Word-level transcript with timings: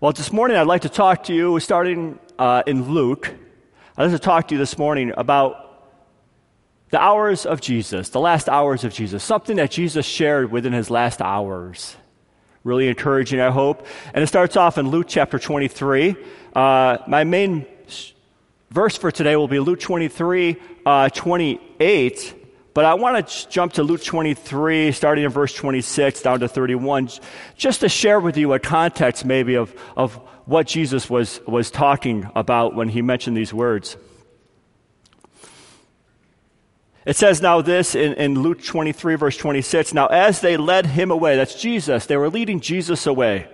Well, 0.00 0.10
this 0.10 0.32
morning 0.32 0.56
I'd 0.56 0.66
like 0.66 0.82
to 0.82 0.88
talk 0.88 1.22
to 1.24 1.34
you, 1.34 1.60
starting 1.60 2.18
uh, 2.36 2.64
in 2.66 2.92
Luke. 2.92 3.32
I'd 3.96 4.02
like 4.02 4.12
to 4.12 4.18
talk 4.18 4.48
to 4.48 4.56
you 4.56 4.58
this 4.58 4.76
morning 4.76 5.12
about 5.16 5.88
the 6.90 7.00
hours 7.00 7.46
of 7.46 7.60
Jesus, 7.60 8.08
the 8.08 8.18
last 8.18 8.48
hours 8.48 8.82
of 8.82 8.92
Jesus, 8.92 9.22
something 9.22 9.56
that 9.56 9.70
Jesus 9.70 10.04
shared 10.04 10.50
within 10.50 10.72
his 10.72 10.90
last 10.90 11.22
hours. 11.22 11.94
Really 12.64 12.88
encouraging, 12.88 13.40
I 13.40 13.52
hope. 13.52 13.86
And 14.12 14.24
it 14.24 14.26
starts 14.26 14.56
off 14.56 14.78
in 14.78 14.88
Luke 14.88 15.06
chapter 15.08 15.38
23. 15.38 16.16
Uh, 16.56 16.98
my 17.06 17.22
main 17.22 17.64
verse 18.70 18.96
for 18.96 19.12
today 19.12 19.36
will 19.36 19.46
be 19.46 19.60
Luke 19.60 19.78
23, 19.78 20.56
uh, 20.84 21.08
28. 21.10 22.43
But 22.74 22.84
I 22.84 22.94
want 22.94 23.28
to 23.28 23.48
jump 23.48 23.74
to 23.74 23.84
Luke 23.84 24.02
23, 24.02 24.90
starting 24.90 25.24
in 25.24 25.30
verse 25.30 25.54
26 25.54 26.22
down 26.22 26.40
to 26.40 26.48
31, 26.48 27.08
just 27.56 27.80
to 27.80 27.88
share 27.88 28.18
with 28.18 28.36
you 28.36 28.52
a 28.52 28.58
context 28.58 29.24
maybe 29.24 29.54
of, 29.54 29.72
of 29.96 30.14
what 30.44 30.66
Jesus 30.66 31.08
was, 31.08 31.40
was 31.46 31.70
talking 31.70 32.28
about 32.34 32.74
when 32.74 32.88
he 32.88 33.00
mentioned 33.00 33.36
these 33.36 33.54
words. 33.54 33.96
It 37.06 37.14
says 37.14 37.40
now 37.40 37.60
this 37.60 37.94
in, 37.94 38.14
in 38.14 38.40
Luke 38.40 38.64
23, 38.64 39.14
verse 39.14 39.36
26. 39.36 39.94
Now, 39.94 40.08
as 40.08 40.40
they 40.40 40.56
led 40.56 40.86
him 40.86 41.12
away, 41.12 41.36
that's 41.36 41.54
Jesus, 41.54 42.06
they 42.06 42.16
were 42.16 42.30
leading 42.30 42.58
Jesus 42.58 43.06
away. 43.06 43.46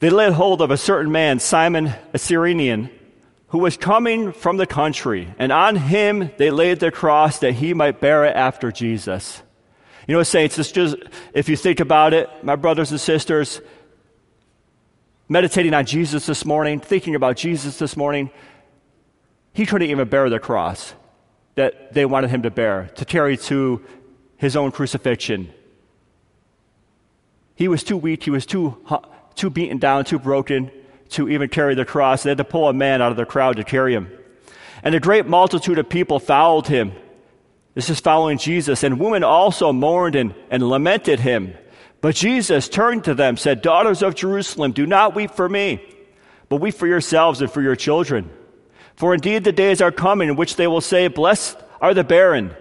They 0.00 0.10
laid 0.10 0.34
hold 0.34 0.60
of 0.60 0.70
a 0.70 0.76
certain 0.76 1.12
man, 1.12 1.38
Simon 1.38 1.94
a 2.12 2.18
Cyrenian 2.18 2.90
who 3.50 3.58
was 3.58 3.76
coming 3.76 4.32
from 4.32 4.56
the 4.56 4.66
country, 4.66 5.32
and 5.38 5.50
on 5.50 5.74
him 5.76 6.30
they 6.38 6.50
laid 6.50 6.78
the 6.78 6.90
cross 6.90 7.40
that 7.40 7.52
he 7.52 7.74
might 7.74 8.00
bear 8.00 8.24
it 8.24 8.34
after 8.34 8.70
Jesus. 8.70 9.42
You 10.06 10.16
know, 10.16 10.22
saints, 10.22 10.58
it's 10.58 10.72
just, 10.72 10.96
if 11.34 11.48
you 11.48 11.56
think 11.56 11.80
about 11.80 12.14
it, 12.14 12.28
my 12.42 12.56
brothers 12.56 12.92
and 12.92 13.00
sisters, 13.00 13.60
meditating 15.28 15.74
on 15.74 15.84
Jesus 15.84 16.26
this 16.26 16.44
morning, 16.44 16.78
thinking 16.78 17.16
about 17.16 17.36
Jesus 17.36 17.78
this 17.78 17.96
morning, 17.96 18.30
he 19.52 19.66
couldn't 19.66 19.90
even 19.90 20.08
bear 20.08 20.30
the 20.30 20.38
cross 20.38 20.94
that 21.56 21.92
they 21.92 22.04
wanted 22.04 22.30
him 22.30 22.42
to 22.42 22.50
bear, 22.50 22.90
to 22.96 23.04
carry 23.04 23.36
to 23.36 23.84
his 24.36 24.54
own 24.54 24.70
crucifixion. 24.70 25.52
He 27.56 27.66
was 27.66 27.82
too 27.82 27.96
weak, 27.96 28.22
he 28.22 28.30
was 28.30 28.46
too, 28.46 28.78
too 29.34 29.50
beaten 29.50 29.78
down, 29.78 30.04
too 30.04 30.20
broken 30.20 30.70
to 31.10 31.28
even 31.28 31.48
carry 31.48 31.74
the 31.74 31.84
cross. 31.84 32.22
They 32.22 32.30
had 32.30 32.38
to 32.38 32.44
pull 32.44 32.68
a 32.68 32.72
man 32.72 33.02
out 33.02 33.10
of 33.10 33.16
the 33.16 33.26
crowd 33.26 33.56
to 33.56 33.64
carry 33.64 33.94
him. 33.94 34.10
And 34.82 34.94
a 34.94 35.00
great 35.00 35.26
multitude 35.26 35.78
of 35.78 35.88
people 35.88 36.18
followed 36.18 36.66
him. 36.66 36.92
This 37.74 37.90
is 37.90 38.00
following 38.00 38.38
Jesus. 38.38 38.82
And 38.82 38.98
women 38.98 39.24
also 39.24 39.72
mourned 39.72 40.14
and, 40.14 40.34
and 40.50 40.68
lamented 40.68 41.20
him. 41.20 41.54
But 42.00 42.14
Jesus 42.14 42.68
turned 42.68 43.04
to 43.04 43.14
them, 43.14 43.36
said, 43.36 43.62
Daughters 43.62 44.02
of 44.02 44.14
Jerusalem, 44.14 44.72
do 44.72 44.86
not 44.86 45.14
weep 45.14 45.32
for 45.32 45.48
me, 45.48 45.84
but 46.48 46.56
weep 46.56 46.74
for 46.74 46.86
yourselves 46.86 47.42
and 47.42 47.50
for 47.50 47.60
your 47.60 47.76
children. 47.76 48.30
For 48.96 49.14
indeed 49.14 49.44
the 49.44 49.52
days 49.52 49.80
are 49.80 49.92
coming 49.92 50.28
in 50.28 50.36
which 50.36 50.56
they 50.56 50.66
will 50.66 50.80
say, 50.80 51.08
Blessed 51.08 51.58
are 51.80 51.94
the 51.94 52.04
barren, 52.04 52.54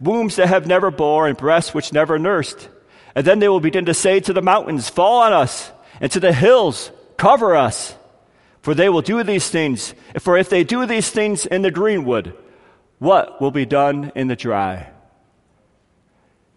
wombs 0.00 0.36
that 0.36 0.48
have 0.48 0.66
never 0.66 0.90
bore, 0.90 1.26
and 1.26 1.36
breasts 1.36 1.74
which 1.74 1.92
never 1.92 2.18
nursed. 2.18 2.68
And 3.14 3.26
then 3.26 3.38
they 3.38 3.48
will 3.48 3.60
begin 3.60 3.86
to 3.86 3.94
say 3.94 4.20
to 4.20 4.32
the 4.32 4.42
mountains, 4.42 4.88
Fall 4.88 5.22
on 5.22 5.32
us, 5.32 5.70
and 6.00 6.10
to 6.12 6.20
the 6.20 6.32
hills, 6.32 6.90
Cover 7.16 7.56
us, 7.56 7.94
for 8.62 8.74
they 8.74 8.88
will 8.88 9.02
do 9.02 9.22
these 9.22 9.48
things. 9.48 9.94
For 10.18 10.36
if 10.36 10.48
they 10.48 10.64
do 10.64 10.86
these 10.86 11.10
things 11.10 11.46
in 11.46 11.62
the 11.62 11.70
greenwood, 11.70 12.34
what 12.98 13.40
will 13.40 13.50
be 13.50 13.66
done 13.66 14.12
in 14.14 14.28
the 14.28 14.36
dry? 14.36 14.90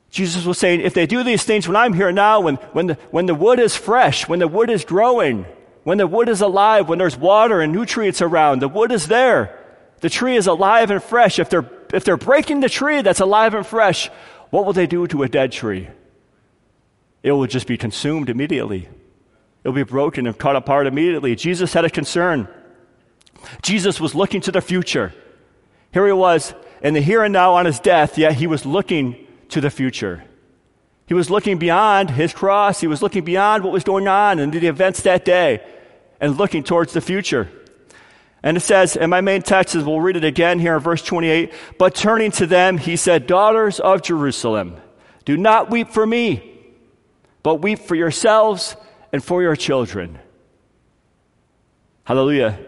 Jesus 0.10 0.46
was 0.46 0.58
saying, 0.58 0.82
if 0.82 0.94
they 0.94 1.06
do 1.06 1.24
these 1.24 1.44
things 1.44 1.68
when 1.68 1.76
I'm 1.76 1.94
here 1.94 2.12
now, 2.12 2.42
when, 2.42 2.56
when, 2.74 2.88
the, 2.88 2.94
when 3.12 3.26
the 3.28 3.36
wood 3.36 3.60
is 3.60 3.76
fresh, 3.76 4.28
when 4.28 4.40
the 4.40 4.48
wood 4.48 4.70
is 4.70 4.84
growing, 4.84 5.46
when 5.84 5.98
the 5.98 6.08
wood 6.08 6.30
is 6.30 6.42
alive, 6.42 6.90
when 6.90 6.98
there's 6.98 7.18
water 7.18 7.62
and 7.62 7.72
nutrients 7.72 8.22
around, 8.22 8.60
the 8.60 8.68
wood 8.68 8.92
is 8.92 9.08
there. 9.08 9.56
The 10.02 10.10
tree 10.10 10.36
is 10.36 10.48
alive 10.48 10.92
and 10.92 11.04
fresh. 11.04 11.40
If 11.40 11.50
they're, 11.50 11.70
if 11.94 12.06
they're 12.06 12.18
breaking 12.18 12.62
the 12.62 12.70
tree 12.70 13.02
that's 13.02 13.20
alive 13.20 13.54
and 13.54 13.66
fresh, 13.66 14.10
what 14.50 14.66
will 14.66 14.74
they 14.74 14.88
do 14.88 15.06
to 15.08 15.24
a 15.24 15.30
dead 15.30 15.52
tree? 15.52 15.90
It 17.22 17.32
will 17.34 17.48
just 17.48 17.68
be 17.68 17.78
consumed 17.78 18.30
immediately. 18.30 18.90
It'll 19.70 19.76
be 19.76 19.84
broken 19.84 20.26
and 20.26 20.36
cut 20.36 20.56
apart 20.56 20.88
immediately. 20.88 21.36
Jesus 21.36 21.74
had 21.74 21.86
a 21.86 21.92
concern. 21.92 22.48
Jesus 23.62 24.02
was 24.02 24.16
looking 24.16 24.42
to 24.42 24.52
the 24.52 24.62
future. 24.62 25.14
Here 25.94 26.08
he 26.08 26.12
was 26.12 26.56
in 26.82 26.96
the 26.96 27.02
here 27.02 27.24
and 27.24 27.32
now 27.32 27.54
on 27.54 27.68
his 27.68 27.80
death, 27.80 28.18
yet 28.18 28.34
he 28.34 28.48
was 28.48 28.66
looking 28.66 29.28
to 29.50 29.62
the 29.62 29.70
future. 29.70 30.24
He 31.06 31.14
was 31.14 31.30
looking 31.30 31.60
beyond 31.60 32.10
his 32.10 32.34
cross. 32.34 32.82
He 32.82 32.88
was 32.88 33.04
looking 33.04 33.24
beyond 33.24 33.64
what 33.64 33.72
was 33.72 33.84
going 33.84 34.08
on 34.08 34.40
and 34.40 34.52
the 34.52 34.66
events 34.66 35.04
that 35.04 35.24
day 35.24 35.64
and 36.20 36.36
looking 36.36 36.64
towards 36.64 36.94
the 36.94 37.02
future. 37.02 37.48
And 38.42 38.58
it 38.58 38.62
says, 38.62 38.98
and 38.98 39.12
my 39.12 39.22
main 39.22 39.44
text 39.44 39.76
is, 39.76 39.84
we'll 39.84 40.02
read 40.02 40.18
it 40.18 40.24
again 40.24 40.58
here 40.58 40.78
in 40.78 40.82
verse 40.82 41.04
28. 41.04 41.54
But 41.78 41.94
turning 41.94 42.32
to 42.32 42.48
them, 42.48 42.80
he 42.80 42.96
said, 42.96 43.28
Daughters 43.28 43.80
of 43.80 44.02
Jerusalem, 44.02 44.78
do 45.26 45.38
not 45.38 45.70
weep 45.70 45.90
for 45.90 46.08
me, 46.08 46.58
but 47.44 47.62
weep 47.62 47.78
for 47.78 47.94
yourselves 47.94 48.76
and 49.12 49.24
for 49.24 49.42
your 49.42 49.56
children. 49.56 50.20
Hallelujah. 52.04 52.60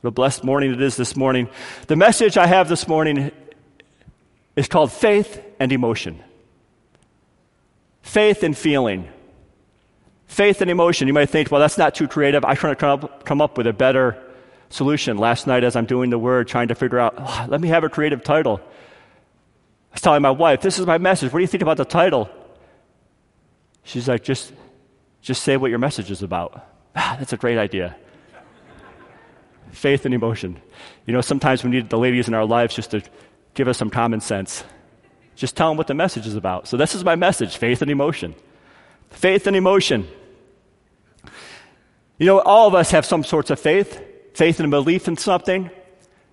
What 0.00 0.08
a 0.08 0.10
blessed 0.10 0.44
morning 0.44 0.72
it 0.72 0.82
is 0.82 0.96
this 0.96 1.16
morning. 1.16 1.48
The 1.86 1.96
message 1.96 2.36
I 2.36 2.46
have 2.46 2.68
this 2.68 2.88
morning 2.88 3.30
is 4.56 4.68
called 4.68 4.92
faith 4.92 5.42
and 5.60 5.72
emotion. 5.72 6.22
Faith 8.02 8.42
and 8.42 8.56
feeling. 8.56 9.08
Faith 10.26 10.60
and 10.60 10.70
emotion. 10.70 11.06
You 11.08 11.14
might 11.14 11.30
think, 11.30 11.50
well, 11.50 11.60
that's 11.60 11.78
not 11.78 11.94
too 11.94 12.08
creative. 12.08 12.44
I 12.44 12.54
try 12.54 12.70
to 12.70 12.76
come 12.76 12.90
up, 12.90 13.24
come 13.24 13.40
up 13.40 13.56
with 13.56 13.66
a 13.66 13.72
better 13.72 14.20
solution. 14.70 15.18
Last 15.18 15.46
night, 15.46 15.62
as 15.64 15.76
I'm 15.76 15.86
doing 15.86 16.10
the 16.10 16.18
word, 16.18 16.48
trying 16.48 16.68
to 16.68 16.74
figure 16.74 16.98
out, 16.98 17.14
oh, 17.18 17.46
let 17.48 17.60
me 17.60 17.68
have 17.68 17.84
a 17.84 17.88
creative 17.88 18.24
title. 18.24 18.60
I 18.60 19.94
was 19.94 20.00
telling 20.00 20.22
my 20.22 20.30
wife, 20.30 20.62
this 20.62 20.78
is 20.78 20.86
my 20.86 20.98
message. 20.98 21.32
What 21.32 21.38
do 21.38 21.42
you 21.42 21.48
think 21.48 21.62
about 21.62 21.76
the 21.76 21.84
title? 21.84 22.28
She's 23.84 24.08
like, 24.08 24.24
just 24.24 24.52
just 25.22 25.42
say 25.42 25.56
what 25.56 25.70
your 25.70 25.78
message 25.78 26.10
is 26.10 26.22
about. 26.22 26.68
Ah, 26.94 27.16
that's 27.18 27.32
a 27.32 27.36
great 27.36 27.56
idea. 27.56 27.96
Faith 29.70 30.04
and 30.04 30.12
emotion. 30.12 30.60
You 31.06 31.14
know, 31.14 31.22
sometimes 31.22 31.64
we 31.64 31.70
need 31.70 31.88
the 31.88 31.98
ladies 31.98 32.28
in 32.28 32.34
our 32.34 32.44
lives 32.44 32.74
just 32.74 32.90
to 32.90 33.02
give 33.54 33.68
us 33.68 33.78
some 33.78 33.88
common 33.88 34.20
sense. 34.20 34.64
Just 35.34 35.56
tell 35.56 35.70
them 35.70 35.78
what 35.78 35.86
the 35.86 35.94
message 35.94 36.26
is 36.26 36.34
about. 36.34 36.68
So, 36.68 36.76
this 36.76 36.94
is 36.94 37.04
my 37.04 37.16
message 37.16 37.56
faith 37.56 37.80
and 37.80 37.90
emotion. 37.90 38.34
Faith 39.08 39.46
and 39.46 39.56
emotion. 39.56 40.06
You 42.18 42.26
know, 42.26 42.40
all 42.40 42.68
of 42.68 42.74
us 42.74 42.90
have 42.90 43.06
some 43.06 43.24
sorts 43.24 43.50
of 43.50 43.58
faith 43.58 44.00
faith 44.34 44.60
and 44.60 44.70
belief 44.70 45.08
in 45.08 45.16
something. 45.16 45.70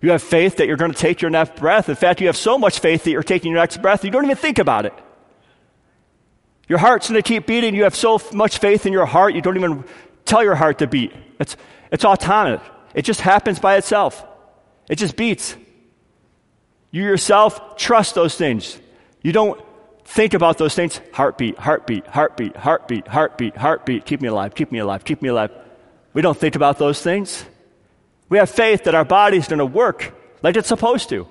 You 0.02 0.12
have 0.12 0.24
faith 0.24 0.58
that 0.58 0.68
you're 0.68 0.78
going 0.78 0.92
to 0.94 0.98
take 0.98 1.22
your 1.22 1.32
next 1.32 1.56
breath. 1.56 1.90
In 1.90 1.96
fact, 1.96 2.22
you 2.22 2.28
have 2.28 2.38
so 2.38 2.58
much 2.58 2.80
faith 2.80 3.04
that 3.04 3.12
you're 3.12 3.24
taking 3.24 3.52
your 3.52 3.60
next 3.60 3.82
breath, 3.82 4.04
you 4.04 4.12
don't 4.12 4.26
even 4.26 4.38
think 4.38 4.60
about 4.60 4.86
it. 4.86 4.94
Your 6.69 6.78
heart's 6.78 7.09
going 7.09 7.22
to 7.22 7.28
keep 7.28 7.47
beating. 7.47 7.75
You 7.75 7.84
have 7.84 7.96
so 7.96 8.22
much 8.31 8.59
faith 8.59 8.85
in 8.85 8.94
your 8.94 9.07
heart, 9.07 9.34
you 9.34 9.41
don't 9.41 9.57
even 9.57 9.84
tell 10.24 10.44
your 10.44 10.56
heart 10.56 10.80
to 10.80 10.88
beat. 10.88 11.12
It's, 11.40 11.57
it's 11.91 12.06
autonomous. 12.06 12.62
It 12.94 13.02
just 13.02 13.19
happens 13.19 13.59
by 13.59 13.75
itself. 13.78 14.24
It 14.88 14.97
just 14.97 15.16
beats. 15.16 15.56
You 16.91 17.03
yourself 17.03 17.75
trust 17.75 18.16
those 18.16 18.35
things. 18.35 18.79
You 19.22 19.31
don't 19.31 19.59
think 20.06 20.34
about 20.34 20.58
those 20.58 20.75
things. 20.75 21.02
Heartbeat, 21.13 21.58
heartbeat, 21.58 22.06
heartbeat, 22.08 22.56
heartbeat, 22.56 23.08
heartbeat, 23.08 23.58
heartbeat. 23.58 24.06
Keep 24.06 24.22
me 24.22 24.28
alive, 24.28 24.56
keep 24.56 24.72
me 24.72 24.79
alive, 24.79 25.03
keep 25.03 25.22
me 25.22 25.29
alive. 25.29 25.52
We 26.13 26.22
don't 26.22 26.38
think 26.38 26.56
about 26.56 26.78
those 26.78 27.02
things. 27.02 27.44
We 28.28 28.38
have 28.38 28.50
faith 28.50 28.84
that 28.84 28.96
our 28.96 29.06
body's 29.06 29.47
going 29.47 29.59
to 29.59 29.66
work 29.66 30.13
like 30.44 30.56
it's 30.56 30.68
supposed 30.68 31.09
to. 31.09 31.28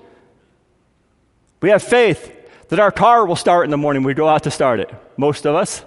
We 1.61 1.69
have 1.69 1.83
faith 1.83 2.35
that 2.69 2.79
our 2.79 2.91
car 2.91 3.25
will 3.25 3.35
start 3.35 3.65
in 3.65 3.71
the 3.71 3.77
morning 3.77 4.03
we 4.03 4.13
go 4.13 4.27
out 4.27 4.43
to 4.43 4.51
start 4.51 4.79
it. 4.79 4.89
Most 5.17 5.45
of 5.45 5.55
us. 5.55 5.83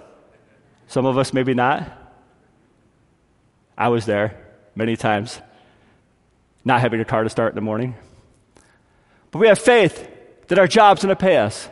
Some 0.87 1.05
of 1.05 1.17
us, 1.17 1.33
maybe 1.33 1.53
not. 1.53 1.91
I 3.77 3.87
was 3.89 4.05
there 4.05 4.37
many 4.75 4.95
times, 4.95 5.41
not 6.63 6.81
having 6.81 6.99
a 6.99 7.05
car 7.05 7.23
to 7.23 7.29
start 7.29 7.53
in 7.53 7.55
the 7.55 7.61
morning. 7.61 7.95
But 9.31 9.39
we 9.39 9.47
have 9.47 9.59
faith 9.59 10.07
that 10.47 10.59
our 10.59 10.67
job's 10.67 11.03
going 11.03 11.15
to 11.15 11.19
pay 11.19 11.37
us. 11.37 11.69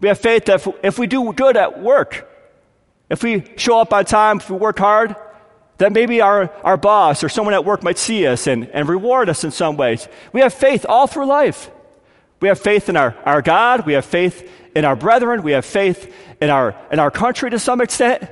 We 0.00 0.08
have 0.08 0.18
faith 0.18 0.46
that 0.46 0.66
if 0.82 0.98
we 0.98 1.06
do 1.06 1.32
good 1.32 1.56
at 1.56 1.82
work, 1.82 2.30
if 3.10 3.22
we 3.22 3.44
show 3.56 3.80
up 3.80 3.92
on 3.92 4.04
time, 4.04 4.38
if 4.38 4.48
we 4.48 4.56
work 4.56 4.78
hard, 4.78 5.16
that 5.78 5.92
maybe 5.92 6.20
our, 6.20 6.50
our 6.62 6.76
boss 6.76 7.24
or 7.24 7.28
someone 7.28 7.54
at 7.54 7.64
work 7.64 7.82
might 7.82 7.98
see 7.98 8.26
us 8.26 8.46
and, 8.46 8.68
and 8.68 8.88
reward 8.88 9.28
us 9.28 9.44
in 9.44 9.50
some 9.50 9.76
ways. 9.76 10.08
We 10.32 10.40
have 10.40 10.54
faith 10.54 10.86
all 10.88 11.06
through 11.06 11.26
life. 11.26 11.70
We 12.40 12.48
have 12.48 12.60
faith 12.60 12.88
in 12.88 12.96
our, 12.96 13.16
our 13.24 13.42
God. 13.42 13.86
We 13.86 13.94
have 13.94 14.04
faith 14.04 14.50
in 14.74 14.84
our 14.84 14.96
brethren. 14.96 15.42
We 15.42 15.52
have 15.52 15.64
faith 15.64 16.12
in 16.40 16.50
our, 16.50 16.76
in 16.90 16.98
our 16.98 17.10
country 17.10 17.50
to 17.50 17.58
some 17.58 17.80
extent. 17.80 18.28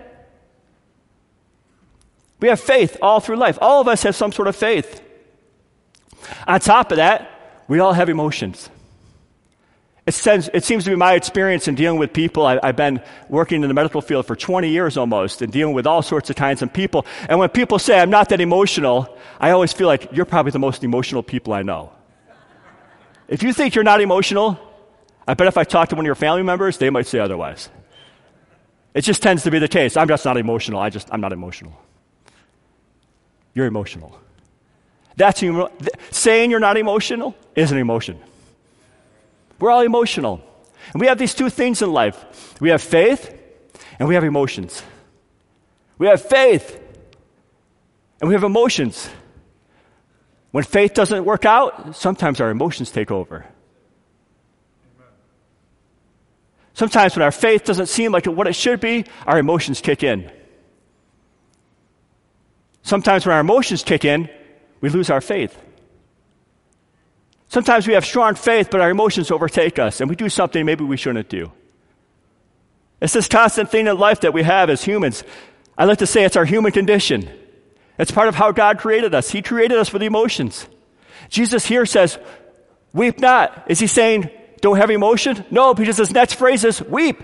We 2.41 2.49
have 2.49 2.61
faith 2.61 2.97
all 3.01 3.21
through 3.21 3.37
life. 3.37 3.59
All 3.61 3.81
of 3.81 3.89
us 3.89 4.03
have 4.03 4.17
some 4.17 4.33
sort 4.33 4.49
of 4.49 4.57
faith. 4.57 5.01
On 6.47 6.59
top 6.61 6.91
of 6.91 6.97
that, 6.97 7.65
we 7.69 7.79
all 7.79 7.93
have 7.93 8.09
emotions. 8.09 8.69
It, 10.05 10.15
seems, 10.15 10.51
it 10.53 10.65
seems 10.65 10.83
to 10.85 10.91
be 10.91 10.97
my 10.97 11.15
experience 11.15 11.69
in 11.69 11.77
dealing 11.77 12.01
with 12.01 12.13
people. 12.13 12.45
I, 12.45 12.59
have 12.65 12.75
been 12.75 13.01
working 13.29 13.63
in 13.63 13.69
the 13.69 13.75
medical 13.75 14.01
field 14.01 14.27
for 14.27 14.35
20 14.35 14.69
years 14.69 14.97
almost 14.97 15.43
and 15.43 15.53
dealing 15.53 15.75
with 15.75 15.87
all 15.87 16.03
sorts 16.03 16.29
of 16.29 16.35
kinds 16.35 16.61
of 16.61 16.73
people. 16.73 17.07
And 17.29 17.39
when 17.39 17.49
people 17.51 17.79
say 17.79 18.01
I'm 18.01 18.11
not 18.11 18.29
that 18.31 18.41
emotional, 18.41 19.17
I 19.39 19.51
always 19.53 19.73
feel 19.73 19.87
like 19.87 20.09
you're 20.13 20.25
probably 20.25 20.51
the 20.51 20.59
most 20.59 20.83
emotional 20.83 21.23
people 21.23 21.53
I 21.53 21.63
know. 21.63 21.93
If 23.33 23.43
you 23.43 23.55
think 23.55 23.75
you're 23.75 23.83
not 23.83 24.03
emotional, 24.03 24.61
I 25.27 25.33
bet 25.33 25.47
if 25.47 25.57
I 25.57 25.65
talk 25.65 25.89
to 25.89 25.97
one 25.97 26.05
of 26.05 26.07
your 26.07 26.15
family 26.15 26.43
members, 26.43 26.77
they 26.77 26.91
might 26.91 27.07
say 27.07 27.19
otherwise. 27.19 27.71
It 28.93 29.01
just 29.01 29.23
tends 29.23 29.43
to 29.45 29.51
be 29.51 29.59
the 29.59 29.69
case. 29.69 29.97
I'm 29.97 30.07
just 30.07 30.27
not 30.27 30.37
emotional. 30.37 30.79
I 30.79 30.91
just, 30.91 31.09
I'm 31.11 31.23
not 31.23 31.33
emotional. 31.33 31.73
You're 33.55 33.65
emotional. 33.65 34.19
That's 35.17 35.43
saying 36.11 36.51
you're 36.51 36.61
not 36.61 36.77
emotional 36.77 37.35
is 37.57 37.73
an 37.73 37.79
emotion. 37.79 38.21
We're 39.59 39.71
all 39.71 39.81
emotional. 39.81 40.45
And 40.93 41.01
we 41.01 41.07
have 41.07 41.17
these 41.17 41.33
two 41.33 41.49
things 41.49 41.81
in 41.81 41.91
life 41.91 42.61
we 42.61 42.69
have 42.69 42.83
faith 42.83 43.35
and 43.99 44.07
we 44.09 44.15
have 44.15 44.25
emotions. 44.25 44.83
We 45.97 46.07
have 46.07 46.21
faith 46.21 46.79
and 48.21 48.29
we 48.29 48.35
have 48.35 48.45
emotions. 48.45 49.09
When 50.53 50.65
faith 50.65 50.95
doesn't 50.95 51.25
work 51.25 51.45
out, 51.45 51.97
sometimes 51.97 52.41
our 52.41 52.51
emotions 52.51 52.91
take 52.91 53.11
over. 53.11 53.47
Sometimes 56.75 57.17
when 57.17 57.23
our 57.23 57.33
faith 57.33 57.65
doesn't 57.65 57.87
seem 57.87 58.13
like 58.13 58.27
what 58.27 58.47
it 58.47 58.55
should 58.55 58.81
be, 58.81 59.05
our 59.27 59.39
emotions 59.39 59.81
kick 59.81 60.03
in. 60.03 60.31
Sometimes 62.83 63.27
when 63.27 63.35
our 63.35 63.41
emotions 63.41 63.83
kick 63.83 64.05
in, 64.05 64.29
we 64.81 64.89
lose 64.89 65.11
our 65.11 65.21
faith. 65.21 65.57
Sometimes 67.49 67.87
we 67.87 67.95
have 67.95 68.05
strong 68.05 68.35
faith, 68.35 68.69
but 68.71 68.81
our 68.81 68.91
emotions 68.91 69.31
overtake 69.31 69.79
us, 69.79 70.01
and 70.01 70.09
we 70.09 70.17
do 70.17 70.29
something 70.29 70.65
maybe 70.65 70.85
we 70.85 70.97
shouldn't 70.97 71.29
do. 71.29 71.53
It's 73.01 73.13
this 73.13 73.29
constant 73.29 73.71
thing 73.71 73.87
in 73.87 73.99
life 73.99 74.21
that 74.21 74.33
we 74.33 74.43
have 74.43 74.71
as 74.71 74.83
humans. 74.83 75.25
I 75.77 75.85
like 75.85 75.99
to 75.99 76.07
say 76.07 76.25
it's 76.25 76.37
our 76.37 76.45
human 76.45 76.73
condition. 76.73 77.29
It's 78.03 78.11
part 78.11 78.29
of 78.29 78.35
how 78.35 78.53
God 78.53 78.79
created 78.79 79.15
us. 79.15 79.31
He 79.31 79.41
created 79.41 79.79
us 79.79 79.93
with 79.93 80.03
emotions. 80.03 80.67
Jesus 81.29 81.65
here 81.65 81.87
says, 81.87 82.19
Weep 82.93 83.19
not. 83.19 83.65
Is 83.69 83.79
he 83.79 83.87
saying, 83.87 84.31
Don't 84.61 84.77
have 84.77 84.91
emotion? 84.91 85.45
No, 85.51 85.73
because 85.73 85.97
his 85.97 86.13
next 86.13 86.35
phrase 86.35 86.65
is, 86.65 86.83
Weep. 86.83 87.23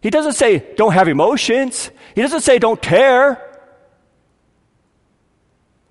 He 0.00 0.08
doesn't 0.08 0.32
say, 0.32 0.64
Don't 0.76 0.92
have 0.92 1.08
emotions. 1.08 1.90
He 2.14 2.22
doesn't 2.22 2.40
say, 2.40 2.58
Don't 2.58 2.80
care 2.80 3.44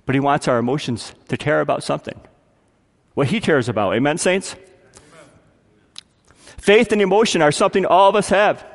but 0.08 0.16
He 0.16 0.22
wants 0.22 0.48
our 0.48 0.58
emotions 0.58 1.14
to 1.28 1.38
care 1.38 1.62
about 1.62 1.84
something. 1.84 2.20
What 3.14 3.28
He 3.28 3.40
cares 3.40 3.70
about. 3.70 3.94
Amen, 3.94 4.18
saints? 4.18 4.56
Faith 6.58 6.92
and 6.92 7.02
emotion 7.02 7.42
are 7.44 7.52
something 7.52 7.86
all 7.86 8.10
of 8.10 8.16
us 8.16 8.30
have. 8.30 8.66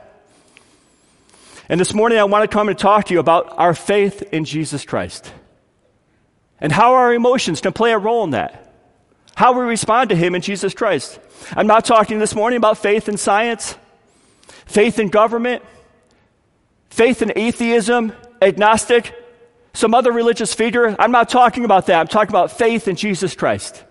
And 1.68 1.80
this 1.80 1.94
morning, 1.94 2.18
I 2.18 2.24
want 2.24 2.48
to 2.48 2.52
come 2.52 2.68
and 2.68 2.78
talk 2.78 3.06
to 3.06 3.14
you 3.14 3.20
about 3.20 3.54
our 3.58 3.74
faith 3.74 4.22
in 4.32 4.44
Jesus 4.44 4.84
Christ 4.84 5.32
and 6.60 6.72
how 6.72 6.94
our 6.94 7.12
emotions 7.12 7.60
can 7.60 7.72
play 7.72 7.92
a 7.92 7.98
role 7.98 8.24
in 8.24 8.30
that. 8.30 8.72
How 9.34 9.52
we 9.52 9.64
respond 9.64 10.10
to 10.10 10.16
Him 10.16 10.34
in 10.34 10.42
Jesus 10.42 10.74
Christ. 10.74 11.18
I'm 11.52 11.66
not 11.66 11.84
talking 11.84 12.18
this 12.18 12.34
morning 12.34 12.56
about 12.56 12.78
faith 12.78 13.08
in 13.08 13.16
science, 13.16 13.76
faith 14.66 14.98
in 14.98 15.08
government, 15.08 15.62
faith 16.90 17.22
in 17.22 17.32
atheism, 17.36 18.12
agnostic, 18.40 19.14
some 19.72 19.94
other 19.94 20.12
religious 20.12 20.52
figure. 20.52 20.94
I'm 20.98 21.12
not 21.12 21.28
talking 21.28 21.64
about 21.64 21.86
that. 21.86 21.98
I'm 21.98 22.08
talking 22.08 22.30
about 22.30 22.52
faith 22.52 22.88
in 22.88 22.96
Jesus 22.96 23.34
Christ, 23.34 23.82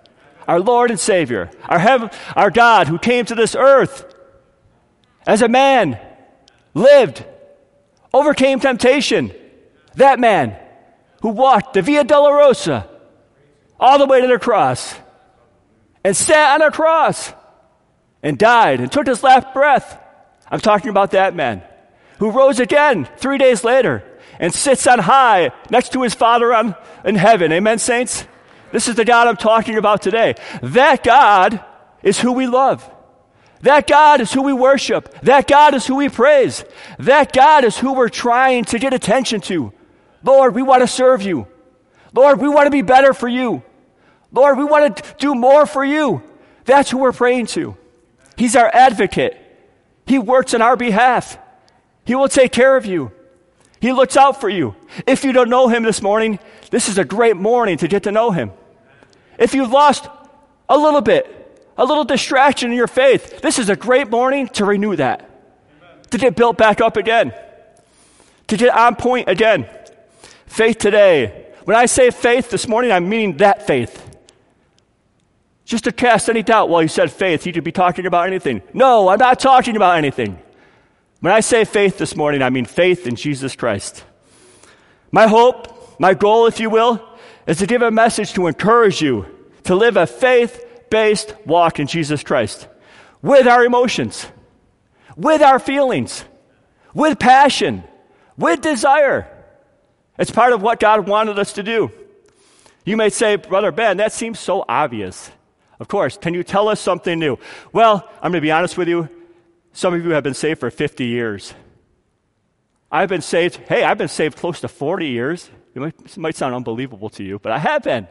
our 0.47 0.59
Lord 0.59 0.91
and 0.91 0.99
Savior, 0.99 1.49
our, 1.67 1.79
heaven, 1.79 2.09
our 2.35 2.51
God 2.51 2.87
who 2.87 2.99
came 2.99 3.25
to 3.25 3.35
this 3.35 3.55
earth 3.55 4.05
as 5.25 5.41
a 5.41 5.47
man, 5.47 5.99
lived, 6.73 7.25
overcame 8.13 8.59
temptation. 8.59 9.31
That 9.95 10.19
man 10.19 10.57
who 11.21 11.29
walked 11.29 11.73
the 11.73 11.81
Via 11.81 12.03
Dolorosa 12.03 12.87
all 13.79 13.97
the 13.97 14.05
way 14.05 14.21
to 14.21 14.27
the 14.27 14.39
cross 14.39 14.95
and 16.03 16.15
sat 16.15 16.61
on 16.61 16.67
a 16.67 16.71
cross 16.71 17.33
and 18.23 18.37
died 18.37 18.79
and 18.79 18.91
took 18.91 19.07
his 19.07 19.23
last 19.23 19.53
breath. 19.53 19.99
I'm 20.49 20.59
talking 20.59 20.89
about 20.89 21.11
that 21.11 21.35
man 21.35 21.63
who 22.19 22.31
rose 22.31 22.59
again 22.59 23.09
three 23.17 23.37
days 23.37 23.63
later 23.63 24.03
and 24.39 24.53
sits 24.53 24.87
on 24.87 24.99
high 24.99 25.51
next 25.69 25.93
to 25.93 26.03
his 26.03 26.13
Father 26.13 26.53
on, 26.53 26.75
in 27.03 27.15
heaven. 27.15 27.51
Amen, 27.51 27.79
saints? 27.79 28.25
This 28.71 28.87
is 28.87 28.95
the 28.95 29.05
God 29.05 29.27
I'm 29.27 29.37
talking 29.37 29.77
about 29.77 30.01
today. 30.01 30.35
That 30.61 31.03
God 31.03 31.63
is 32.03 32.19
who 32.19 32.31
we 32.31 32.47
love. 32.47 32.89
That 33.61 33.87
God 33.87 34.21
is 34.21 34.33
who 34.33 34.41
we 34.41 34.53
worship. 34.53 35.21
That 35.21 35.47
God 35.47 35.73
is 35.73 35.85
who 35.85 35.95
we 35.95 36.09
praise. 36.09 36.65
That 36.99 37.31
God 37.31 37.63
is 37.63 37.77
who 37.77 37.93
we're 37.93 38.09
trying 38.09 38.65
to 38.65 38.79
get 38.79 38.93
attention 38.93 39.41
to. 39.41 39.71
Lord, 40.23 40.55
we 40.55 40.61
want 40.61 40.81
to 40.81 40.87
serve 40.87 41.21
you. 41.21 41.47
Lord, 42.13 42.39
we 42.39 42.49
want 42.49 42.67
to 42.67 42.71
be 42.71 42.81
better 42.81 43.13
for 43.13 43.27
you. 43.27 43.63
Lord, 44.31 44.57
we 44.57 44.63
want 44.63 44.97
to 44.97 45.15
do 45.17 45.35
more 45.35 45.65
for 45.65 45.83
you. 45.83 46.23
That's 46.65 46.89
who 46.89 46.99
we're 46.99 47.11
praying 47.11 47.47
to. 47.47 47.77
He's 48.35 48.55
our 48.55 48.69
advocate. 48.73 49.37
He 50.05 50.17
works 50.17 50.53
on 50.53 50.61
our 50.61 50.75
behalf. 50.75 51.37
He 52.05 52.15
will 52.15 52.29
take 52.29 52.51
care 52.51 52.75
of 52.75 52.85
you. 52.85 53.11
He 53.79 53.91
looks 53.93 54.15
out 54.15 54.39
for 54.39 54.49
you. 54.49 54.75
If 55.07 55.23
you 55.23 55.31
don't 55.31 55.49
know 55.49 55.67
him 55.67 55.83
this 55.83 56.01
morning, 56.01 56.39
this 56.69 56.87
is 56.87 56.97
a 56.97 57.05
great 57.05 57.35
morning 57.35 57.77
to 57.77 57.87
get 57.87 58.03
to 58.03 58.11
know 58.11 58.31
him. 58.31 58.51
If 59.37 59.53
you've 59.53 59.71
lost 59.71 60.07
a 60.69 60.77
little 60.77 61.01
bit, 61.01 61.40
a 61.77 61.85
little 61.85 62.03
distraction 62.03 62.71
in 62.71 62.77
your 62.77 62.87
faith, 62.87 63.41
this 63.41 63.59
is 63.59 63.69
a 63.69 63.75
great 63.75 64.09
morning 64.09 64.47
to 64.49 64.65
renew 64.65 64.95
that, 64.95 65.29
to 66.11 66.17
get 66.17 66.35
built 66.35 66.57
back 66.57 66.81
up 66.81 66.97
again, 66.97 67.33
to 68.47 68.57
get 68.57 68.75
on 68.75 68.95
point 68.95 69.29
again. 69.29 69.67
Faith 70.45 70.77
today. 70.77 71.47
When 71.63 71.77
I 71.77 71.85
say 71.85 72.11
faith 72.11 72.49
this 72.49 72.67
morning, 72.67 72.91
I'm 72.91 73.07
meaning 73.07 73.37
that 73.37 73.65
faith. 73.65 74.09
Just 75.63 75.85
to 75.85 75.91
cast 75.91 76.27
any 76.27 76.43
doubt, 76.43 76.69
well, 76.69 76.81
you 76.81 76.89
said 76.89 77.11
faith, 77.11 77.45
you 77.45 77.53
could 77.53 77.63
be 77.63 77.71
talking 77.71 78.05
about 78.05 78.27
anything. 78.27 78.61
No, 78.73 79.07
I'm 79.07 79.19
not 79.19 79.39
talking 79.39 79.77
about 79.77 79.97
anything. 79.97 80.37
When 81.21 81.31
I 81.31 81.39
say 81.39 81.63
faith 81.63 81.97
this 81.97 82.15
morning, 82.15 82.41
I 82.41 82.49
mean 82.49 82.65
faith 82.65 83.07
in 83.07 83.15
Jesus 83.15 83.55
Christ. 83.55 84.03
My 85.11 85.27
hope, 85.27 85.99
my 85.99 86.13
goal, 86.13 86.47
if 86.47 86.59
you 86.59 86.69
will, 86.69 87.01
is 87.47 87.59
to 87.59 87.67
give 87.67 87.81
a 87.81 87.91
message 87.91 88.33
to 88.33 88.47
encourage 88.47 89.01
you 89.01 89.25
to 89.63 89.75
live 89.75 89.97
a 89.97 90.07
faith 90.07 90.65
based 90.91 91.33
walk 91.47 91.79
in 91.79 91.87
Jesus 91.87 92.21
Christ 92.21 92.67
with 93.23 93.47
our 93.47 93.65
emotions, 93.65 94.27
with 95.17 95.41
our 95.41 95.57
feelings, 95.57 96.23
with 96.93 97.17
passion, 97.17 97.83
with 98.37 98.61
desire. 98.61 99.27
It's 100.19 100.29
part 100.29 100.53
of 100.53 100.61
what 100.61 100.79
God 100.79 101.07
wanted 101.07 101.39
us 101.39 101.53
to 101.53 101.63
do. 101.63 101.91
You 102.85 102.97
may 102.97 103.09
say, 103.09 103.37
Brother 103.37 103.71
Ben, 103.71 103.97
that 103.97 104.11
seems 104.11 104.39
so 104.39 104.63
obvious. 104.67 105.31
Of 105.79 105.87
course, 105.87 106.17
can 106.17 106.35
you 106.35 106.43
tell 106.43 106.67
us 106.67 106.79
something 106.79 107.17
new? 107.17 107.37
Well, 107.73 108.07
I'm 108.17 108.31
going 108.31 108.41
to 108.41 108.41
be 108.41 108.51
honest 108.51 108.77
with 108.77 108.87
you. 108.87 109.09
Some 109.73 109.93
of 109.93 110.03
you 110.03 110.11
have 110.11 110.23
been 110.23 110.33
saved 110.33 110.59
for 110.59 110.69
50 110.69 111.05
years. 111.05 111.53
I've 112.91 113.09
been 113.09 113.21
saved, 113.21 113.55
hey, 113.67 113.83
I've 113.83 113.97
been 113.97 114.09
saved 114.09 114.37
close 114.37 114.59
to 114.61 114.67
40 114.67 115.07
years. 115.07 115.49
It 115.73 115.79
might, 115.79 115.95
it 115.99 116.17
might 116.17 116.35
sound 116.35 116.53
unbelievable 116.53 117.09
to 117.11 117.23
you, 117.23 117.39
but 117.39 117.51
I 117.51 117.57
have 117.57 117.83
been. 117.83 118.07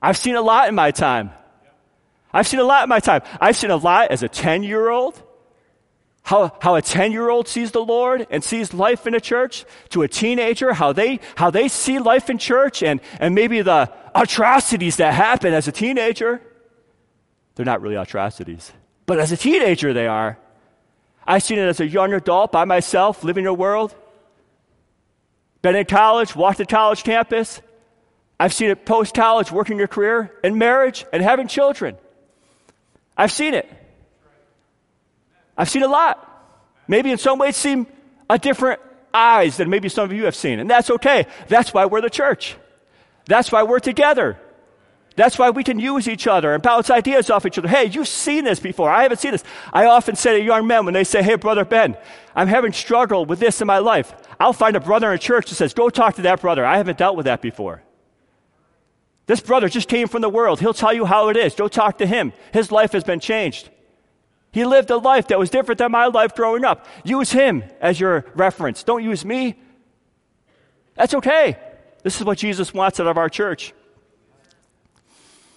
I've 0.00 0.16
seen 0.16 0.34
a 0.34 0.42
lot 0.42 0.68
in 0.68 0.74
my 0.74 0.90
time. 0.90 1.30
I've 2.32 2.46
seen 2.46 2.60
a 2.60 2.64
lot 2.64 2.84
in 2.84 2.88
my 2.88 3.00
time. 3.00 3.22
I've 3.40 3.56
seen 3.56 3.70
a 3.70 3.76
lot 3.76 4.10
as 4.10 4.22
a 4.22 4.28
10 4.28 4.62
year 4.62 4.88
old, 4.88 5.22
how, 6.22 6.56
how 6.60 6.76
a 6.76 6.82
10 6.82 7.12
year 7.12 7.28
old 7.28 7.48
sees 7.48 7.72
the 7.72 7.84
Lord 7.84 8.26
and 8.30 8.42
sees 8.42 8.72
life 8.72 9.06
in 9.06 9.14
a 9.14 9.20
church, 9.20 9.64
to 9.90 10.02
a 10.02 10.08
teenager, 10.08 10.72
how 10.72 10.92
they, 10.92 11.20
how 11.36 11.50
they 11.50 11.68
see 11.68 11.98
life 11.98 12.30
in 12.30 12.38
church 12.38 12.82
and, 12.82 13.00
and 13.20 13.34
maybe 13.34 13.60
the 13.60 13.92
atrocities 14.14 14.96
that 14.96 15.14
happen 15.14 15.52
as 15.52 15.68
a 15.68 15.72
teenager. 15.72 16.40
They're 17.54 17.66
not 17.66 17.82
really 17.82 17.96
atrocities, 17.96 18.72
but 19.04 19.18
as 19.18 19.32
a 19.32 19.36
teenager, 19.36 19.92
they 19.92 20.06
are. 20.06 20.38
I've 21.26 21.42
seen 21.42 21.58
it 21.58 21.68
as 21.68 21.80
a 21.80 21.86
young 21.86 22.14
adult 22.14 22.50
by 22.50 22.64
myself, 22.64 23.22
living 23.22 23.44
in 23.44 23.48
a 23.48 23.54
world. 23.54 23.94
Been 25.60 25.76
in 25.76 25.84
college, 25.84 26.34
walked 26.34 26.58
the 26.58 26.66
college 26.66 27.04
campus. 27.04 27.60
I've 28.40 28.52
seen 28.52 28.70
it 28.70 28.84
post 28.84 29.14
college, 29.14 29.52
working 29.52 29.78
your 29.78 29.86
career, 29.86 30.32
in 30.42 30.58
marriage, 30.58 31.04
and 31.12 31.22
having 31.22 31.46
children. 31.46 31.96
I've 33.22 33.30
seen 33.30 33.54
it. 33.54 33.70
I've 35.56 35.70
seen 35.70 35.84
a 35.84 35.88
lot. 35.88 36.28
Maybe 36.88 37.12
in 37.12 37.18
some 37.18 37.38
ways 37.38 37.54
seem 37.54 37.86
a 38.28 38.36
different 38.36 38.80
eyes 39.14 39.58
than 39.58 39.70
maybe 39.70 39.88
some 39.88 40.06
of 40.06 40.12
you 40.12 40.24
have 40.24 40.34
seen. 40.34 40.58
And 40.58 40.68
that's 40.68 40.90
okay. 40.90 41.28
That's 41.46 41.72
why 41.72 41.84
we're 41.84 42.00
the 42.00 42.10
church. 42.10 42.56
That's 43.26 43.52
why 43.52 43.62
we're 43.62 43.78
together. 43.78 44.40
That's 45.14 45.38
why 45.38 45.50
we 45.50 45.62
can 45.62 45.78
use 45.78 46.08
each 46.08 46.26
other 46.26 46.52
and 46.52 46.60
bounce 46.60 46.90
ideas 46.90 47.30
off 47.30 47.46
each 47.46 47.58
other. 47.58 47.68
Hey, 47.68 47.84
you've 47.84 48.08
seen 48.08 48.42
this 48.42 48.58
before. 48.58 48.90
I 48.90 49.04
haven't 49.04 49.20
seen 49.20 49.30
this. 49.30 49.44
I 49.72 49.86
often 49.86 50.16
say 50.16 50.40
to 50.40 50.44
young 50.44 50.66
men 50.66 50.84
when 50.84 50.94
they 50.94 51.04
say, 51.04 51.22
Hey, 51.22 51.36
Brother 51.36 51.64
Ben, 51.64 51.96
I'm 52.34 52.48
having 52.48 52.72
struggle 52.72 53.24
with 53.24 53.38
this 53.38 53.60
in 53.60 53.68
my 53.68 53.78
life. 53.78 54.12
I'll 54.40 54.52
find 54.52 54.74
a 54.74 54.80
brother 54.80 55.12
in 55.12 55.20
church 55.20 55.48
that 55.50 55.54
says, 55.54 55.74
Go 55.74 55.90
talk 55.90 56.16
to 56.16 56.22
that 56.22 56.40
brother. 56.40 56.64
I 56.66 56.76
haven't 56.76 56.98
dealt 56.98 57.16
with 57.16 57.26
that 57.26 57.40
before. 57.40 57.84
This 59.26 59.40
brother 59.40 59.68
just 59.68 59.88
came 59.88 60.08
from 60.08 60.22
the 60.22 60.28
world. 60.28 60.60
He'll 60.60 60.74
tell 60.74 60.92
you 60.92 61.04
how 61.04 61.28
it 61.28 61.36
is. 61.36 61.54
Go 61.54 61.68
talk 61.68 61.98
to 61.98 62.06
him. 62.06 62.32
His 62.52 62.72
life 62.72 62.92
has 62.92 63.04
been 63.04 63.20
changed. 63.20 63.70
He 64.50 64.64
lived 64.64 64.90
a 64.90 64.96
life 64.96 65.28
that 65.28 65.38
was 65.38 65.48
different 65.48 65.78
than 65.78 65.92
my 65.92 66.06
life 66.06 66.34
growing 66.34 66.64
up. 66.64 66.86
Use 67.04 67.32
him 67.32 67.64
as 67.80 67.98
your 67.98 68.26
reference. 68.34 68.82
Don't 68.82 69.02
use 69.02 69.24
me. 69.24 69.58
That's 70.94 71.14
okay. 71.14 71.56
This 72.02 72.18
is 72.18 72.24
what 72.24 72.38
Jesus 72.38 72.74
wants 72.74 73.00
out 73.00 73.06
of 73.06 73.16
our 73.16 73.28
church. 73.28 73.72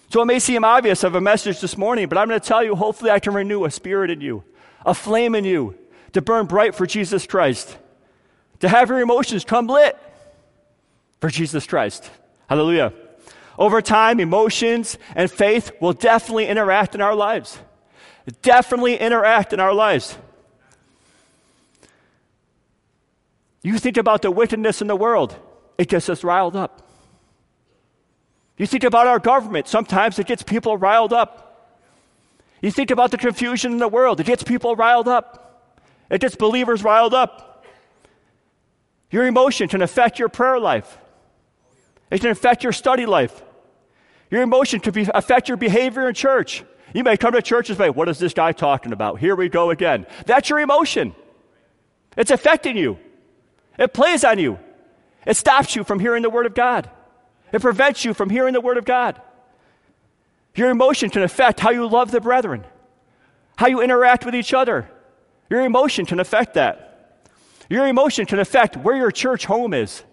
So 0.09 0.21
it 0.21 0.25
may 0.25 0.39
seem 0.39 0.63
obvious 0.63 1.03
of 1.03 1.15
a 1.15 1.21
message 1.21 1.59
this 1.59 1.77
morning, 1.77 2.07
but 2.07 2.17
I'm 2.17 2.29
going 2.29 2.39
to 2.39 2.47
tell 2.47 2.63
you 2.63 2.75
hopefully 2.75 3.11
I 3.11 3.19
can 3.19 3.33
renew 3.33 3.65
a 3.65 3.71
spirit 3.71 4.11
in 4.11 4.21
you, 4.21 4.43
a 4.85 4.93
flame 4.93 5.35
in 5.35 5.43
you 5.43 5.75
to 6.13 6.21
burn 6.21 6.45
bright 6.45 6.73
for 6.73 6.85
Jesus 6.85 7.27
Christ, 7.27 7.77
to 8.59 8.69
have 8.69 8.87
your 8.87 9.01
emotions 9.01 9.43
come 9.43 9.67
lit 9.67 9.97
for 11.19 11.29
Jesus 11.29 11.67
Christ. 11.67 12.09
Hallelujah. 12.47 12.93
Over 13.57 13.81
time, 13.81 14.19
emotions 14.19 14.97
and 15.15 15.31
faith 15.31 15.71
will 15.79 15.93
definitely 15.93 16.47
interact 16.47 16.95
in 16.95 17.01
our 17.01 17.15
lives. 17.15 17.59
Definitely 18.41 18.97
interact 18.97 19.53
in 19.53 19.59
our 19.59 19.73
lives. 19.73 20.17
You 23.61 23.77
think 23.79 23.97
about 23.97 24.21
the 24.21 24.31
wickedness 24.31 24.81
in 24.81 24.87
the 24.87 24.95
world, 24.95 25.35
it 25.77 25.87
gets 25.87 26.09
us 26.09 26.23
riled 26.23 26.55
up. 26.55 26.81
You 28.57 28.67
think 28.67 28.83
about 28.83 29.07
our 29.07 29.19
government, 29.19 29.67
sometimes 29.67 30.19
it 30.19 30.27
gets 30.27 30.43
people 30.43 30.77
riled 30.77 31.13
up. 31.13 31.41
You 32.61 32.71
think 32.71 32.89
about 32.89 33.11
the 33.11 33.17
confusion 33.17 33.71
in 33.73 33.77
the 33.79 33.87
world, 33.87 34.19
it 34.19 34.25
gets 34.25 34.43
people 34.43 34.75
riled 34.75 35.07
up. 35.07 35.41
It 36.09 36.21
gets 36.21 36.35
believers 36.35 36.83
riled 36.83 37.13
up. 37.13 37.65
Your 39.09 39.25
emotion 39.25 39.67
can 39.67 39.81
affect 39.81 40.19
your 40.19 40.29
prayer 40.29 40.59
life. 40.59 40.97
It 42.11 42.21
can 42.21 42.29
affect 42.29 42.63
your 42.63 42.73
study 42.73 43.05
life. 43.05 43.41
Your 44.31 44.41
emotion 44.41 44.79
can 44.79 44.93
be, 44.93 45.07
affect 45.13 45.47
your 45.47 45.57
behavior 45.57 46.07
in 46.07 46.13
church. 46.13 46.63
You 46.93 47.03
may 47.03 47.17
come 47.17 47.33
to 47.33 47.41
church 47.41 47.69
and 47.69 47.77
say, 47.77 47.89
What 47.89 48.09
is 48.09 48.19
this 48.19 48.33
guy 48.33 48.51
talking 48.51 48.93
about? 48.93 49.19
Here 49.19 49.35
we 49.35 49.49
go 49.49 49.69
again. 49.69 50.07
That's 50.25 50.49
your 50.49 50.59
emotion. 50.59 51.13
It's 52.17 52.31
affecting 52.31 52.77
you, 52.77 52.97
it 53.77 53.93
plays 53.93 54.23
on 54.23 54.39
you, 54.39 54.57
it 55.25 55.35
stops 55.35 55.75
you 55.75 55.83
from 55.83 55.99
hearing 55.99 56.23
the 56.23 56.29
Word 56.29 56.45
of 56.45 56.53
God, 56.53 56.89
it 57.51 57.61
prevents 57.61 58.05
you 58.05 58.13
from 58.13 58.29
hearing 58.29 58.53
the 58.53 58.61
Word 58.61 58.77
of 58.77 58.85
God. 58.85 59.21
Your 60.55 60.69
emotion 60.69 61.09
can 61.09 61.21
affect 61.21 61.59
how 61.59 61.71
you 61.71 61.85
love 61.85 62.11
the 62.11 62.21
brethren, 62.21 62.63
how 63.57 63.67
you 63.67 63.81
interact 63.81 64.25
with 64.25 64.33
each 64.33 64.53
other. 64.53 64.89
Your 65.49 65.61
emotion 65.61 66.05
can 66.05 66.19
affect 66.19 66.53
that. 66.53 67.19
Your 67.69 67.87
emotion 67.87 68.25
can 68.25 68.39
affect 68.39 68.77
where 68.77 68.95
your 68.95 69.11
church 69.11 69.45
home 69.45 69.73
is. 69.73 70.03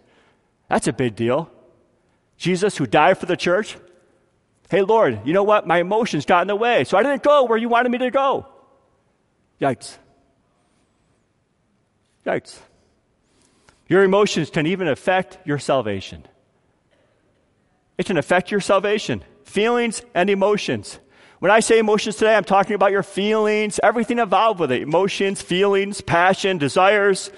That's 0.68 0.88
a 0.88 0.92
big 0.92 1.14
deal. 1.14 1.50
Jesus, 2.36 2.76
who 2.76 2.86
died 2.86 3.18
for 3.18 3.26
the 3.26 3.36
church, 3.36 3.76
Hey, 4.72 4.80
Lord, 4.80 5.20
you 5.26 5.34
know 5.34 5.42
what? 5.42 5.66
My 5.66 5.80
emotions 5.80 6.24
got 6.24 6.40
in 6.40 6.48
the 6.48 6.56
way, 6.56 6.84
so 6.84 6.96
I 6.96 7.02
didn't 7.02 7.22
go 7.22 7.44
where 7.44 7.58
you 7.58 7.68
wanted 7.68 7.92
me 7.92 7.98
to 7.98 8.10
go. 8.10 8.46
Yikes. 9.60 9.98
Yikes. 12.24 12.56
Your 13.86 14.02
emotions 14.02 14.48
can 14.48 14.66
even 14.66 14.88
affect 14.88 15.46
your 15.46 15.58
salvation. 15.58 16.24
It 17.98 18.06
can 18.06 18.16
affect 18.16 18.50
your 18.50 18.60
salvation, 18.60 19.22
feelings 19.44 20.00
and 20.14 20.30
emotions. 20.30 20.98
When 21.40 21.50
I 21.50 21.60
say 21.60 21.78
emotions 21.78 22.16
today, 22.16 22.34
I'm 22.34 22.42
talking 22.42 22.74
about 22.74 22.92
your 22.92 23.02
feelings, 23.02 23.78
everything 23.82 24.20
involved 24.20 24.58
with 24.58 24.72
it 24.72 24.80
emotions, 24.80 25.42
feelings, 25.42 26.00
passion, 26.00 26.56
desires. 26.56 27.30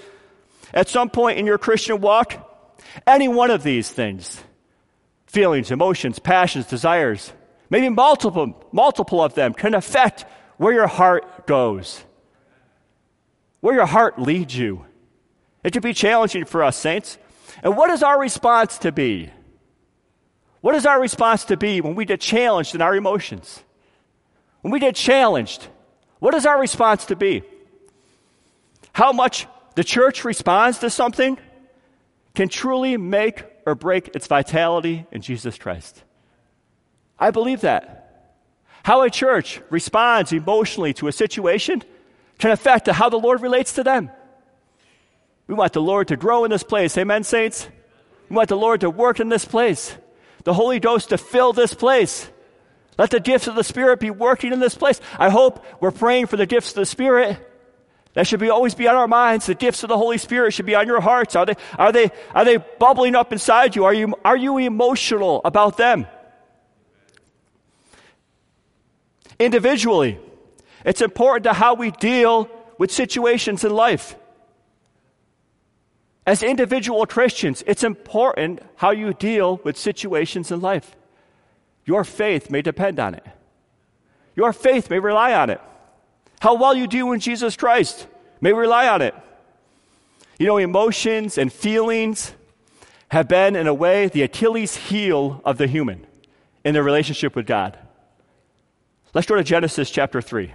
At 0.72 0.88
some 0.88 1.10
point 1.10 1.40
in 1.40 1.46
your 1.46 1.58
Christian 1.58 2.00
walk, 2.00 2.72
any 3.08 3.26
one 3.26 3.50
of 3.50 3.64
these 3.64 3.90
things 3.90 4.40
feelings, 5.34 5.72
emotions, 5.72 6.18
passions, 6.20 6.66
desires, 6.66 7.32
maybe 7.68 7.88
multiple, 7.88 8.64
multiple 8.70 9.22
of 9.22 9.34
them 9.34 9.52
can 9.52 9.74
affect 9.74 10.24
where 10.56 10.72
your 10.72 10.86
heart 10.86 11.46
goes, 11.46 12.04
where 13.60 13.74
your 13.74 13.86
heart 13.86 14.18
leads 14.18 14.56
you. 14.56 14.86
It 15.64 15.72
can 15.72 15.82
be 15.82 15.92
challenging 15.92 16.44
for 16.44 16.62
us, 16.62 16.76
saints. 16.76 17.18
And 17.62 17.76
what 17.76 17.90
is 17.90 18.02
our 18.02 18.18
response 18.18 18.78
to 18.78 18.92
be? 18.92 19.30
What 20.60 20.76
is 20.76 20.86
our 20.86 21.00
response 21.00 21.44
to 21.46 21.56
be 21.56 21.80
when 21.80 21.96
we 21.96 22.04
get 22.04 22.20
challenged 22.20 22.74
in 22.74 22.80
our 22.80 22.94
emotions? 22.94 23.62
When 24.62 24.72
we 24.72 24.78
get 24.78 24.94
challenged, 24.94 25.66
what 26.20 26.34
is 26.34 26.46
our 26.46 26.60
response 26.60 27.06
to 27.06 27.16
be? 27.16 27.42
How 28.92 29.12
much 29.12 29.46
the 29.74 29.84
church 29.84 30.24
responds 30.24 30.78
to 30.78 30.90
something 30.90 31.38
can 32.34 32.48
truly 32.48 32.96
make 32.96 33.44
or 33.66 33.74
break 33.74 34.14
its 34.14 34.26
vitality 34.26 35.06
in 35.10 35.22
Jesus 35.22 35.58
Christ. 35.58 36.02
I 37.18 37.30
believe 37.30 37.62
that. 37.62 38.00
How 38.82 39.02
a 39.02 39.10
church 39.10 39.60
responds 39.70 40.32
emotionally 40.32 40.92
to 40.94 41.08
a 41.08 41.12
situation 41.12 41.82
can 42.38 42.50
affect 42.50 42.86
how 42.88 43.08
the 43.08 43.18
Lord 43.18 43.40
relates 43.40 43.74
to 43.74 43.82
them. 43.82 44.10
We 45.46 45.54
want 45.54 45.72
the 45.72 45.82
Lord 45.82 46.08
to 46.08 46.16
grow 46.16 46.44
in 46.44 46.50
this 46.50 46.62
place. 46.62 46.96
Amen, 46.98 47.22
saints? 47.22 47.68
We 48.28 48.36
want 48.36 48.48
the 48.48 48.56
Lord 48.56 48.80
to 48.80 48.90
work 48.90 49.20
in 49.20 49.28
this 49.28 49.44
place, 49.44 49.96
the 50.44 50.54
Holy 50.54 50.80
Ghost 50.80 51.10
to 51.10 51.18
fill 51.18 51.52
this 51.52 51.74
place. 51.74 52.28
Let 52.98 53.10
the 53.10 53.20
gifts 53.20 53.46
of 53.46 53.54
the 53.54 53.64
Spirit 53.64 54.00
be 54.00 54.10
working 54.10 54.52
in 54.52 54.60
this 54.60 54.74
place. 54.74 55.00
I 55.18 55.30
hope 55.30 55.64
we're 55.80 55.90
praying 55.90 56.26
for 56.26 56.36
the 56.36 56.46
gifts 56.46 56.70
of 56.70 56.76
the 56.76 56.86
Spirit 56.86 57.38
that 58.14 58.26
should 58.28 58.40
be 58.40 58.48
always 58.48 58.74
be 58.74 58.88
on 58.88 58.94
our 58.94 59.08
minds. 59.08 59.46
The 59.46 59.54
gifts 59.54 59.82
of 59.82 59.88
the 59.88 59.98
Holy 59.98 60.18
Spirit 60.18 60.52
should 60.52 60.66
be 60.66 60.74
on 60.74 60.86
your 60.86 61.00
hearts. 61.00 61.36
Are 61.36 61.44
they, 61.44 61.54
are 61.78 61.92
they, 61.92 62.10
are 62.34 62.44
they 62.44 62.56
bubbling 62.56 63.14
up 63.14 63.32
inside 63.32 63.76
you? 63.76 63.84
Are 63.84 63.94
you, 63.94 64.14
are 64.24 64.36
you 64.36 64.56
emotional 64.58 65.40
about 65.44 65.76
them? 65.76 66.06
Individually, 69.38 70.18
it's 70.84 71.00
important 71.00 71.44
to 71.44 71.52
how 71.52 71.74
we 71.74 71.90
deal 71.90 72.48
with 72.78 72.92
situations 72.92 73.64
in 73.64 73.72
life. 73.72 74.16
As 76.24 76.42
individual 76.42 77.04
Christians, 77.06 77.64
it's 77.66 77.82
important 77.82 78.60
how 78.76 78.92
you 78.92 79.12
deal 79.12 79.60
with 79.64 79.76
situations 79.76 80.52
in 80.52 80.60
life. 80.60 80.94
Your 81.84 82.04
faith 82.04 82.48
may 82.48 82.62
depend 82.62 83.00
on 83.00 83.14
it. 83.14 83.26
Your 84.36 84.52
faith 84.52 84.88
may 84.88 85.00
rely 85.00 85.34
on 85.34 85.50
it. 85.50 85.60
How 86.44 86.52
well 86.52 86.74
you 86.74 86.86
do 86.86 87.10
in 87.12 87.20
Jesus 87.20 87.56
Christ 87.56 88.06
may 88.42 88.52
rely 88.52 88.86
on 88.86 89.00
it. 89.00 89.14
You 90.38 90.46
know, 90.46 90.58
emotions 90.58 91.38
and 91.38 91.50
feelings 91.50 92.34
have 93.08 93.28
been, 93.28 93.56
in 93.56 93.66
a 93.66 93.72
way, 93.72 94.08
the 94.08 94.20
Achilles 94.20 94.76
heel 94.76 95.40
of 95.42 95.56
the 95.56 95.66
human 95.66 96.06
in 96.62 96.74
their 96.74 96.82
relationship 96.82 97.34
with 97.34 97.46
God. 97.46 97.78
Let's 99.14 99.26
go 99.26 99.36
to 99.36 99.42
Genesis 99.42 99.90
chapter 99.90 100.20
3. 100.20 100.52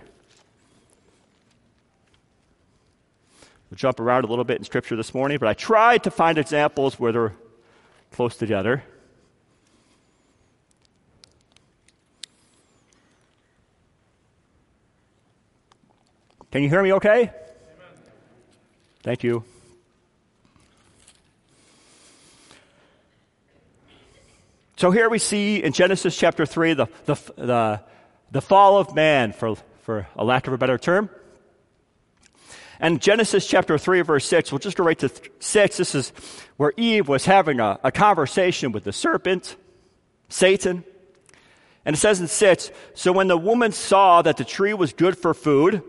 We'll 3.72 3.76
jump 3.76 4.00
around 4.00 4.26
a 4.26 4.28
little 4.28 4.46
bit 4.46 4.60
in 4.60 4.66
Scripture 4.66 4.96
this 4.96 5.16
morning, 5.16 5.40
but 5.40 5.50
I 5.50 5.56
tried 5.56 6.04
to 6.04 6.12
find 6.12 6.38
examples 6.38 7.00
where 7.00 7.12
they're 7.12 7.34
close 8.12 8.36
together. 8.38 8.84
Can 16.52 16.64
you 16.64 16.70
hear 16.70 16.82
me 16.82 16.94
okay? 16.94 17.22
Amen. 17.22 17.32
Thank 19.04 19.24
you. 19.24 19.44
So 24.76 24.90
here 24.90 25.10
we 25.10 25.20
see 25.20 25.62
in 25.62 25.74
Genesis 25.74 26.18
chapter 26.18 26.48
3 26.48 26.74
the, 26.74 26.88
the, 27.06 27.16
the, 27.36 27.82
the 28.32 28.42
fall 28.42 28.78
of 28.78 28.96
man, 28.96 29.32
for, 29.32 29.58
for 29.84 30.08
a 30.16 30.24
lack 30.24 30.48
of 30.48 30.54
a 30.54 30.58
better 30.58 30.80
term. 30.80 31.12
And 32.80 33.00
Genesis 33.00 33.46
chapter 33.46 33.78
3, 33.78 34.02
verse 34.02 34.26
6, 34.26 34.52
we'll 34.52 34.58
just 34.60 34.76
go 34.76 34.84
right 34.84 34.98
to 35.00 35.12
6. 35.40 35.78
This 35.78 35.94
is 35.94 36.14
where 36.58 36.74
Eve 36.78 37.08
was 37.08 37.26
having 37.26 37.60
a, 37.60 37.80
a 37.84 37.92
conversation 37.92 38.72
with 38.72 38.86
the 38.86 38.94
serpent, 38.94 39.56
Satan. 40.30 40.84
And 41.86 41.96
it 41.96 42.00
says 42.00 42.20
in 42.20 42.28
6 42.28 42.72
So 42.96 43.12
when 43.12 43.28
the 43.28 43.38
woman 43.38 43.72
saw 43.72 44.24
that 44.24 44.38
the 44.38 44.46
tree 44.46 44.74
was 44.74 44.94
good 44.94 45.16
for 45.16 45.36
food, 45.36 45.84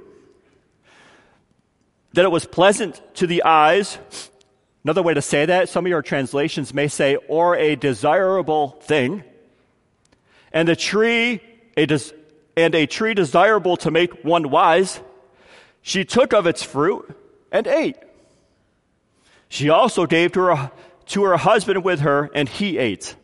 that 2.12 2.24
it 2.24 2.30
was 2.30 2.44
pleasant 2.44 3.00
to 3.16 3.26
the 3.26 3.44
eyes. 3.44 3.98
Another 4.84 5.02
way 5.02 5.14
to 5.14 5.22
say 5.22 5.46
that, 5.46 5.68
some 5.68 5.84
of 5.84 5.90
your 5.90 6.02
translations 6.02 6.72
may 6.72 6.88
say, 6.88 7.16
or 7.28 7.56
a 7.56 7.76
desirable 7.76 8.78
thing. 8.82 9.22
And 10.52 10.68
a 10.68 10.76
tree, 10.76 11.40
a 11.76 11.86
des- 11.86 12.12
and 12.56 12.74
a 12.74 12.86
tree 12.86 13.14
desirable 13.14 13.76
to 13.78 13.90
make 13.90 14.24
one 14.24 14.50
wise. 14.50 15.00
She 15.82 16.04
took 16.04 16.32
of 16.32 16.46
its 16.46 16.62
fruit 16.62 17.16
and 17.52 17.66
ate. 17.66 17.96
She 19.48 19.68
also 19.68 20.06
gave 20.06 20.32
to 20.32 20.40
her, 20.40 20.70
to 21.06 21.24
her 21.24 21.36
husband 21.36 21.84
with 21.84 22.00
her, 22.00 22.30
and 22.34 22.48
he 22.48 22.78
ate. 22.78 23.16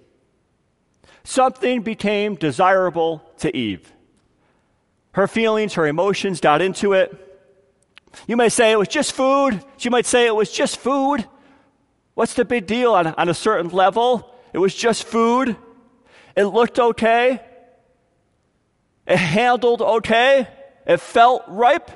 Something 1.24 1.82
became 1.82 2.36
desirable 2.36 3.22
to 3.38 3.54
Eve. 3.56 3.92
Her 5.12 5.26
feelings, 5.26 5.74
her 5.74 5.86
emotions 5.86 6.40
got 6.40 6.60
into 6.60 6.92
it. 6.92 7.25
You 8.26 8.36
may 8.36 8.48
say 8.48 8.72
it 8.72 8.78
was 8.78 8.88
just 8.88 9.12
food. 9.12 9.62
She 9.76 9.88
might 9.88 10.06
say 10.06 10.26
it 10.26 10.34
was 10.34 10.50
just 10.50 10.78
food. 10.78 11.26
What's 12.14 12.34
the 12.34 12.44
big 12.44 12.66
deal 12.66 12.94
on, 12.94 13.06
on 13.08 13.28
a 13.28 13.34
certain 13.34 13.70
level? 13.70 14.34
It 14.52 14.58
was 14.58 14.74
just 14.74 15.04
food. 15.04 15.56
It 16.34 16.44
looked 16.44 16.78
okay. 16.78 17.40
It 19.06 19.16
handled 19.16 19.82
okay. 19.82 20.48
It 20.86 21.00
felt 21.00 21.44
ripe. 21.48 21.90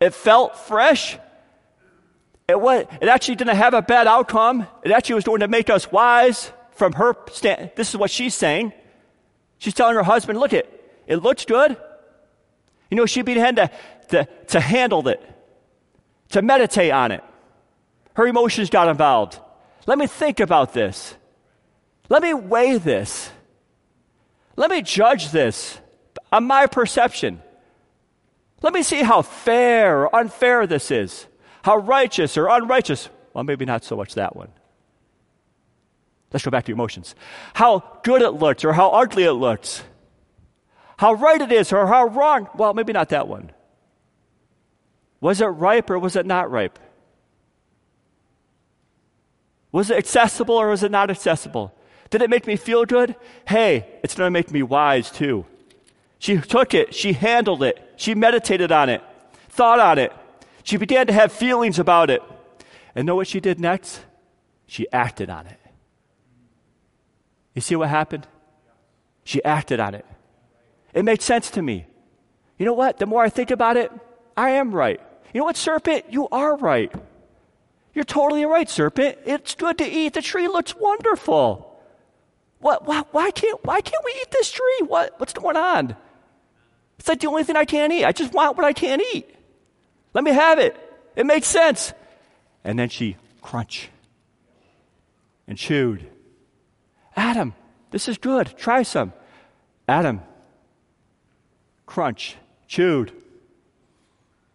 It 0.00 0.12
felt 0.12 0.58
fresh. 0.58 1.18
It, 2.48 2.60
was, 2.60 2.86
it 3.00 3.08
actually 3.08 3.36
didn't 3.36 3.56
have 3.56 3.74
a 3.74 3.82
bad 3.82 4.06
outcome. 4.06 4.66
It 4.82 4.90
actually 4.90 5.14
was 5.14 5.24
going 5.24 5.40
to 5.40 5.48
make 5.48 5.70
us 5.70 5.90
wise 5.90 6.52
from 6.72 6.92
her 6.94 7.14
stand. 7.32 7.70
This 7.76 7.90
is 7.90 7.96
what 7.96 8.10
she's 8.10 8.34
saying. 8.34 8.72
She's 9.58 9.72
telling 9.72 9.94
her 9.94 10.02
husband, 10.02 10.38
look, 10.38 10.52
it, 10.52 10.68
it 11.06 11.16
looks 11.16 11.44
good. 11.44 11.76
You 12.90 12.96
know, 12.96 13.06
she'd 13.06 13.24
be 13.24 13.34
had 13.34 13.56
to, 13.56 13.70
to, 14.08 14.28
to 14.48 14.60
handle 14.60 15.06
it, 15.08 15.22
to 16.34 16.42
meditate 16.42 16.90
on 16.90 17.12
it. 17.12 17.22
Her 18.14 18.26
emotions 18.26 18.68
got 18.68 18.88
involved. 18.88 19.38
Let 19.86 19.98
me 19.98 20.08
think 20.08 20.40
about 20.40 20.72
this. 20.72 21.14
Let 22.08 22.22
me 22.22 22.34
weigh 22.34 22.78
this. 22.78 23.30
Let 24.56 24.68
me 24.68 24.82
judge 24.82 25.30
this 25.30 25.78
on 26.32 26.44
my 26.44 26.66
perception. 26.66 27.40
Let 28.62 28.72
me 28.72 28.82
see 28.82 29.02
how 29.02 29.22
fair 29.22 30.00
or 30.00 30.16
unfair 30.16 30.66
this 30.66 30.90
is, 30.90 31.28
how 31.62 31.76
righteous 31.76 32.36
or 32.36 32.48
unrighteous. 32.48 33.08
Well, 33.32 33.44
maybe 33.44 33.64
not 33.64 33.84
so 33.84 33.96
much 33.96 34.14
that 34.14 34.34
one. 34.34 34.50
Let's 36.32 36.44
go 36.44 36.50
back 36.50 36.64
to 36.64 36.72
emotions. 36.72 37.14
How 37.54 38.00
good 38.02 38.22
it 38.22 38.30
looks 38.30 38.64
or 38.64 38.72
how 38.72 38.90
ugly 38.90 39.22
it 39.22 39.34
looks. 39.34 39.84
How 40.96 41.12
right 41.12 41.40
it 41.40 41.52
is 41.52 41.72
or 41.72 41.86
how 41.86 42.06
wrong. 42.06 42.48
Well, 42.56 42.74
maybe 42.74 42.92
not 42.92 43.10
that 43.10 43.28
one. 43.28 43.52
Was 45.24 45.40
it 45.40 45.46
ripe 45.46 45.88
or 45.88 45.98
was 45.98 46.16
it 46.16 46.26
not 46.26 46.50
ripe? 46.50 46.78
Was 49.72 49.90
it 49.90 49.96
accessible 49.96 50.54
or 50.54 50.68
was 50.68 50.82
it 50.82 50.90
not 50.90 51.10
accessible? 51.10 51.74
Did 52.10 52.20
it 52.20 52.28
make 52.28 52.46
me 52.46 52.56
feel 52.56 52.84
good? 52.84 53.16
Hey, 53.48 53.88
it's 54.02 54.14
going 54.14 54.26
to 54.26 54.30
make 54.30 54.50
me 54.50 54.62
wise 54.62 55.10
too. 55.10 55.46
She 56.18 56.36
took 56.36 56.74
it, 56.74 56.94
she 56.94 57.14
handled 57.14 57.62
it, 57.62 57.94
she 57.96 58.14
meditated 58.14 58.70
on 58.70 58.90
it, 58.90 59.02
thought 59.48 59.80
on 59.80 59.96
it. 59.96 60.12
She 60.62 60.76
began 60.76 61.06
to 61.06 61.14
have 61.14 61.32
feelings 61.32 61.78
about 61.78 62.10
it. 62.10 62.20
And 62.94 63.06
know 63.06 63.16
what 63.16 63.26
she 63.26 63.40
did 63.40 63.58
next? 63.58 64.04
She 64.66 64.86
acted 64.92 65.30
on 65.30 65.46
it. 65.46 65.58
You 67.54 67.62
see 67.62 67.76
what 67.76 67.88
happened? 67.88 68.26
She 69.24 69.42
acted 69.42 69.80
on 69.80 69.94
it. 69.94 70.04
It 70.92 71.02
made 71.02 71.22
sense 71.22 71.48
to 71.52 71.62
me. 71.62 71.86
You 72.58 72.66
know 72.66 72.74
what? 72.74 72.98
The 72.98 73.06
more 73.06 73.22
I 73.22 73.30
think 73.30 73.50
about 73.50 73.78
it, 73.78 73.90
I 74.36 74.50
am 74.50 74.74
right. 74.74 75.00
You 75.34 75.40
know 75.40 75.46
what, 75.46 75.56
serpent? 75.56 76.06
You 76.10 76.28
are 76.28 76.56
right. 76.56 76.92
You're 77.92 78.04
totally 78.04 78.46
right, 78.46 78.70
serpent. 78.70 79.18
It's 79.26 79.56
good 79.56 79.78
to 79.78 79.84
eat. 79.84 80.14
The 80.14 80.22
tree 80.22 80.46
looks 80.46 80.76
wonderful. 80.76 81.76
What, 82.60 82.86
why, 82.86 83.02
why, 83.10 83.32
can't, 83.32 83.62
why 83.64 83.80
can't 83.80 84.04
we 84.04 84.12
eat 84.12 84.30
this 84.30 84.52
tree? 84.52 84.86
What, 84.86 85.18
what's 85.18 85.32
going 85.32 85.56
on? 85.56 85.96
It's 86.98 87.08
like 87.08 87.20
the 87.20 87.26
only 87.26 87.42
thing 87.42 87.56
I 87.56 87.64
can't 87.64 87.92
eat. 87.92 88.04
I 88.04 88.12
just 88.12 88.32
want 88.32 88.56
what 88.56 88.64
I 88.64 88.72
can't 88.72 89.02
eat. 89.12 89.28
Let 90.14 90.22
me 90.22 90.30
have 90.30 90.60
it. 90.60 90.76
It 91.16 91.26
makes 91.26 91.48
sense. 91.48 91.92
And 92.62 92.78
then 92.78 92.88
she 92.88 93.16
crunch 93.42 93.90
and 95.48 95.58
chewed. 95.58 96.08
Adam, 97.16 97.54
this 97.90 98.08
is 98.08 98.18
good. 98.18 98.54
Try 98.56 98.84
some. 98.84 99.12
Adam, 99.88 100.22
crunch, 101.86 102.36
chewed. 102.68 103.12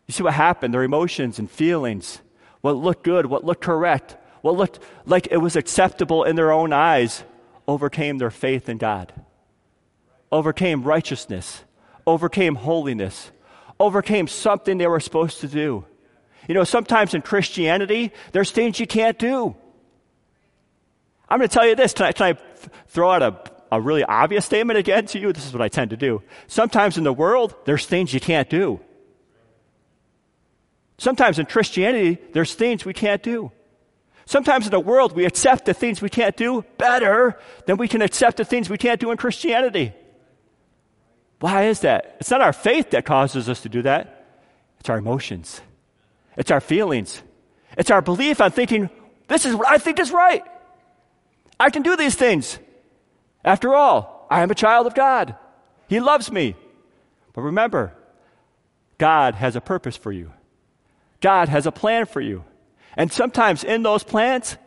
You 0.10 0.14
see 0.14 0.24
what 0.24 0.34
happened? 0.34 0.74
Their 0.74 0.82
emotions 0.82 1.38
and 1.38 1.48
feelings, 1.48 2.20
what 2.62 2.76
looked 2.76 3.04
good, 3.04 3.28
what 3.28 3.46
looked 3.46 3.62
correct, 3.62 4.18
what 4.42 4.56
looked 4.56 4.80
like 5.06 5.28
it 5.30 5.38
was 5.38 5.56
acceptable 5.56 6.24
in 6.24 6.36
their 6.36 6.52
own 6.52 6.74
eyes, 6.74 7.24
overcame 7.68 8.18
their 8.18 8.32
faith 8.32 8.70
in 8.70 8.80
God, 8.80 9.14
overcame 10.32 10.82
righteousness, 10.82 11.64
overcame 12.08 12.56
holiness, 12.56 13.30
overcame 13.80 14.26
something 14.26 14.80
they 14.80 14.88
were 14.88 15.00
supposed 15.00 15.42
to 15.42 15.48
do. 15.48 15.86
You 16.48 16.56
know, 16.56 16.64
sometimes 16.64 17.14
in 17.14 17.22
Christianity, 17.22 18.12
there's 18.32 18.50
things 18.50 18.80
you 18.80 18.88
can't 18.88 19.20
do. 19.20 19.56
I'm 21.30 21.38
going 21.38 21.48
to 21.48 21.54
tell 21.54 21.68
you 21.68 21.76
this. 21.76 21.94
Can 21.94 22.08
I, 22.08 22.12
can 22.14 22.36
I 22.36 22.40
throw 22.88 23.12
out 23.12 23.22
a, 23.22 23.76
a 23.76 23.80
really 23.80 24.04
obvious 24.04 24.44
statement 24.44 24.80
again 24.80 25.06
to 25.06 25.20
you? 25.20 25.32
This 25.34 25.46
is 25.46 25.54
what 25.54 25.62
I 25.62 25.70
tend 25.70 25.92
to 25.92 25.98
do. 25.98 26.24
Sometimes 26.48 26.98
in 26.98 27.04
the 27.04 27.14
world, 27.14 27.54
there's 27.66 27.86
things 27.86 28.12
you 28.12 28.20
can't 28.20 28.50
do. 28.50 28.80
Sometimes 31.00 31.40
in 31.40 31.46
Christianity, 31.46 32.20
there's 32.34 32.54
things 32.54 32.84
we 32.84 32.94
can't 32.94 33.24
do. 33.24 33.52
Sometimes 34.26 34.66
in 34.66 34.72
the 34.72 34.82
world, 34.82 35.14
we 35.14 35.26
accept 35.26 35.66
the 35.66 35.74
things 35.74 36.02
we 36.02 36.10
can't 36.10 36.36
do 36.36 36.64
better 36.78 37.40
than 37.66 37.78
we 37.78 37.88
can 37.88 38.02
accept 38.02 38.38
the 38.38 38.46
things 38.46 38.70
we 38.70 38.78
can't 38.78 39.00
do 39.00 39.10
in 39.10 39.18
Christianity. 39.18 39.94
Why 41.40 41.68
is 41.68 41.80
that? 41.80 42.18
It's 42.20 42.30
not 42.30 42.42
our 42.42 42.52
faith 42.52 42.92
that 42.92 43.06
causes 43.06 43.48
us 43.48 43.62
to 43.62 43.70
do 43.70 43.82
that, 43.84 44.28
it's 44.82 44.90
our 44.90 44.98
emotions, 44.98 45.62
it's 46.36 46.52
our 46.52 46.60
feelings, 46.60 47.24
it's 47.78 47.90
our 47.90 48.02
belief 48.02 48.42
on 48.42 48.52
thinking, 48.52 48.90
this 49.30 49.46
is 49.46 49.56
what 49.56 49.70
I 49.70 49.78
think 49.78 50.00
is 50.00 50.12
right. 50.12 50.44
I 51.58 51.70
can 51.70 51.82
do 51.82 51.96
these 51.96 52.16
things. 52.16 52.60
After 53.44 53.74
all, 53.74 54.28
I 54.30 54.42
am 54.42 54.52
a 54.52 54.56
child 54.56 54.86
of 54.86 54.96
God. 54.96 55.36
He 55.88 56.02
loves 56.02 56.30
me. 56.30 56.56
But 57.34 57.42
remember, 57.44 57.96
God 58.98 59.36
has 59.36 59.56
a 59.56 59.62
purpose 59.62 59.96
for 59.96 60.12
you. 60.12 60.34
God 61.22 61.50
has 61.50 61.66
a 61.66 61.72
plan 61.72 62.06
for 62.06 62.22
you. 62.22 62.44
And 62.96 63.12
sometimes 63.12 63.64
in 63.64 63.84
those 63.84 64.04
plans, 64.04 64.58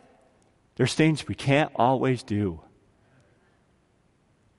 there's 0.75 0.93
things 0.93 1.27
we 1.27 1.35
can't 1.35 1.71
always 1.75 2.23
do. 2.23 2.61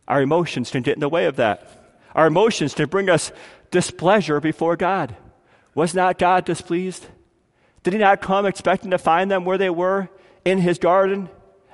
Our 0.07 0.23
emotions 0.23 0.71
can 0.71 0.83
get 0.83 0.95
in 0.95 1.01
the 1.01 1.09
way 1.09 1.27
of 1.27 1.37
that. 1.37 1.69
Our 2.15 2.27
emotions 2.27 2.75
can 2.75 2.89
bring 2.89 3.09
us 3.09 3.33
displeasure 3.71 4.41
before 4.41 4.77
God. 4.77 5.17
Was 5.75 5.95
not 5.95 6.19
God 6.19 6.45
displeased? 6.45 7.07
Did 7.83 7.95
he 7.95 7.99
not 7.99 8.23
come 8.23 8.47
expecting 8.47 8.93
to 8.93 8.99
find 8.99 9.31
them 9.31 9.45
where 9.45 9.59
they 9.59 9.71
were 9.71 10.09
in 10.45 10.59
his 10.59 10.79
garden? 10.79 11.29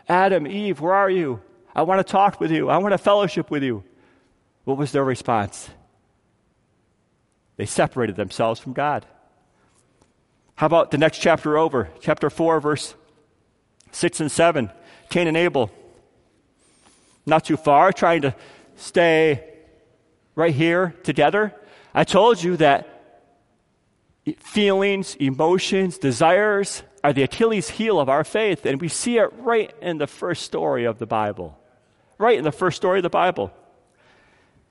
Adam, 0.08 0.46
Eve, 0.46 0.80
where 0.80 0.94
are 0.94 1.10
you? 1.10 1.40
I 1.74 1.82
want 1.82 2.04
to 2.04 2.10
talk 2.10 2.40
with 2.40 2.50
you. 2.50 2.68
I 2.68 2.78
want 2.78 2.92
to 2.92 2.98
fellowship 2.98 3.50
with 3.50 3.62
you. 3.62 3.84
What 4.64 4.76
was 4.76 4.92
their 4.92 5.04
response? 5.04 5.68
They 7.56 7.66
separated 7.66 8.16
themselves 8.16 8.58
from 8.58 8.72
God. 8.72 9.06
How 10.60 10.66
about 10.66 10.90
the 10.90 10.98
next 10.98 11.20
chapter 11.20 11.56
over? 11.56 11.88
Chapter 12.02 12.28
4, 12.28 12.60
verse 12.60 12.94
6 13.92 14.20
and 14.20 14.30
7. 14.30 14.70
Cain 15.08 15.26
and 15.26 15.34
Abel. 15.34 15.70
Not 17.24 17.46
too 17.46 17.56
far, 17.56 17.94
trying 17.94 18.20
to 18.20 18.34
stay 18.76 19.54
right 20.34 20.54
here 20.54 20.94
together. 21.02 21.54
I 21.94 22.04
told 22.04 22.42
you 22.42 22.58
that 22.58 22.86
feelings, 24.36 25.14
emotions, 25.14 25.96
desires 25.96 26.82
are 27.02 27.14
the 27.14 27.22
Achilles 27.22 27.70
heel 27.70 27.98
of 27.98 28.10
our 28.10 28.22
faith, 28.22 28.66
and 28.66 28.82
we 28.82 28.88
see 28.88 29.16
it 29.16 29.32
right 29.38 29.74
in 29.80 29.96
the 29.96 30.06
first 30.06 30.42
story 30.42 30.84
of 30.84 30.98
the 30.98 31.06
Bible. 31.06 31.58
Right 32.18 32.36
in 32.36 32.44
the 32.44 32.52
first 32.52 32.76
story 32.76 32.98
of 32.98 33.02
the 33.02 33.08
Bible. 33.08 33.50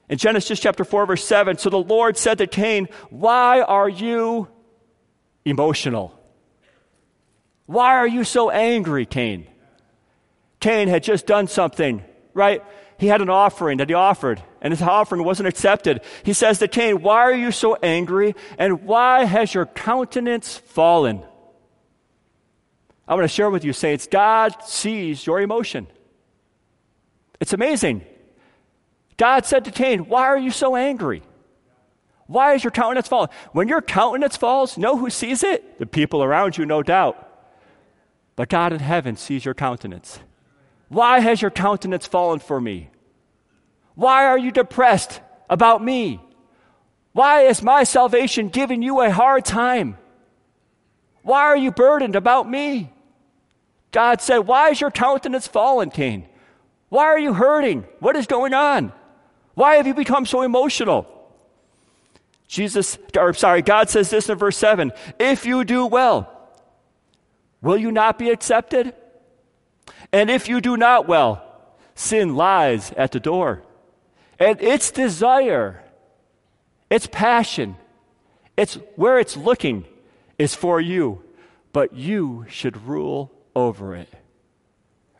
In 0.07 0.19
Genesis 0.19 0.59
chapter 0.59 0.83
4, 0.83 1.07
verse 1.07 1.23
7, 1.25 1.57
so 1.57 1.71
the 1.71 1.77
Lord 1.77 2.15
said 2.15 2.37
to 2.37 2.45
Cain, 2.45 2.89
Why 3.09 3.61
are 3.61 3.89
you 3.89 4.49
emotional. 5.45 6.19
Why 7.65 7.97
are 7.97 8.07
you 8.07 8.23
so 8.23 8.49
angry, 8.49 9.05
Cain? 9.05 9.47
Cain 10.59 10.87
had 10.87 11.03
just 11.03 11.25
done 11.25 11.47
something, 11.47 12.03
right? 12.33 12.63
He 12.97 13.07
had 13.07 13.21
an 13.21 13.29
offering 13.29 13.77
that 13.77 13.89
he 13.89 13.93
offered, 13.93 14.43
and 14.61 14.73
his 14.73 14.81
offering 14.81 15.23
wasn't 15.23 15.47
accepted. 15.47 16.01
He 16.23 16.33
says 16.33 16.59
to 16.59 16.67
Cain, 16.67 17.01
Why 17.01 17.21
are 17.21 17.33
you 17.33 17.51
so 17.51 17.75
angry, 17.75 18.35
and 18.57 18.83
why 18.83 19.23
has 19.23 19.53
your 19.53 19.65
countenance 19.65 20.57
fallen? 20.57 21.23
I 23.07 23.15
want 23.15 23.23
to 23.23 23.33
share 23.33 23.49
with 23.49 23.63
you, 23.63 23.73
saints, 23.73 24.07
God 24.07 24.63
sees 24.63 25.25
your 25.25 25.39
emotion. 25.39 25.87
It's 27.39 27.53
amazing. 27.53 28.03
God 29.15 29.45
said 29.45 29.65
to 29.65 29.71
Cain, 29.71 30.09
Why 30.09 30.23
are 30.23 30.37
you 30.37 30.51
so 30.51 30.75
angry? 30.75 31.23
Why 32.29 32.53
is 32.53 32.63
your 32.63 32.69
countenance 32.69 33.07
fallen? 33.07 33.29
When 33.53 33.67
your 33.67 33.81
countenance 33.81 34.37
falls, 34.37 34.77
know 34.77 34.95
who 34.95 35.09
sees 35.09 35.41
it? 35.41 35.79
The 35.79 35.87
people 35.87 36.23
around 36.23 36.59
you, 36.59 36.65
no 36.67 36.83
doubt. 36.83 37.27
But 38.35 38.49
God 38.49 38.71
in 38.71 38.81
heaven 38.81 39.15
sees 39.15 39.43
your 39.43 39.55
countenance. 39.55 40.19
Why 40.89 41.21
has 41.21 41.41
your 41.41 41.49
countenance 41.49 42.05
fallen 42.05 42.37
for 42.37 42.61
me? 42.61 42.91
Why 43.95 44.27
are 44.27 44.37
you 44.37 44.51
depressed 44.51 45.21
about 45.49 45.83
me? 45.83 46.21
Why 47.13 47.47
is 47.47 47.63
my 47.63 47.83
salvation 47.83 48.49
giving 48.49 48.83
you 48.83 49.01
a 49.01 49.09
hard 49.09 49.43
time? 49.43 49.97
Why 51.23 51.41
are 51.41 51.57
you 51.57 51.71
burdened 51.71 52.15
about 52.15 52.47
me? 52.47 52.93
God 53.89 54.21
said, 54.21 54.39
Why 54.39 54.69
is 54.69 54.79
your 54.79 54.91
countenance 54.91 55.47
fallen, 55.47 55.89
Cain? 55.89 56.27
Why 56.89 57.05
are 57.05 57.19
you 57.19 57.33
hurting? 57.33 57.85
What 57.99 58.15
is 58.15 58.27
going 58.27 58.53
on? 58.53 58.93
Why 59.55 59.77
have 59.77 59.87
you 59.87 59.95
become 59.95 60.27
so 60.27 60.43
emotional? 60.43 61.18
Jesus, 62.49 62.97
or 63.17 63.33
sorry, 63.33 63.61
God 63.61 63.89
says 63.89 64.09
this 64.09 64.27
in 64.29 64.37
verse 64.37 64.57
7 64.57 64.91
If 65.17 65.45
you 65.45 65.63
do 65.63 65.85
well, 65.85 66.29
will 67.61 67.77
you 67.77 67.93
not 67.93 68.19
be 68.19 68.29
accepted? 68.29 68.93
And 70.11 70.29
if 70.29 70.49
you 70.49 70.59
do 70.59 70.75
not 70.75 71.07
well, 71.07 71.45
Sin 71.99 72.37
lies 72.37 72.93
at 72.95 73.11
the 73.11 73.19
door. 73.19 73.61
And 74.39 74.61
its 74.61 74.89
desire, 74.89 75.83
its 76.89 77.07
passion, 77.11 77.75
it's 78.55 78.75
where 78.95 79.19
it's 79.19 79.35
looking 79.35 79.83
is 80.37 80.55
for 80.55 80.79
you, 80.79 81.21
but 81.73 81.93
you 81.93 82.45
should 82.47 82.87
rule 82.87 83.33
over 83.53 83.93
it. 83.95 84.07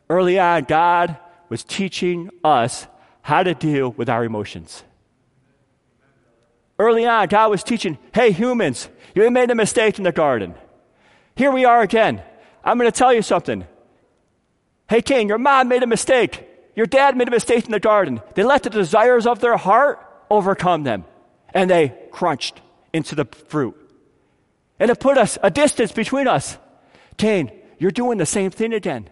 Early 0.08 0.38
on, 0.38 0.64
God 0.64 1.18
was 1.50 1.64
teaching 1.64 2.30
us 2.42 2.86
how 3.20 3.42
to 3.42 3.52
deal 3.52 3.90
with 3.90 4.08
our 4.08 4.24
emotions. 4.24 4.82
Early 6.80 7.04
on, 7.04 7.28
God 7.28 7.50
was 7.50 7.62
teaching, 7.62 7.98
hey, 8.14 8.32
humans, 8.32 8.88
you 9.14 9.30
made 9.30 9.50
a 9.50 9.54
mistake 9.54 9.98
in 9.98 10.04
the 10.04 10.12
garden. 10.12 10.54
Here 11.36 11.50
we 11.50 11.66
are 11.66 11.82
again. 11.82 12.22
I'm 12.64 12.78
going 12.78 12.90
to 12.90 12.98
tell 12.98 13.12
you 13.12 13.20
something. 13.20 13.66
Hey, 14.88 15.02
Cain, 15.02 15.28
your 15.28 15.36
mom 15.36 15.68
made 15.68 15.82
a 15.82 15.86
mistake. 15.86 16.48
Your 16.74 16.86
dad 16.86 17.18
made 17.18 17.28
a 17.28 17.32
mistake 17.32 17.66
in 17.66 17.70
the 17.70 17.80
garden. 17.80 18.22
They 18.34 18.44
let 18.44 18.62
the 18.62 18.70
desires 18.70 19.26
of 19.26 19.40
their 19.40 19.58
heart 19.58 20.00
overcome 20.30 20.84
them, 20.84 21.04
and 21.52 21.68
they 21.68 21.92
crunched 22.12 22.62
into 22.94 23.14
the 23.14 23.26
fruit. 23.26 23.76
And 24.78 24.90
it 24.90 24.98
put 24.98 25.18
us 25.18 25.36
a 25.42 25.50
distance 25.50 25.92
between 25.92 26.26
us. 26.26 26.56
Cain, 27.18 27.52
you're 27.78 27.90
doing 27.90 28.16
the 28.16 28.24
same 28.24 28.50
thing 28.50 28.72
again. 28.72 29.10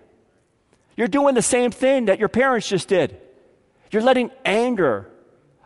You're 0.97 1.07
doing 1.07 1.35
the 1.35 1.43
same 1.43 1.71
thing 1.71 2.07
that 2.07 2.19
your 2.19 2.31
parents 2.31 2.67
just 2.67 2.89
did. 2.89 3.21
You're 3.91 4.01
letting 4.01 4.31
anger 4.47 5.11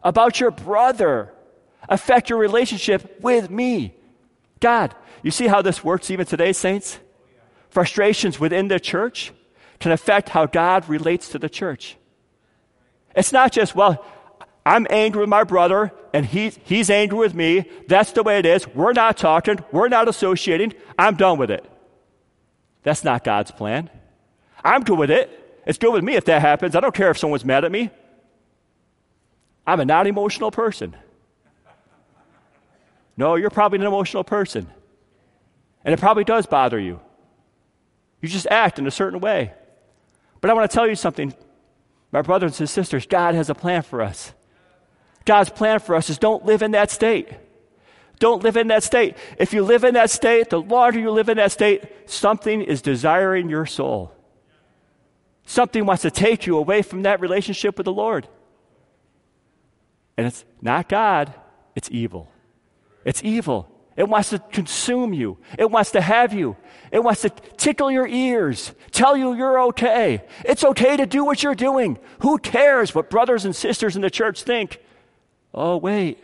about 0.02 0.40
your 0.40 0.50
brother 0.50 1.31
affect 1.88 2.30
your 2.30 2.38
relationship 2.38 3.20
with 3.20 3.50
me. 3.50 3.94
God, 4.60 4.94
you 5.22 5.30
see 5.30 5.46
how 5.46 5.62
this 5.62 5.82
works 5.82 6.10
even 6.10 6.26
today, 6.26 6.52
saints? 6.52 6.98
Frustrations 7.70 8.38
within 8.38 8.68
the 8.68 8.78
church 8.78 9.32
can 9.80 9.92
affect 9.92 10.28
how 10.28 10.46
God 10.46 10.88
relates 10.88 11.30
to 11.30 11.38
the 11.38 11.48
church. 11.48 11.96
It's 13.16 13.32
not 13.32 13.52
just, 13.52 13.74
well, 13.74 14.04
I'm 14.64 14.86
angry 14.90 15.20
with 15.20 15.28
my 15.28 15.44
brother 15.44 15.92
and 16.12 16.24
he, 16.24 16.50
he's 16.64 16.90
angry 16.90 17.18
with 17.18 17.34
me. 17.34 17.68
That's 17.88 18.12
the 18.12 18.22
way 18.22 18.38
it 18.38 18.46
is. 18.46 18.66
We're 18.68 18.92
not 18.92 19.16
talking. 19.16 19.58
We're 19.72 19.88
not 19.88 20.08
associating. 20.08 20.74
I'm 20.98 21.16
done 21.16 21.38
with 21.38 21.50
it. 21.50 21.68
That's 22.82 23.04
not 23.04 23.24
God's 23.24 23.50
plan. 23.50 23.90
I'm 24.64 24.82
good 24.82 24.98
with 24.98 25.10
it. 25.10 25.62
It's 25.66 25.78
good 25.78 25.92
with 25.92 26.04
me 26.04 26.14
if 26.14 26.24
that 26.26 26.40
happens. 26.40 26.76
I 26.76 26.80
don't 26.80 26.94
care 26.94 27.10
if 27.10 27.18
someone's 27.18 27.44
mad 27.44 27.64
at 27.64 27.72
me. 27.72 27.90
I'm 29.66 29.80
a 29.80 29.84
non 29.84 30.06
emotional 30.06 30.50
person. 30.50 30.96
No, 33.22 33.36
you're 33.36 33.50
probably 33.50 33.78
an 33.78 33.86
emotional 33.86 34.24
person. 34.24 34.66
And 35.84 35.94
it 35.94 36.00
probably 36.00 36.24
does 36.24 36.44
bother 36.44 36.76
you. 36.76 36.98
You 38.20 38.28
just 38.28 38.48
act 38.48 38.80
in 38.80 38.86
a 38.88 38.90
certain 38.90 39.20
way. 39.20 39.54
But 40.40 40.50
I 40.50 40.54
want 40.54 40.68
to 40.68 40.74
tell 40.74 40.88
you 40.88 40.96
something, 40.96 41.32
my 42.10 42.20
brothers 42.20 42.58
and 42.58 42.68
sisters 42.68 43.06
God 43.06 43.36
has 43.36 43.48
a 43.48 43.54
plan 43.54 43.82
for 43.82 44.02
us. 44.02 44.32
God's 45.24 45.50
plan 45.50 45.78
for 45.78 45.94
us 45.94 46.10
is 46.10 46.18
don't 46.18 46.44
live 46.44 46.62
in 46.62 46.72
that 46.72 46.90
state. 46.90 47.28
Don't 48.18 48.42
live 48.42 48.56
in 48.56 48.66
that 48.66 48.82
state. 48.82 49.16
If 49.38 49.52
you 49.52 49.62
live 49.62 49.84
in 49.84 49.94
that 49.94 50.10
state, 50.10 50.50
the 50.50 50.60
longer 50.60 50.98
you 50.98 51.12
live 51.12 51.28
in 51.28 51.36
that 51.36 51.52
state, 51.52 51.84
something 52.10 52.60
is 52.60 52.82
desiring 52.82 53.48
your 53.48 53.66
soul. 53.66 54.12
Something 55.46 55.86
wants 55.86 56.02
to 56.02 56.10
take 56.10 56.44
you 56.44 56.58
away 56.58 56.82
from 56.82 57.02
that 57.02 57.20
relationship 57.20 57.78
with 57.78 57.84
the 57.84 57.92
Lord. 57.92 58.26
And 60.16 60.26
it's 60.26 60.44
not 60.60 60.88
God, 60.88 61.32
it's 61.76 61.88
evil. 61.92 62.31
It's 63.04 63.22
evil. 63.24 63.68
It 63.96 64.08
wants 64.08 64.30
to 64.30 64.38
consume 64.38 65.12
you. 65.12 65.38
It 65.58 65.70
wants 65.70 65.90
to 65.92 66.00
have 66.00 66.32
you. 66.32 66.56
It 66.90 67.02
wants 67.02 67.22
to 67.22 67.30
tickle 67.30 67.90
your 67.90 68.06
ears, 68.06 68.72
tell 68.90 69.16
you 69.16 69.34
you're 69.34 69.60
okay. 69.64 70.24
It's 70.44 70.64
okay 70.64 70.96
to 70.96 71.06
do 71.06 71.24
what 71.24 71.42
you're 71.42 71.54
doing. 71.54 71.98
Who 72.20 72.38
cares 72.38 72.94
what 72.94 73.10
brothers 73.10 73.44
and 73.44 73.54
sisters 73.54 73.96
in 73.96 74.02
the 74.02 74.10
church 74.10 74.42
think? 74.42 74.78
Oh, 75.54 75.76
wait. 75.76 76.22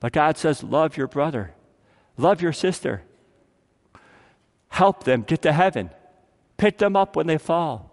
But 0.00 0.12
God 0.12 0.36
says, 0.36 0.62
love 0.62 0.96
your 0.96 1.06
brother, 1.06 1.54
love 2.16 2.42
your 2.42 2.52
sister, 2.52 3.02
help 4.68 5.04
them 5.04 5.22
get 5.22 5.42
to 5.42 5.52
heaven, 5.52 5.90
pick 6.58 6.78
them 6.78 6.96
up 6.96 7.16
when 7.16 7.26
they 7.26 7.38
fall. 7.38 7.90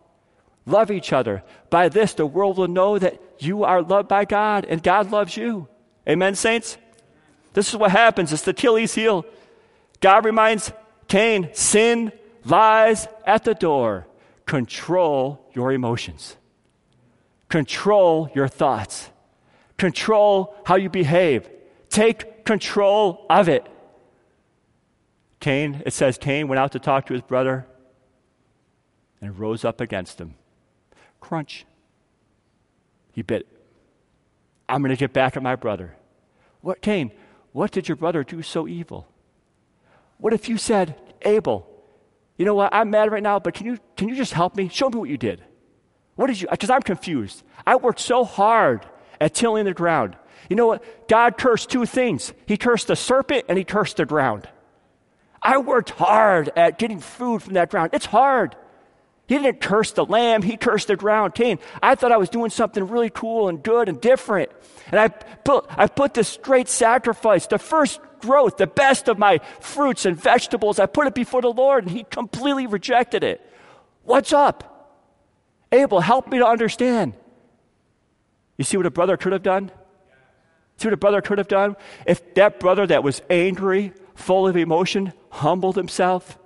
Love 0.65 0.91
each 0.91 1.12
other. 1.12 1.43
By 1.69 1.89
this, 1.89 2.13
the 2.13 2.25
world 2.25 2.57
will 2.57 2.67
know 2.67 2.99
that 2.99 3.19
you 3.39 3.63
are 3.63 3.81
loved 3.81 4.07
by 4.07 4.25
God 4.25 4.65
and 4.69 4.84
God 4.84 5.12
loves 5.12 5.36
you. 5.36 5.67
Amen, 6.07 6.36
saints? 6.36 6.77
This 7.53 7.69
is 7.69 7.75
what 7.75 7.91
happens. 7.91 8.31
It's 8.31 8.43
the 8.43 8.51
Achilles 8.51 8.95
heel. 8.95 9.25
God 9.99 10.25
reminds 10.25 10.71
Cain 11.07 11.49
sin 11.53 12.11
lies 12.45 13.07
at 13.25 13.43
the 13.43 13.53
door. 13.53 14.07
Control 14.45 15.45
your 15.53 15.71
emotions, 15.71 16.35
control 17.47 18.29
your 18.33 18.47
thoughts, 18.47 19.09
control 19.77 20.55
how 20.65 20.75
you 20.75 20.89
behave. 20.89 21.49
Take 21.89 22.45
control 22.45 23.25
of 23.29 23.47
it. 23.47 23.67
Cain, 25.39 25.81
it 25.85 25.93
says, 25.93 26.17
Cain 26.17 26.47
went 26.47 26.59
out 26.59 26.71
to 26.71 26.79
talk 26.79 27.05
to 27.07 27.13
his 27.13 27.21
brother 27.21 27.65
and 29.21 29.37
rose 29.37 29.65
up 29.65 29.81
against 29.81 30.19
him. 30.19 30.35
Crunch. 31.19 31.65
He 33.11 33.21
bit. 33.21 33.47
I'm 34.69 34.81
going 34.81 34.91
to 34.91 34.99
get 34.99 35.13
back 35.13 35.35
at 35.35 35.43
my 35.43 35.55
brother. 35.55 35.95
What, 36.61 36.81
Cain, 36.81 37.11
what 37.51 37.71
did 37.71 37.87
your 37.87 37.95
brother 37.95 38.23
do 38.23 38.41
so 38.41 38.67
evil? 38.67 39.07
What 40.17 40.33
if 40.33 40.47
you 40.47 40.57
said, 40.57 40.95
Abel, 41.23 41.67
you 42.37 42.45
know 42.45 42.55
what, 42.55 42.73
I'm 42.73 42.89
mad 42.89 43.11
right 43.11 43.23
now, 43.23 43.39
but 43.39 43.53
can 43.53 43.65
you, 43.65 43.77
can 43.97 44.07
you 44.09 44.15
just 44.15 44.33
help 44.33 44.55
me? 44.55 44.67
Show 44.69 44.89
me 44.89 44.97
what 44.97 45.09
you 45.09 45.17
did. 45.17 45.43
What 46.15 46.27
did 46.27 46.41
you, 46.41 46.47
because 46.49 46.69
I'm 46.69 46.81
confused. 46.81 47.43
I 47.65 47.75
worked 47.75 47.99
so 47.99 48.23
hard 48.23 48.85
at 49.19 49.33
tilling 49.33 49.65
the 49.65 49.73
ground. 49.73 50.15
You 50.49 50.55
know 50.55 50.67
what? 50.67 51.07
God 51.07 51.37
cursed 51.37 51.69
two 51.69 51.85
things 51.85 52.33
He 52.45 52.57
cursed 52.57 52.87
the 52.87 52.95
serpent 52.95 53.45
and 53.47 53.57
He 53.57 53.63
cursed 53.63 53.97
the 53.97 54.05
ground. 54.05 54.47
I 55.41 55.57
worked 55.57 55.91
hard 55.91 56.51
at 56.55 56.77
getting 56.77 56.99
food 56.99 57.41
from 57.41 57.53
that 57.53 57.69
ground. 57.69 57.91
It's 57.93 58.05
hard. 58.05 58.55
He 59.31 59.37
didn't 59.37 59.61
curse 59.61 59.93
the 59.93 60.03
lamb, 60.03 60.41
he 60.41 60.57
cursed 60.57 60.89
the 60.89 60.97
ground. 60.97 61.35
Cain, 61.35 61.57
I 61.81 61.95
thought 61.95 62.11
I 62.11 62.17
was 62.17 62.27
doing 62.27 62.49
something 62.49 62.85
really 62.85 63.09
cool 63.09 63.47
and 63.47 63.63
good 63.63 63.87
and 63.87 64.01
different. 64.01 64.51
And 64.87 64.99
I 64.99 65.07
put, 65.07 65.67
I 65.69 65.87
put 65.87 66.13
this 66.13 66.37
great 66.41 66.67
sacrifice, 66.67 67.47
the 67.47 67.57
first 67.57 68.01
growth, 68.19 68.57
the 68.57 68.67
best 68.67 69.07
of 69.07 69.17
my 69.17 69.39
fruits 69.61 70.05
and 70.05 70.21
vegetables, 70.21 70.79
I 70.79 70.85
put 70.85 71.07
it 71.07 71.15
before 71.15 71.41
the 71.41 71.47
Lord, 71.47 71.85
and 71.85 71.93
he 71.93 72.03
completely 72.03 72.67
rejected 72.67 73.23
it. 73.23 73.39
What's 74.03 74.33
up? 74.33 74.99
Abel, 75.71 76.01
help 76.01 76.27
me 76.27 76.39
to 76.39 76.45
understand. 76.45 77.13
You 78.57 78.65
see 78.65 78.75
what 78.75 78.85
a 78.85 78.91
brother 78.91 79.15
could 79.15 79.31
have 79.31 79.43
done? 79.43 79.71
See 80.75 80.89
what 80.89 80.93
a 80.93 80.97
brother 80.97 81.21
could 81.21 81.37
have 81.37 81.47
done? 81.47 81.77
If 82.05 82.33
that 82.33 82.59
brother 82.59 82.85
that 82.85 83.01
was 83.01 83.21
angry, 83.29 83.93
full 84.13 84.45
of 84.45 84.57
emotion, 84.57 85.13
humbled 85.29 85.77
himself, 85.77 86.37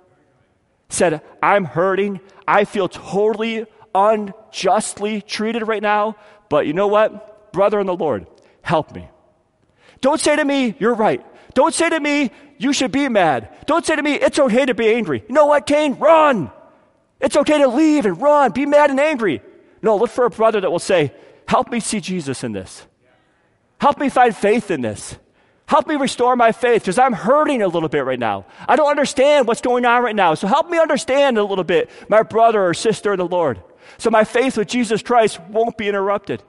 said, 0.88 1.20
I'm 1.42 1.64
hurting. 1.64 2.20
I 2.46 2.64
feel 2.64 2.88
totally 2.88 3.66
unjustly 3.94 5.22
treated 5.22 5.66
right 5.66 5.82
now. 5.82 6.16
But 6.48 6.66
you 6.66 6.72
know 6.72 6.86
what? 6.86 7.52
Brother 7.52 7.80
in 7.80 7.86
the 7.86 7.96
Lord, 7.96 8.26
help 8.62 8.94
me. 8.94 9.08
Don't 10.00 10.20
say 10.20 10.36
to 10.36 10.44
me, 10.44 10.74
you're 10.78 10.94
right. 10.94 11.24
Don't 11.54 11.74
say 11.74 11.88
to 11.88 11.98
me, 11.98 12.30
you 12.58 12.72
should 12.72 12.92
be 12.92 13.08
mad. 13.08 13.48
Don't 13.66 13.84
say 13.84 13.96
to 13.96 14.02
me, 14.02 14.14
it's 14.14 14.38
okay 14.38 14.66
to 14.66 14.74
be 14.74 14.88
angry. 14.92 15.24
You 15.26 15.34
know 15.34 15.46
what, 15.46 15.66
Cain? 15.66 15.94
Run. 15.94 16.50
It's 17.20 17.36
okay 17.36 17.58
to 17.58 17.68
leave 17.68 18.04
and 18.04 18.20
run. 18.20 18.52
Be 18.52 18.66
mad 18.66 18.90
and 18.90 19.00
angry. 19.00 19.40
No, 19.82 19.96
look 19.96 20.10
for 20.10 20.26
a 20.26 20.30
brother 20.30 20.60
that 20.60 20.70
will 20.70 20.78
say, 20.78 21.12
help 21.48 21.70
me 21.70 21.80
see 21.80 22.00
Jesus 22.00 22.44
in 22.44 22.52
this. 22.52 22.86
Help 23.80 23.98
me 23.98 24.08
find 24.08 24.36
faith 24.36 24.70
in 24.70 24.82
this. 24.82 25.16
Help 25.66 25.88
me 25.88 25.96
restore 25.96 26.36
my 26.36 26.52
faith 26.52 26.82
because 26.82 26.98
I'm 26.98 27.12
hurting 27.12 27.60
a 27.60 27.68
little 27.68 27.88
bit 27.88 28.04
right 28.04 28.18
now. 28.18 28.46
I 28.68 28.76
don't 28.76 28.88
understand 28.88 29.48
what's 29.48 29.60
going 29.60 29.84
on 29.84 30.02
right 30.02 30.14
now. 30.14 30.34
So 30.34 30.46
help 30.46 30.70
me 30.70 30.78
understand 30.78 31.38
a 31.38 31.44
little 31.44 31.64
bit, 31.64 31.90
my 32.08 32.22
brother 32.22 32.64
or 32.64 32.72
sister 32.72 33.12
in 33.12 33.18
the 33.18 33.26
Lord. 33.26 33.60
So 33.98 34.10
my 34.10 34.22
faith 34.22 34.56
with 34.56 34.68
Jesus 34.68 35.02
Christ 35.02 35.40
won't 35.40 35.76
be 35.76 35.88
interrupted. 35.88 36.42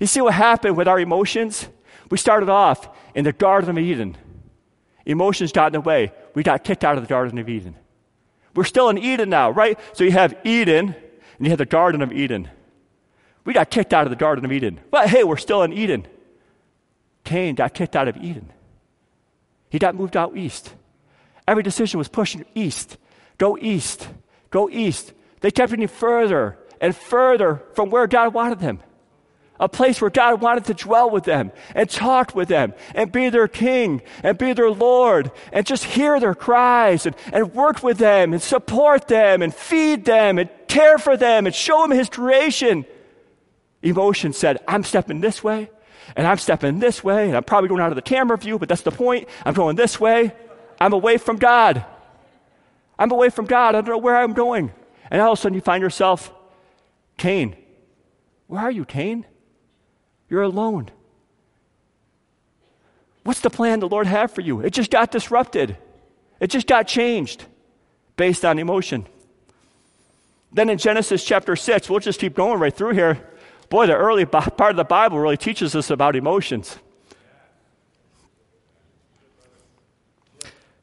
You 0.00 0.08
see 0.08 0.20
what 0.20 0.34
happened 0.34 0.76
with 0.76 0.88
our 0.88 0.98
emotions? 0.98 1.68
We 2.10 2.18
started 2.18 2.48
off 2.48 2.88
in 3.14 3.24
the 3.24 3.32
Garden 3.32 3.70
of 3.70 3.78
Eden. 3.78 4.16
Emotions 5.06 5.52
got 5.52 5.68
in 5.68 5.72
the 5.74 5.80
way. 5.80 6.12
We 6.34 6.42
got 6.42 6.64
kicked 6.64 6.84
out 6.84 6.96
of 6.96 7.04
the 7.04 7.08
Garden 7.08 7.38
of 7.38 7.48
Eden. 7.48 7.76
We're 8.54 8.64
still 8.64 8.88
in 8.88 8.98
Eden 8.98 9.30
now, 9.30 9.50
right? 9.50 9.78
So 9.92 10.02
you 10.02 10.12
have 10.12 10.36
Eden 10.44 10.88
and 11.38 11.46
you 11.46 11.50
have 11.50 11.58
the 11.58 11.66
Garden 11.66 12.02
of 12.02 12.12
Eden. 12.12 12.50
We 13.44 13.54
got 13.54 13.70
kicked 13.70 13.94
out 13.94 14.04
of 14.04 14.10
the 14.10 14.16
Garden 14.16 14.44
of 14.44 14.52
Eden. 14.52 14.80
But 14.90 15.08
hey, 15.08 15.22
we're 15.22 15.36
still 15.36 15.62
in 15.62 15.72
Eden. 15.72 16.06
Cain 17.24 17.54
got 17.54 17.74
kicked 17.74 17.96
out 17.96 18.08
of 18.08 18.16
Eden. 18.16 18.50
He 19.70 19.78
got 19.78 19.94
moved 19.94 20.16
out 20.16 20.36
east. 20.36 20.74
Every 21.46 21.62
decision 21.62 21.98
was 21.98 22.08
pushing 22.08 22.44
east. 22.54 22.98
Go 23.38 23.56
east. 23.58 24.08
Go 24.50 24.68
east. 24.68 25.12
They 25.40 25.50
kept 25.50 25.70
getting 25.70 25.88
further 25.88 26.58
and 26.80 26.94
further 26.94 27.62
from 27.74 27.90
where 27.90 28.06
God 28.06 28.34
wanted 28.34 28.60
them. 28.60 28.80
A 29.60 29.68
place 29.68 30.00
where 30.00 30.10
God 30.10 30.40
wanted 30.40 30.64
to 30.64 30.74
dwell 30.74 31.08
with 31.08 31.24
them 31.24 31.52
and 31.74 31.88
talk 31.88 32.34
with 32.34 32.48
them 32.48 32.74
and 32.94 33.12
be 33.12 33.30
their 33.30 33.46
king 33.46 34.02
and 34.24 34.36
be 34.36 34.52
their 34.52 34.70
Lord 34.70 35.30
and 35.52 35.64
just 35.64 35.84
hear 35.84 36.18
their 36.18 36.34
cries 36.34 37.06
and, 37.06 37.14
and 37.32 37.54
work 37.54 37.82
with 37.82 37.98
them 37.98 38.32
and 38.32 38.42
support 38.42 39.06
them 39.06 39.40
and 39.40 39.54
feed 39.54 40.04
them 40.04 40.38
and 40.38 40.50
care 40.66 40.98
for 40.98 41.16
them 41.16 41.46
and 41.46 41.54
show 41.54 41.82
them 41.82 41.96
his 41.96 42.08
creation. 42.08 42.84
Emotion 43.82 44.32
said, 44.32 44.58
I'm 44.66 44.82
stepping 44.82 45.20
this 45.20 45.44
way, 45.44 45.70
and 46.16 46.26
I'm 46.26 46.38
stepping 46.38 46.78
this 46.78 47.02
way, 47.02 47.26
and 47.26 47.36
I'm 47.36 47.44
probably 47.44 47.68
going 47.68 47.80
out 47.80 47.90
of 47.90 47.96
the 47.96 48.02
camera 48.02 48.36
view, 48.36 48.58
but 48.58 48.68
that's 48.68 48.82
the 48.82 48.90
point. 48.90 49.28
I'm 49.44 49.54
going 49.54 49.76
this 49.76 49.98
way. 49.98 50.32
I'm 50.80 50.92
away 50.92 51.18
from 51.18 51.36
God. 51.36 51.84
I'm 52.98 53.10
away 53.10 53.30
from 53.30 53.46
God. 53.46 53.74
I 53.74 53.80
don't 53.80 53.88
know 53.88 53.98
where 53.98 54.16
I'm 54.16 54.32
going. 54.32 54.72
And 55.10 55.20
all 55.20 55.32
of 55.32 55.38
a 55.38 55.42
sudden 55.42 55.54
you 55.54 55.60
find 55.60 55.82
yourself, 55.82 56.32
Cain. 57.16 57.56
Where 58.46 58.60
are 58.60 58.70
you, 58.70 58.84
Cain? 58.84 59.26
You're 60.28 60.42
alone. 60.42 60.90
What's 63.24 63.40
the 63.40 63.50
plan 63.50 63.80
the 63.80 63.88
Lord 63.88 64.06
had 64.06 64.30
for 64.30 64.40
you? 64.40 64.60
It 64.60 64.70
just 64.70 64.90
got 64.90 65.10
disrupted. 65.10 65.76
It 66.40 66.48
just 66.48 66.66
got 66.66 66.88
changed 66.88 67.44
based 68.16 68.44
on 68.44 68.58
emotion. 68.58 69.06
Then 70.52 70.68
in 70.68 70.78
Genesis 70.78 71.24
chapter 71.24 71.56
6, 71.56 71.88
we'll 71.88 72.00
just 72.00 72.20
keep 72.20 72.34
going 72.34 72.58
right 72.58 72.74
through 72.74 72.94
here. 72.94 73.26
Boy, 73.72 73.86
the 73.86 73.96
early 73.96 74.26
part 74.26 74.70
of 74.70 74.76
the 74.76 74.84
Bible 74.84 75.18
really 75.18 75.38
teaches 75.38 75.74
us 75.74 75.88
about 75.88 76.14
emotions. 76.14 76.76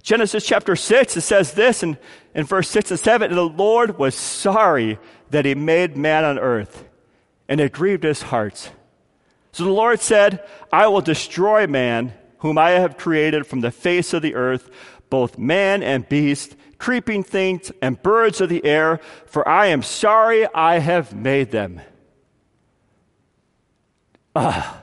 Genesis 0.02 0.44
chapter 0.44 0.76
6, 0.76 1.16
it 1.16 1.22
says 1.22 1.54
this 1.54 1.84
in, 1.84 2.00
in 2.34 2.46
verse 2.46 2.68
6 2.70 2.90
and 2.90 3.00
7 3.00 3.36
The 3.36 3.44
Lord 3.44 4.00
was 4.00 4.16
sorry 4.16 4.98
that 5.30 5.46
he 5.46 5.54
made 5.54 5.98
man 5.98 6.26
on 6.26 6.40
earth, 6.40 6.84
and 7.48 7.62
it 7.62 7.74
grieved 7.74 8.02
his 8.02 8.24
heart. 8.24 8.72
So 9.52 9.66
the 9.66 9.70
Lord 9.70 10.00
said, 10.00 10.44
I 10.74 10.88
will 10.88 11.02
destroy 11.02 11.68
man, 11.68 12.16
whom 12.40 12.58
I 12.58 12.72
have 12.72 12.98
created 12.98 13.46
from 13.46 13.62
the 13.62 13.70
face 13.70 14.14
of 14.14 14.24
the 14.24 14.34
earth, 14.34 14.68
both 15.12 15.38
man 15.38 15.84
and 15.84 16.10
beast, 16.10 16.56
creeping 16.80 17.22
things 17.22 17.72
and 17.84 18.02
birds 18.02 18.42
of 18.42 18.50
the 18.50 18.66
air, 18.66 19.00
for 19.28 19.48
I 19.48 19.68
am 19.68 19.84
sorry 19.84 20.48
I 20.56 20.80
have 20.80 21.14
made 21.14 21.52
them. 21.52 21.82
Ah. 24.36 24.82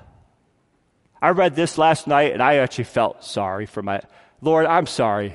I 1.21 1.31
read 1.31 1.57
this 1.57 1.79
last 1.79 2.07
night 2.07 2.33
and 2.33 2.43
I 2.43 2.57
actually 2.57 2.85
felt 2.85 3.25
sorry 3.25 3.67
for 3.67 3.83
my 3.83 4.01
Lord, 4.41 4.67
I'm 4.67 4.87
sorry. 4.87 5.35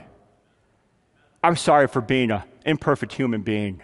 I'm 1.44 1.56
sorry 1.56 1.88
for 1.88 2.02
being 2.02 2.32
an 2.32 2.44
imperfect 2.66 3.14
human 3.14 3.42
being. 3.42 3.82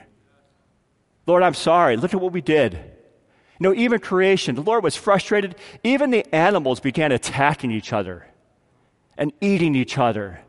Lord, 1.25 1.43
I'm 1.43 1.55
sorry. 1.55 1.97
Look 1.97 2.13
at 2.13 2.21
what 2.21 2.31
we 2.31 2.41
did. 2.41 2.73
You 2.73 3.63
know, 3.69 3.73
even 3.73 3.99
creation, 3.99 4.55
the 4.55 4.61
Lord 4.61 4.83
was 4.83 4.95
frustrated. 4.95 5.55
Even 5.83 6.11
the 6.11 6.23
animals 6.33 6.79
began 6.79 7.11
attacking 7.11 7.71
each 7.71 7.91
other 7.91 8.27
and 9.17 9.33
eating 9.41 9.75
each 9.75 9.97
other 9.97 10.39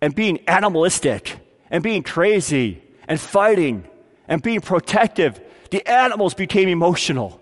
and 0.00 0.14
being 0.14 0.38
animalistic 0.48 1.38
and 1.70 1.82
being 1.82 2.02
crazy 2.02 2.82
and 3.06 3.20
fighting 3.20 3.84
and 4.26 4.42
being 4.42 4.60
protective. 4.60 5.40
The 5.70 5.86
animals 5.86 6.32
became 6.32 6.68
emotional. 6.68 7.40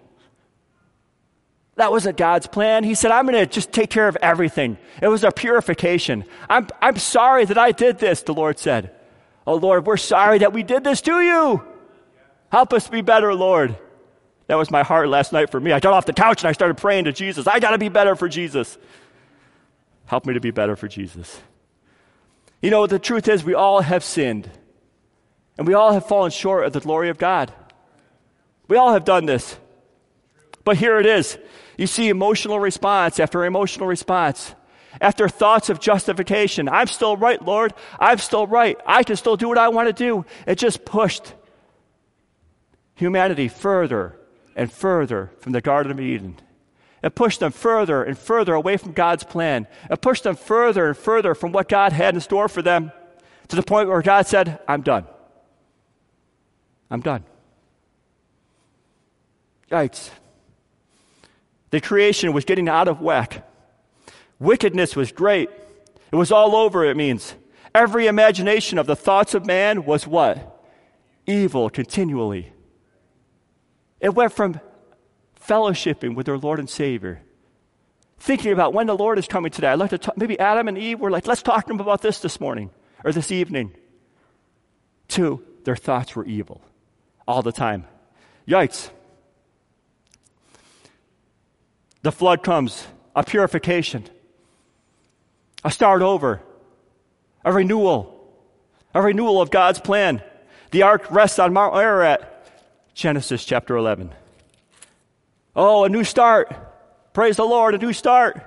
That 1.76 1.92
wasn't 1.92 2.16
God's 2.16 2.46
plan. 2.46 2.84
He 2.84 2.94
said, 2.94 3.10
I'm 3.10 3.26
going 3.26 3.38
to 3.38 3.46
just 3.46 3.70
take 3.70 3.90
care 3.90 4.08
of 4.08 4.16
everything. 4.22 4.78
It 5.00 5.08
was 5.08 5.24
a 5.24 5.30
purification. 5.30 6.24
I'm, 6.48 6.68
I'm 6.80 6.96
sorry 6.96 7.44
that 7.44 7.58
I 7.58 7.72
did 7.72 7.98
this, 7.98 8.22
the 8.22 8.32
Lord 8.32 8.58
said. 8.58 8.92
Oh, 9.46 9.56
Lord, 9.56 9.86
we're 9.86 9.98
sorry 9.98 10.38
that 10.38 10.52
we 10.52 10.62
did 10.62 10.84
this 10.84 11.02
to 11.02 11.20
you. 11.20 11.62
Help 12.50 12.72
us 12.72 12.88
be 12.88 13.02
better, 13.02 13.34
Lord. 13.34 13.76
That 14.46 14.56
was 14.56 14.70
my 14.70 14.82
heart 14.82 15.08
last 15.08 15.32
night 15.32 15.50
for 15.50 15.60
me. 15.60 15.72
I 15.72 15.80
got 15.80 15.92
off 15.92 16.06
the 16.06 16.12
couch 16.12 16.42
and 16.42 16.48
I 16.48 16.52
started 16.52 16.78
praying 16.78 17.04
to 17.04 17.12
Jesus. 17.12 17.46
I 17.46 17.60
got 17.60 17.72
to 17.72 17.78
be 17.78 17.88
better 17.88 18.16
for 18.16 18.28
Jesus. 18.28 18.78
Help 20.06 20.24
me 20.24 20.34
to 20.34 20.40
be 20.40 20.52
better 20.52 20.76
for 20.76 20.88
Jesus. 20.88 21.40
You 22.62 22.70
know, 22.70 22.86
the 22.86 22.98
truth 22.98 23.28
is, 23.28 23.44
we 23.44 23.54
all 23.54 23.80
have 23.80 24.02
sinned, 24.02 24.48
and 25.58 25.66
we 25.66 25.74
all 25.74 25.92
have 25.92 26.06
fallen 26.06 26.30
short 26.30 26.64
of 26.64 26.72
the 26.72 26.80
glory 26.80 27.10
of 27.10 27.18
God. 27.18 27.52
We 28.68 28.76
all 28.76 28.92
have 28.92 29.04
done 29.04 29.26
this. 29.26 29.56
But 30.64 30.76
here 30.76 30.98
it 30.98 31.06
is. 31.06 31.38
You 31.76 31.86
see 31.86 32.08
emotional 32.08 32.58
response 32.58 33.20
after 33.20 33.44
emotional 33.44 33.86
response. 33.86 34.54
After 35.00 35.28
thoughts 35.28 35.68
of 35.68 35.78
justification. 35.78 36.68
I'm 36.68 36.86
still 36.86 37.16
right, 37.18 37.40
Lord. 37.42 37.74
I'm 38.00 38.16
still 38.18 38.46
right. 38.46 38.78
I 38.86 39.02
can 39.02 39.16
still 39.16 39.36
do 39.36 39.48
what 39.48 39.58
I 39.58 39.68
want 39.68 39.88
to 39.88 39.92
do. 39.92 40.24
It 40.46 40.56
just 40.56 40.86
pushed 40.86 41.34
humanity 42.94 43.48
further 43.48 44.18
and 44.54 44.72
further 44.72 45.30
from 45.40 45.52
the 45.52 45.60
Garden 45.60 45.92
of 45.92 46.00
Eden. 46.00 46.38
It 47.02 47.14
pushed 47.14 47.40
them 47.40 47.52
further 47.52 48.02
and 48.02 48.18
further 48.18 48.54
away 48.54 48.78
from 48.78 48.92
God's 48.92 49.22
plan. 49.22 49.68
It 49.90 50.00
pushed 50.00 50.22
them 50.22 50.34
further 50.34 50.88
and 50.88 50.96
further 50.96 51.34
from 51.34 51.52
what 51.52 51.68
God 51.68 51.92
had 51.92 52.14
in 52.14 52.20
store 52.22 52.48
for 52.48 52.62
them 52.62 52.90
to 53.48 53.56
the 53.56 53.62
point 53.62 53.88
where 53.88 54.02
God 54.02 54.26
said, 54.26 54.58
I'm 54.66 54.80
done. 54.80 55.04
I'm 56.90 57.00
done. 57.00 57.24
Yikes. 59.70 60.10
The 61.76 61.82
creation 61.82 62.32
was 62.32 62.46
getting 62.46 62.70
out 62.70 62.88
of 62.88 63.02
whack. 63.02 63.46
Wickedness 64.38 64.96
was 64.96 65.12
great. 65.12 65.50
It 66.10 66.16
was 66.16 66.32
all 66.32 66.56
over, 66.56 66.86
it 66.86 66.96
means. 66.96 67.34
Every 67.74 68.06
imagination 68.06 68.78
of 68.78 68.86
the 68.86 68.96
thoughts 68.96 69.34
of 69.34 69.44
man 69.44 69.84
was 69.84 70.06
what? 70.06 70.58
Evil 71.26 71.68
continually. 71.68 72.50
It 74.00 74.14
went 74.14 74.32
from 74.32 74.58
fellowshipping 75.38 76.14
with 76.14 76.24
their 76.24 76.38
Lord 76.38 76.60
and 76.60 76.70
Savior, 76.70 77.20
thinking 78.18 78.54
about 78.54 78.72
when 78.72 78.86
the 78.86 78.96
Lord 78.96 79.18
is 79.18 79.28
coming 79.28 79.52
today. 79.52 79.68
I'd 79.68 79.78
like 79.78 79.90
to 79.90 79.98
talk, 79.98 80.16
maybe 80.16 80.40
Adam 80.40 80.68
and 80.68 80.78
Eve 80.78 80.98
were 80.98 81.10
like, 81.10 81.26
let's 81.26 81.42
talk 81.42 81.66
to 81.66 81.68
them 81.68 81.80
about 81.80 82.00
this 82.00 82.20
this 82.20 82.40
morning 82.40 82.70
or 83.04 83.12
this 83.12 83.30
evening. 83.30 83.76
Two, 85.08 85.44
their 85.64 85.76
thoughts 85.76 86.16
were 86.16 86.24
evil 86.24 86.62
all 87.28 87.42
the 87.42 87.52
time. 87.52 87.84
Yikes. 88.48 88.88
The 92.07 92.12
flood 92.12 92.45
comes, 92.45 92.87
a 93.16 93.25
purification, 93.25 94.05
a 95.64 95.73
start 95.73 96.03
over, 96.03 96.40
a 97.45 97.53
renewal, 97.53 98.31
a 98.95 99.03
renewal 99.03 99.42
of 99.42 99.51
God's 99.51 99.81
plan. 99.81 100.23
The 100.71 100.83
ark 100.83 101.11
rests 101.11 101.40
on 101.40 101.53
Mount 101.53 101.75
Ararat, 101.75 102.49
Genesis 102.95 103.45
chapter 103.45 103.75
11. 103.75 104.12
Oh, 105.57 105.83
a 105.83 105.88
new 105.88 106.05
start. 106.05 106.55
Praise 107.12 107.38
the 107.38 107.45
Lord, 107.45 107.75
a 107.75 107.79
new 107.79 107.92
start. 107.92 108.40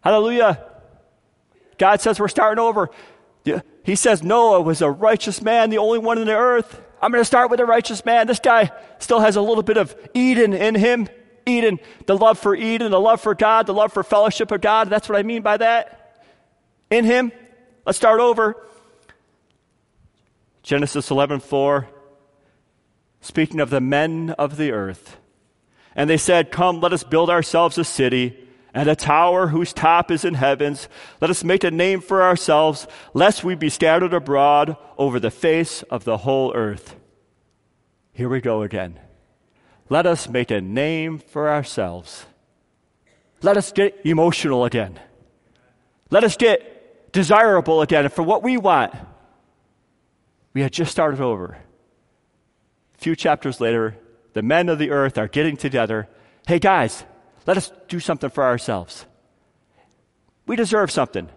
Hallelujah. 0.00 0.66
God 1.78 2.00
says 2.00 2.18
we're 2.18 2.26
starting 2.26 2.60
over. 2.60 2.90
He 3.84 3.94
says 3.94 4.24
Noah 4.24 4.62
was 4.62 4.82
a 4.82 4.90
righteous 4.90 5.40
man, 5.40 5.70
the 5.70 5.78
only 5.78 6.00
one 6.00 6.18
in 6.18 6.26
the 6.26 6.34
earth. 6.34 6.82
I'm 7.00 7.12
going 7.12 7.20
to 7.20 7.24
start 7.24 7.52
with 7.52 7.60
a 7.60 7.66
righteous 7.66 8.04
man. 8.04 8.26
This 8.26 8.40
guy 8.40 8.72
still 8.98 9.20
has 9.20 9.36
a 9.36 9.40
little 9.40 9.62
bit 9.62 9.76
of 9.76 9.94
Eden 10.12 10.54
in 10.54 10.74
him. 10.74 11.08
Eden, 11.46 11.78
the 12.06 12.16
love 12.16 12.38
for 12.38 12.54
Eden, 12.54 12.90
the 12.90 13.00
love 13.00 13.20
for 13.20 13.34
God, 13.34 13.66
the 13.66 13.74
love 13.74 13.92
for 13.92 14.02
fellowship 14.02 14.50
of 14.50 14.60
God. 14.60 14.88
That's 14.88 15.08
what 15.08 15.18
I 15.18 15.22
mean 15.22 15.42
by 15.42 15.56
that. 15.56 16.24
In 16.90 17.04
him. 17.04 17.32
Let's 17.86 17.98
start 17.98 18.20
over. 18.20 18.56
Genesis 20.62 21.10
11:4 21.10 21.86
speaking 23.20 23.60
of 23.60 23.70
the 23.70 23.80
men 23.80 24.34
of 24.38 24.56
the 24.56 24.72
earth. 24.72 25.18
And 25.94 26.08
they 26.08 26.16
said, 26.16 26.50
"Come, 26.50 26.80
let 26.80 26.92
us 26.92 27.04
build 27.04 27.28
ourselves 27.28 27.76
a 27.78 27.84
city 27.84 28.36
and 28.72 28.88
a 28.88 28.94
tower 28.94 29.48
whose 29.48 29.72
top 29.72 30.10
is 30.10 30.24
in 30.24 30.34
heavens. 30.34 30.88
Let 31.20 31.30
us 31.30 31.42
make 31.42 31.64
a 31.64 31.70
name 31.70 32.00
for 32.00 32.22
ourselves, 32.22 32.86
lest 33.12 33.44
we 33.44 33.54
be 33.54 33.68
scattered 33.68 34.14
abroad 34.14 34.76
over 34.96 35.18
the 35.18 35.30
face 35.30 35.82
of 35.84 36.04
the 36.04 36.18
whole 36.18 36.54
earth." 36.54 36.96
Here 38.12 38.28
we 38.28 38.40
go 38.40 38.62
again. 38.62 39.00
Let 39.90 40.06
us 40.06 40.28
make 40.28 40.52
a 40.52 40.60
name 40.60 41.18
for 41.18 41.50
ourselves. 41.50 42.24
Let 43.42 43.56
us 43.56 43.72
get 43.72 44.00
emotional 44.04 44.64
again. 44.64 45.00
Let 46.10 46.22
us 46.22 46.36
get 46.36 47.12
desirable 47.12 47.82
again 47.82 48.08
for 48.08 48.22
what 48.22 48.44
we 48.44 48.56
want. 48.56 48.94
We 50.54 50.62
had 50.62 50.72
just 50.72 50.92
started 50.92 51.20
over. 51.20 51.58
A 52.94 52.98
few 52.98 53.16
chapters 53.16 53.60
later, 53.60 53.96
the 54.32 54.42
men 54.42 54.68
of 54.68 54.78
the 54.78 54.92
earth 54.92 55.18
are 55.18 55.26
getting 55.26 55.56
together. 55.56 56.08
Hey, 56.46 56.60
guys, 56.60 57.04
let 57.46 57.56
us 57.56 57.72
do 57.88 57.98
something 57.98 58.30
for 58.30 58.44
ourselves. 58.44 59.06
We 60.46 60.54
deserve 60.54 60.92
something. 60.92 61.28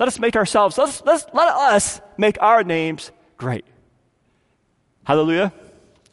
Let 0.00 0.08
us 0.08 0.18
make 0.18 0.34
ourselves, 0.34 0.78
let's, 0.78 1.00
let's, 1.04 1.26
let 1.32 1.48
us 1.48 2.00
make 2.16 2.40
our 2.40 2.64
names 2.64 3.12
great. 3.36 3.64
Hallelujah. 5.04 5.52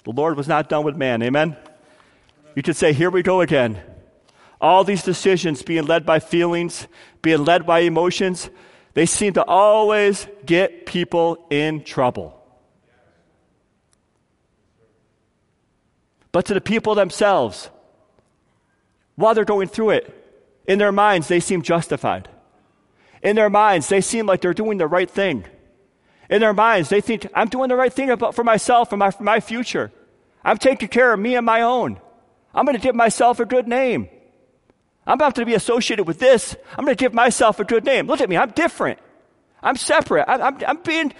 The 0.04 0.12
Lord 0.12 0.38
was 0.38 0.48
not 0.48 0.70
done 0.70 0.84
with 0.84 0.96
man. 0.96 1.24
Amen. 1.24 1.58
You 2.58 2.64
could 2.64 2.76
say, 2.76 2.92
here 2.92 3.12
we 3.12 3.22
go 3.22 3.42
again. 3.42 3.80
All 4.60 4.84
these 4.84 5.04
decisions 5.04 5.62
being 5.62 5.86
led 5.86 6.08
by 6.08 6.18
feelings, 6.18 6.88
being 7.22 7.46
led 7.46 7.68
by 7.68 7.82
emotions, 7.82 8.50
they 8.96 9.06
seem 9.06 9.34
to 9.34 9.46
always 9.46 10.28
get 10.44 10.88
people 10.88 11.46
in 11.52 11.84
trouble. 11.84 12.34
But 16.32 16.48
to 16.48 16.56
the 16.56 16.60
people 16.60 16.96
themselves, 16.96 17.70
while 19.14 19.36
they're 19.36 19.46
going 19.46 19.68
through 19.68 19.92
it, 19.92 20.42
in 20.66 20.80
their 20.80 20.92
minds, 20.92 21.28
they 21.28 21.40
seem 21.40 21.62
justified. 21.62 22.28
In 23.22 23.36
their 23.36 23.52
minds, 23.52 23.88
they 23.88 24.02
seem 24.02 24.26
like 24.26 24.42
they're 24.42 24.56
doing 24.56 24.80
the 24.80 24.88
right 24.88 25.12
thing. 25.12 25.46
In 26.28 26.42
their 26.42 26.54
minds, 26.54 26.90
they 26.90 27.02
think, 27.02 27.28
I'm 27.36 27.50
doing 27.50 27.70
the 27.70 27.76
right 27.76 27.94
thing 27.94 28.18
for 28.32 28.44
myself 28.44 28.92
and 28.92 28.98
my, 28.98 29.12
for 29.12 29.22
my 29.22 29.42
future. 29.42 29.92
I'm 30.44 30.58
taking 30.58 30.88
care 30.88 31.14
of 31.14 31.20
me 31.20 31.36
and 31.36 31.46
my 31.46 31.62
own. 31.62 32.02
I'm 32.58 32.66
going 32.66 32.76
to 32.76 32.82
give 32.82 32.96
myself 32.96 33.40
a 33.40 33.46
good 33.46 33.68
name. 33.68 34.10
I'm 35.06 35.14
about 35.14 35.36
to 35.36 35.46
be 35.46 35.54
associated 35.54 36.06
with 36.06 36.18
this. 36.18 36.56
I'm 36.76 36.86
going 36.86 36.98
to 36.98 37.00
give 37.00 37.14
myself 37.14 37.60
a 37.60 37.64
good 37.64 37.86
name. 37.86 38.08
Look 38.08 38.20
at 38.20 38.28
me. 38.28 38.36
I'm 38.36 38.50
different. 38.50 38.98
I'm 39.62 39.76
separate. 39.76 40.26
I, 40.28 40.48
I'm, 40.48 40.58
I'm 40.66 40.78
being, 40.82 41.14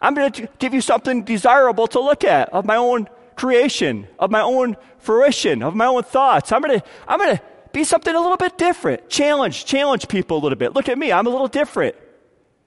I'm 0.00 0.14
going 0.14 0.32
to 0.32 0.48
give 0.58 0.74
you 0.74 0.80
something 0.80 1.22
desirable 1.22 1.86
to 1.86 2.00
look 2.00 2.24
at 2.24 2.48
of 2.48 2.64
my 2.64 2.74
own 2.74 3.08
creation, 3.36 4.08
of 4.18 4.32
my 4.32 4.40
own 4.40 4.76
fruition, 4.98 5.62
of 5.62 5.76
my 5.76 5.86
own 5.86 6.02
thoughts. 6.02 6.50
I'm 6.50 6.60
going 6.60 6.80
to, 6.80 6.86
I'm 7.06 7.20
going 7.20 7.36
to 7.36 7.42
be 7.72 7.84
something 7.84 8.12
a 8.14 8.20
little 8.20 8.36
bit 8.36 8.58
different. 8.58 9.08
Challenge, 9.08 9.64
challenge 9.64 10.08
people 10.08 10.38
a 10.38 10.40
little 10.40 10.58
bit. 10.58 10.74
Look 10.74 10.88
at 10.88 10.98
me. 10.98 11.12
I'm 11.12 11.26
a 11.28 11.30
little 11.30 11.46
different. 11.46 11.94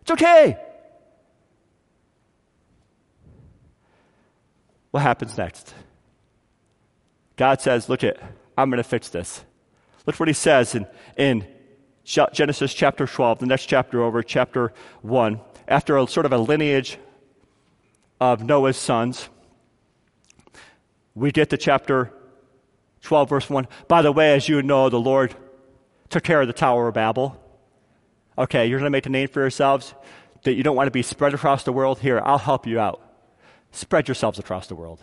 It's 0.04 0.12
okay. 0.12 0.58
What 4.92 5.04
happens 5.04 5.38
next? 5.38 5.74
God 7.36 7.62
says, 7.62 7.90
Look 7.90 8.04
at, 8.04 8.18
I'm 8.58 8.70
going 8.70 8.78
to 8.78 8.84
fix 8.84 9.10
this. 9.10 9.44
Look 10.06 10.20
what 10.20 10.28
he 10.28 10.34
says 10.34 10.76
in, 10.76 10.86
in 11.18 11.48
Genesis 12.04 12.74
chapter 12.74 13.08
12, 13.08 13.40
the 13.40 13.46
next 13.46 13.66
chapter 13.66 14.02
over, 14.02 14.22
chapter 14.22 14.74
1. 15.02 15.40
After 15.68 15.98
a 15.98 16.08
sort 16.08 16.26
of 16.26 16.34
a 16.34 16.38
lineage 16.38 16.98
of 18.20 18.44
Noah's 18.44 18.78
sons, 18.78 19.30
we 21.16 21.32
get 21.32 21.50
to 21.52 21.58
chapter 21.58 22.12
12, 23.02 23.30
verse 23.30 23.50
1. 23.50 23.68
By 23.88 24.02
the 24.02 24.12
way, 24.12 24.34
as 24.34 24.50
you 24.50 24.62
know, 24.62 24.90
the 24.90 25.00
Lord 25.00 25.34
took 26.10 26.24
care 26.24 26.42
of 26.42 26.48
the 26.48 26.54
Tower 26.54 26.90
of 26.90 26.94
Babel. 26.96 27.40
Okay, 28.38 28.66
you're 28.66 28.80
going 28.80 28.88
to 28.88 28.96
make 28.96 29.06
a 29.06 29.10
name 29.10 29.30
for 29.30 29.40
yourselves 29.40 29.94
that 30.44 30.56
you 30.56 30.64
don't 30.64 30.76
want 30.76 30.88
to 30.88 30.92
be 30.92 31.02
spread 31.02 31.34
across 31.34 31.64
the 31.64 31.72
world. 31.72 32.00
Here, 32.00 32.22
I'll 32.24 32.38
help 32.38 32.68
you 32.68 32.80
out. 32.80 33.02
Spread 33.72 34.08
yourselves 34.08 34.40
across 34.40 34.68
the 34.68 34.76
world. 34.76 35.00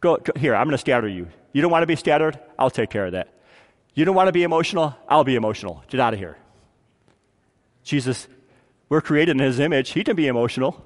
Go, 0.00 0.16
go 0.16 0.32
here, 0.38 0.54
I'm 0.54 0.66
going 0.66 0.72
to 0.72 0.78
scatter 0.78 1.08
you. 1.08 1.28
You 1.52 1.62
don't 1.62 1.70
want 1.70 1.82
to 1.82 1.86
be 1.86 1.96
scattered? 1.96 2.38
I'll 2.58 2.70
take 2.70 2.90
care 2.90 3.06
of 3.06 3.12
that. 3.12 3.28
You 3.94 4.04
don't 4.04 4.14
want 4.14 4.28
to 4.28 4.32
be 4.32 4.42
emotional? 4.42 4.96
I'll 5.08 5.24
be 5.24 5.34
emotional. 5.34 5.82
Get 5.88 6.00
out 6.00 6.14
of 6.14 6.18
here. 6.18 6.38
Jesus, 7.82 8.28
we're 8.88 9.00
created 9.00 9.32
in 9.32 9.38
his 9.38 9.58
image. 9.58 9.90
He 9.90 10.04
can 10.04 10.16
be 10.16 10.28
emotional. 10.28 10.84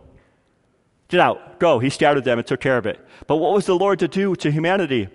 Get 1.08 1.20
out. 1.20 1.60
Go. 1.60 1.78
He 1.78 1.90
scattered 1.90 2.24
them 2.24 2.38
and 2.38 2.46
took 2.46 2.60
care 2.60 2.78
of 2.78 2.86
it. 2.86 2.98
But 3.26 3.36
what 3.36 3.52
was 3.52 3.66
the 3.66 3.76
Lord 3.76 3.98
to 4.00 4.08
do 4.08 4.34
to 4.36 4.50
humanity? 4.50 5.08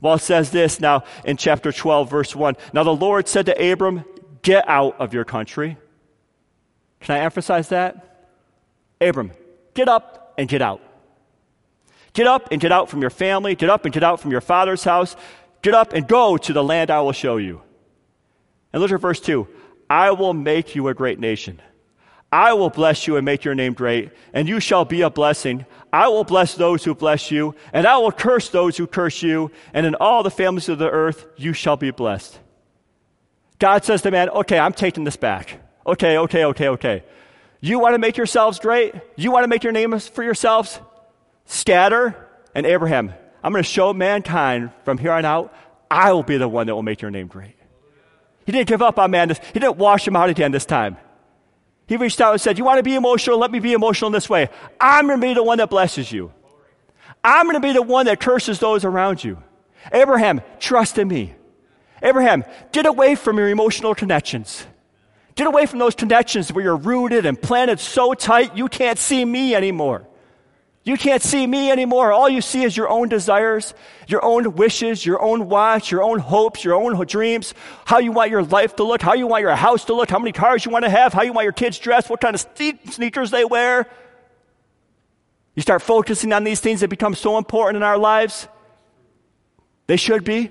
Well, 0.00 0.14
it 0.14 0.20
says 0.20 0.50
this 0.50 0.80
now 0.80 1.04
in 1.24 1.36
chapter 1.36 1.70
12, 1.70 2.10
verse 2.10 2.34
1. 2.34 2.56
Now 2.72 2.82
the 2.82 2.94
Lord 2.94 3.28
said 3.28 3.46
to 3.46 3.72
Abram, 3.72 4.04
Get 4.42 4.68
out 4.68 5.00
of 5.00 5.14
your 5.14 5.24
country. 5.24 5.76
Can 7.00 7.16
I 7.16 7.20
emphasize 7.20 7.68
that? 7.68 8.28
Abram, 9.00 9.32
get 9.74 9.88
up 9.88 10.34
and 10.36 10.48
get 10.48 10.60
out. 10.60 10.80
Get 12.12 12.26
up 12.26 12.52
and 12.52 12.60
get 12.60 12.72
out 12.72 12.90
from 12.90 13.00
your 13.00 13.10
family. 13.10 13.54
Get 13.54 13.70
up 13.70 13.84
and 13.84 13.94
get 13.94 14.02
out 14.02 14.20
from 14.20 14.30
your 14.30 14.40
father's 14.40 14.84
house. 14.84 15.16
Get 15.62 15.74
up 15.74 15.92
and 15.92 16.06
go 16.06 16.36
to 16.36 16.52
the 16.52 16.62
land 16.62 16.90
I 16.90 17.00
will 17.00 17.12
show 17.12 17.36
you. 17.36 17.62
And 18.72 18.82
look 18.82 18.90
at 18.90 19.00
verse 19.00 19.20
2 19.20 19.46
I 19.88 20.10
will 20.12 20.34
make 20.34 20.74
you 20.74 20.88
a 20.88 20.94
great 20.94 21.18
nation. 21.18 21.60
I 22.32 22.54
will 22.54 22.70
bless 22.70 23.06
you 23.06 23.16
and 23.16 23.26
make 23.26 23.44
your 23.44 23.54
name 23.54 23.74
great, 23.74 24.10
and 24.32 24.48
you 24.48 24.58
shall 24.58 24.86
be 24.86 25.02
a 25.02 25.10
blessing. 25.10 25.66
I 25.92 26.08
will 26.08 26.24
bless 26.24 26.54
those 26.54 26.82
who 26.82 26.94
bless 26.94 27.30
you, 27.30 27.54
and 27.74 27.86
I 27.86 27.98
will 27.98 28.10
curse 28.10 28.48
those 28.48 28.78
who 28.78 28.86
curse 28.86 29.22
you, 29.22 29.50
and 29.74 29.84
in 29.84 29.94
all 29.96 30.22
the 30.22 30.30
families 30.30 30.70
of 30.70 30.78
the 30.78 30.88
earth 30.88 31.26
you 31.36 31.52
shall 31.52 31.76
be 31.76 31.90
blessed. 31.90 32.38
God 33.58 33.84
says 33.84 34.00
to 34.02 34.10
man, 34.10 34.30
okay, 34.30 34.58
I'm 34.58 34.72
taking 34.72 35.04
this 35.04 35.16
back. 35.16 35.60
Okay, 35.86 36.16
okay, 36.16 36.46
okay, 36.46 36.68
okay. 36.68 37.04
You 37.60 37.78
want 37.78 37.94
to 37.94 37.98
make 37.98 38.16
yourselves 38.16 38.58
great? 38.58 38.94
You 39.14 39.30
want 39.30 39.44
to 39.44 39.48
make 39.48 39.62
your 39.62 39.74
name 39.74 39.96
for 39.98 40.24
yourselves? 40.24 40.80
Scatter. 41.52 42.16
And 42.54 42.66
Abraham, 42.66 43.12
I'm 43.42 43.52
going 43.52 43.62
to 43.62 43.68
show 43.68 43.92
mankind 43.92 44.70
from 44.84 44.98
here 44.98 45.12
on 45.12 45.24
out, 45.24 45.54
I 45.90 46.12
will 46.12 46.22
be 46.22 46.38
the 46.38 46.48
one 46.48 46.66
that 46.66 46.74
will 46.74 46.82
make 46.82 47.02
your 47.02 47.10
name 47.10 47.26
great. 47.26 47.56
He 48.46 48.52
didn't 48.52 48.68
give 48.68 48.82
up 48.82 48.98
on 48.98 49.10
man. 49.10 49.28
He 49.28 49.60
didn't 49.60 49.76
wash 49.76 50.08
him 50.08 50.16
out 50.16 50.30
again 50.30 50.50
this 50.50 50.64
time. 50.64 50.96
He 51.86 51.96
reached 51.96 52.20
out 52.20 52.32
and 52.32 52.40
said, 52.40 52.56
You 52.56 52.64
want 52.64 52.78
to 52.78 52.82
be 52.82 52.94
emotional? 52.94 53.38
Let 53.38 53.50
me 53.50 53.58
be 53.58 53.74
emotional 53.74 54.08
in 54.08 54.12
this 54.12 54.28
way. 54.28 54.48
I'm 54.80 55.06
going 55.06 55.20
to 55.20 55.26
be 55.26 55.34
the 55.34 55.42
one 55.42 55.58
that 55.58 55.68
blesses 55.68 56.10
you. 56.10 56.32
I'm 57.22 57.44
going 57.44 57.54
to 57.54 57.60
be 57.60 57.72
the 57.72 57.82
one 57.82 58.06
that 58.06 58.18
curses 58.18 58.58
those 58.58 58.84
around 58.84 59.22
you. 59.22 59.38
Abraham, 59.92 60.40
trust 60.58 60.98
in 60.98 61.08
me. 61.08 61.34
Abraham, 62.02 62.44
get 62.72 62.86
away 62.86 63.14
from 63.14 63.38
your 63.38 63.48
emotional 63.48 63.94
connections. 63.94 64.66
Get 65.34 65.46
away 65.46 65.66
from 65.66 65.78
those 65.78 65.94
connections 65.94 66.52
where 66.52 66.64
you're 66.64 66.76
rooted 66.76 67.26
and 67.26 67.40
planted 67.40 67.78
so 67.78 68.14
tight 68.14 68.56
you 68.56 68.68
can't 68.68 68.98
see 68.98 69.24
me 69.24 69.54
anymore. 69.54 70.08
You 70.84 70.96
can't 70.96 71.22
see 71.22 71.46
me 71.46 71.70
anymore. 71.70 72.10
All 72.12 72.28
you 72.28 72.40
see 72.40 72.64
is 72.64 72.76
your 72.76 72.88
own 72.88 73.08
desires, 73.08 73.72
your 74.08 74.24
own 74.24 74.56
wishes, 74.56 75.06
your 75.06 75.22
own 75.22 75.48
wants, 75.48 75.92
your 75.92 76.02
own 76.02 76.18
hopes, 76.18 76.64
your 76.64 76.74
own 76.74 77.06
dreams, 77.06 77.54
how 77.84 77.98
you 77.98 78.10
want 78.10 78.30
your 78.32 78.42
life 78.42 78.74
to 78.76 78.84
look, 78.84 79.00
how 79.00 79.14
you 79.14 79.28
want 79.28 79.42
your 79.42 79.54
house 79.54 79.84
to 79.84 79.94
look, 79.94 80.10
how 80.10 80.18
many 80.18 80.32
cars 80.32 80.64
you 80.64 80.72
want 80.72 80.84
to 80.84 80.90
have, 80.90 81.12
how 81.12 81.22
you 81.22 81.32
want 81.32 81.44
your 81.44 81.52
kids 81.52 81.78
dressed, 81.78 82.10
what 82.10 82.20
kind 82.20 82.34
of 82.34 82.40
sneakers 82.90 83.30
they 83.30 83.44
wear. 83.44 83.88
You 85.54 85.62
start 85.62 85.82
focusing 85.82 86.32
on 86.32 86.42
these 86.42 86.58
things 86.58 86.80
that 86.80 86.88
become 86.88 87.14
so 87.14 87.38
important 87.38 87.76
in 87.76 87.82
our 87.84 87.98
lives. 87.98 88.48
They 89.86 89.96
should 89.96 90.24
be, 90.24 90.50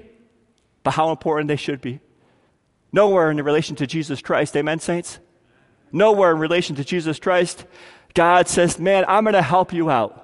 but 0.84 0.92
how 0.92 1.10
important 1.10 1.50
they 1.50 1.56
should 1.58 1.82
be. 1.82 2.00
Nowhere 2.94 3.32
in 3.32 3.38
relation 3.42 3.76
to 3.78 3.88
Jesus 3.88 4.22
Christ, 4.22 4.56
amen, 4.56 4.80
saints? 4.80 5.20
Nowhere 5.92 6.32
in 6.32 6.40
relation 6.40 6.78
to 6.78 6.86
Jesus 6.86 7.20
Christ. 7.20 7.66
God 8.14 8.48
says, 8.48 8.80
Man, 8.80 9.06
I'm 9.08 9.24
going 9.24 9.34
to 9.34 9.42
help 9.42 9.74
you 9.74 9.90
out. 9.90 10.21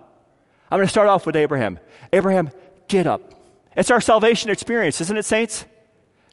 I'm 0.70 0.78
going 0.78 0.88
to 0.88 0.92
start 0.92 1.08
off 1.08 1.26
with 1.26 1.36
Abraham. 1.36 1.80
Abraham, 2.12 2.52
get 2.88 3.08
up. 3.08 3.22
It's 3.76 3.92
our 3.92 4.02
salvation 4.02 4.50
experience, 4.50 5.00
isn't 5.02 5.18
it, 5.18 5.24
saints? 5.24 5.66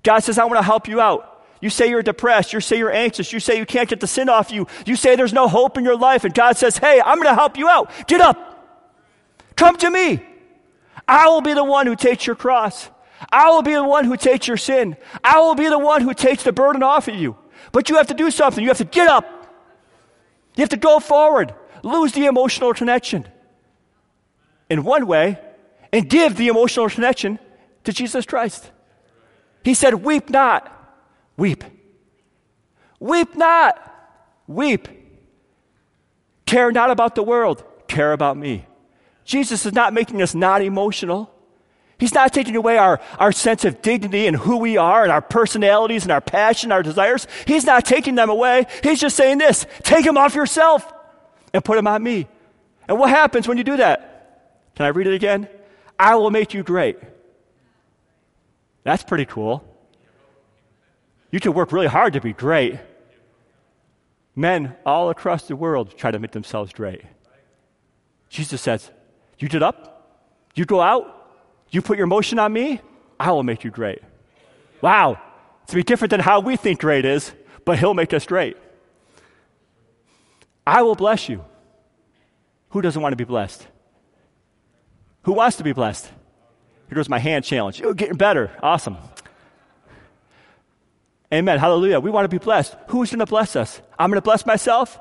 God 0.03 0.21
says, 0.21 0.39
I 0.39 0.45
want 0.45 0.59
to 0.59 0.63
help 0.63 0.89
you 0.89 1.01
out. 1.01 1.31
You 1.61 1.71
say 1.71 1.89
you're 1.89 2.03
depressed. 2.03 2.53
You 2.53 2.61
say 2.61 2.79
you're 2.79 2.93
anxious. 2.93 3.33
You 3.33 3.41
say 3.41 3.59
you 3.59 3.67
can't 3.67 3.89
get 3.89 4.01
the 4.01 4.07
sin 4.07 4.29
off 4.29 4.51
you. 4.51 4.67
You 4.87 4.97
say 4.97 5.17
there's 5.17 5.33
no 5.33 5.49
hope 5.49 5.79
in 5.79 5.85
your 5.85 5.97
life. 5.97 6.25
And 6.25 6.35
God 6.35 6.57
says, 6.57 6.77
Hey, 6.77 7.01
I'm 7.01 7.17
going 7.17 7.29
to 7.29 7.35
help 7.35 7.57
you 7.57 7.69
out. 7.69 7.91
Get 8.07 8.21
up. 8.21 8.51
Come 9.57 9.77
to 9.79 9.91
me. 9.91 10.23
I 11.07 11.29
will 11.29 11.41
be 11.41 11.55
the 11.55 11.65
one 11.65 11.87
who 11.87 11.97
takes 11.97 12.27
your 12.27 12.37
cross. 12.37 12.91
I 13.31 13.51
will 13.51 13.63
be 13.63 13.75
the 13.75 13.85
one 13.85 14.05
who 14.05 14.17
takes 14.17 14.49
your 14.49 14.57
sin. 14.57 14.97
I 15.23 15.41
will 15.41 15.55
be 15.55 15.69
the 15.69 15.79
one 15.79 16.03
who 16.03 16.13
takes 16.13 16.43
the 16.43 16.53
burden 16.53 16.83
off 16.83 17.09
of 17.09 17.15
you. 17.15 17.37
But 17.73 17.89
you 17.89 17.97
have 17.97 18.09
to 18.09 18.15
do 18.15 18.31
something. 18.31 18.63
You 18.63 18.69
have 18.69 18.79
to 18.79 18.85
get 18.85 19.09
up. 19.09 19.25
You 20.57 20.63
have 20.63 20.71
to 20.71 20.77
go 20.77 21.01
forward, 21.01 21.55
lose 21.83 22.13
the 22.13 22.27
emotional 22.27 22.75
connection 22.75 23.27
in 24.75 24.83
one 24.83 25.07
way, 25.07 25.39
and 25.93 26.11
give 26.11 26.37
the 26.37 26.49
emotional 26.49 26.91
connection 26.91 27.39
to 27.85 27.93
Jesus 27.93 28.27
Christ. 28.27 28.71
He 29.63 29.73
said, 29.73 29.95
Weep 29.95 30.29
not, 30.29 30.71
weep. 31.37 31.63
Weep 32.99 33.37
not, 33.37 33.79
weep. 34.49 34.89
Care 36.45 36.73
not 36.73 36.91
about 36.91 37.15
the 37.15 37.23
world, 37.23 37.65
care 37.87 38.13
about 38.13 38.37
me. 38.37 38.67
Jesus 39.25 39.65
is 39.65 39.73
not 39.73 39.95
making 39.95 40.21
us 40.21 40.35
not 40.35 40.61
emotional. 40.61 41.31
He's 41.97 42.13
not 42.13 42.35
taking 42.35 42.57
away 42.57 42.77
our, 42.77 43.01
our 43.21 43.31
sense 43.31 43.65
of 43.65 43.81
dignity 43.81 44.27
and 44.27 44.37
who 44.37 44.57
we 44.57 44.77
are 44.77 45.05
and 45.05 45.13
our 45.13 45.23
personalities 45.23 46.03
and 46.03 46.11
our 46.11 46.21
passion, 46.21 46.73
our 46.73 46.83
desires. 46.83 47.29
He's 47.47 47.65
not 47.65 47.85
taking 47.85 48.17
them 48.17 48.29
away. 48.29 48.67
He's 48.83 49.01
just 49.01 49.17
saying 49.17 49.39
this 49.39 49.65
take 49.85 50.05
them 50.05 50.19
off 50.19 50.35
yourself 50.35 50.93
and 51.53 51.65
put 51.65 51.77
them 51.77 51.87
on 51.87 52.03
me. 52.03 52.27
And 52.89 52.99
what 52.99 53.11
happens 53.11 53.47
when 53.47 53.57
you 53.57 53.65
do 53.65 53.77
that? 53.77 54.14
Can 54.75 54.87
I 54.87 54.89
read 54.89 55.07
it 55.07 55.15
again? 55.15 55.49
I 55.99 56.17
will 56.17 56.31
make 56.31 56.55
you 56.55 56.63
great. 56.63 56.99
That's 58.83 59.03
pretty 59.03 59.25
cool. 59.25 59.65
You 61.31 61.41
can 61.41 61.53
work 61.53 61.73
really 61.73 61.87
hard 61.87 62.13
to 62.13 62.21
be 62.21 62.33
great. 62.33 62.79
Men 64.37 64.77
all 64.85 65.11
across 65.11 65.47
the 65.49 65.57
world 65.57 65.97
try 65.97 66.11
to 66.11 66.19
make 66.19 66.33
themselves 66.33 66.73
great. 66.73 67.03
Jesus 68.29 68.61
says, 68.61 68.91
You 69.39 69.49
get 69.49 69.63
up, 69.63 70.21
you 70.55 70.65
go 70.65 70.81
out, 70.81 71.37
you 71.71 71.83
put 71.83 71.99
your 71.99 72.07
motion 72.07 72.39
on 72.39 72.53
me, 72.53 72.81
I 73.19 73.31
will 73.33 73.43
make 73.43 73.65
you 73.65 73.71
great. 73.71 74.01
Wow. 74.81 75.21
It's 75.63 75.73
be 75.73 75.83
different 75.83 76.11
than 76.11 76.21
how 76.21 76.41
we 76.41 76.57
think 76.57 76.81
great 76.81 77.05
is, 77.05 77.33
but 77.65 77.79
He'll 77.79 77.95
make 77.95 78.13
us 78.13 78.27
great. 78.27 78.57
I 80.67 80.83
will 80.83 80.95
bless 80.95 81.29
you. 81.29 81.45
Who 82.71 82.83
doesn't 82.83 83.01
want 83.01 83.13
to 83.13 83.17
be 83.17 83.25
blessed? 83.25 83.67
Who 85.25 85.33
wants 85.33 85.57
to 85.57 85.65
be 85.65 85.73
blessed? 85.73 86.11
Here 86.89 86.97
goes 86.97 87.09
my 87.09 87.19
hand 87.19 87.45
challenge. 87.45 87.81
You're 87.81 87.95
getting 87.95 88.17
better. 88.17 88.51
Awesome. 88.63 88.97
Amen. 91.33 91.59
Hallelujah. 91.59 91.99
We 91.99 92.11
want 92.11 92.25
to 92.25 92.29
be 92.29 92.39
blessed. 92.39 92.77
Who's 92.89 93.11
going 93.11 93.19
to 93.19 93.27
bless 93.27 93.57
us? 93.57 93.81
I'm 93.99 94.11
going 94.11 94.19
to 94.19 94.25
bless 94.25 94.47
myself. 94.47 95.01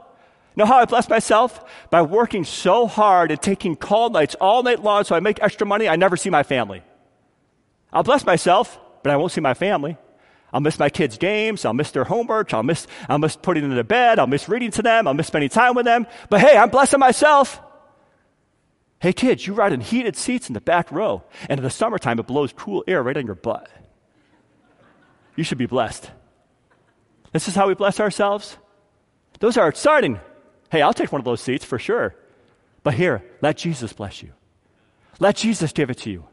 Know 0.55 0.65
how 0.65 0.77
I 0.77 0.85
bless 0.85 1.09
myself? 1.09 1.63
By 1.89 2.01
working 2.03 2.43
so 2.45 2.87
hard 2.87 3.31
and 3.31 3.41
taking 3.41 3.75
call 3.75 4.09
nights 4.09 4.35
all 4.35 4.63
night 4.63 4.81
long 4.81 5.03
so 5.03 5.15
I 5.15 5.19
make 5.19 5.41
extra 5.41 5.67
money, 5.67 5.87
I 5.87 5.95
never 5.95 6.15
see 6.15 6.29
my 6.29 6.43
family. 6.43 6.83
I'll 7.91 8.03
bless 8.03 8.25
myself, 8.25 8.79
but 9.03 9.11
I 9.11 9.17
won't 9.17 9.31
see 9.31 9.41
my 9.41 9.53
family. 9.53 9.97
I'll 10.51 10.61
miss 10.61 10.77
my 10.77 10.89
kids' 10.89 11.17
games. 11.17 11.65
I'll 11.65 11.73
miss 11.73 11.91
their 11.91 12.03
homework. 12.03 12.53
I'll 12.53 12.63
miss, 12.63 12.87
I'll 13.09 13.17
miss 13.17 13.35
putting 13.35 13.63
them 13.63 13.75
to 13.75 13.83
bed. 13.83 14.19
I'll 14.19 14.27
miss 14.27 14.47
reading 14.47 14.71
to 14.71 14.83
them. 14.83 15.07
I'll 15.07 15.15
miss 15.15 15.27
spending 15.27 15.49
time 15.49 15.73
with 15.75 15.85
them. 15.85 16.05
But 16.29 16.41
hey, 16.41 16.55
I'm 16.55 16.69
blessing 16.69 16.99
myself. 16.99 17.59
Hey, 19.03 19.11
kids, 19.11 19.45
you 19.45 19.53
ride 19.53 19.73
in 19.73 19.81
heated 19.81 20.15
seats 20.15 20.47
in 20.47 20.53
the 20.53 20.61
back 20.61 20.89
row, 20.89 21.23
and 21.49 21.59
in 21.59 21.63
the 21.65 21.69
summertime, 21.69 22.19
it 22.19 22.25
blows 22.25 22.53
cool 22.53 22.85
air 22.87 23.03
right 23.03 23.17
on 23.17 23.25
your 23.25 23.35
butt. 23.35 23.69
You 25.35 25.43
should 25.43 25.57
be 25.57 25.65
blessed. 25.65 26.09
This 27.33 27.49
is 27.49 27.53
how 27.53 27.67
we 27.67 27.73
bless 27.73 27.99
ourselves. 27.99 28.55
Those 29.41 29.57
are 29.57 29.67
exciting. 29.67 30.21
Hey, 30.71 30.81
I'll 30.81 30.93
take 30.93 31.11
one 31.11 31.19
of 31.19 31.25
those 31.25 31.41
seats 31.41 31.65
for 31.65 31.77
sure. 31.77 32.15
But 32.81 32.93
here, 32.93 33.25
let 33.41 33.57
Jesus 33.57 33.91
bless 33.91 34.23
you. 34.23 34.31
Let 35.19 35.35
Jesus 35.35 35.73
give 35.73 35.89
it 35.89 35.97
to 35.97 36.09
you. 36.09 36.25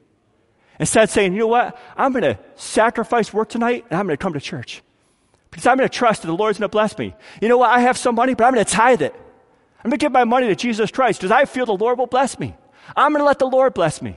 Instead 0.78 1.02
of 1.02 1.10
saying, 1.10 1.32
you 1.32 1.40
know 1.40 1.46
what, 1.48 1.76
I'm 1.96 2.12
going 2.12 2.22
to 2.22 2.38
sacrifice 2.54 3.32
work 3.32 3.48
tonight 3.48 3.84
and 3.90 3.98
I'm 3.98 4.06
going 4.06 4.16
to 4.16 4.22
come 4.22 4.34
to 4.34 4.40
church. 4.40 4.80
Because 5.50 5.66
I'm 5.66 5.76
going 5.76 5.88
to 5.88 5.92
trust 5.92 6.22
that 6.22 6.28
the 6.28 6.36
Lord's 6.36 6.60
going 6.60 6.70
to 6.70 6.72
bless 6.72 6.96
me. 6.96 7.16
You 7.42 7.48
know 7.48 7.58
what, 7.58 7.70
I 7.70 7.80
have 7.80 7.98
some 7.98 8.14
money, 8.14 8.34
but 8.34 8.44
I'm 8.44 8.54
going 8.54 8.64
to 8.64 8.70
tithe 8.72 9.02
it. 9.02 9.12
I'm 9.82 9.90
going 9.90 9.98
to 9.98 10.04
give 10.04 10.12
my 10.12 10.24
money 10.24 10.46
to 10.48 10.54
Jesus 10.54 10.92
Christ 10.92 11.20
because 11.20 11.32
I 11.32 11.46
feel 11.46 11.66
the 11.66 11.72
Lord 11.72 11.98
will 11.98 12.06
bless 12.06 12.38
me. 12.38 12.54
I'm 12.96 13.12
going 13.12 13.20
to 13.20 13.26
let 13.26 13.38
the 13.38 13.46
Lord 13.46 13.74
bless 13.74 14.02
me. 14.02 14.16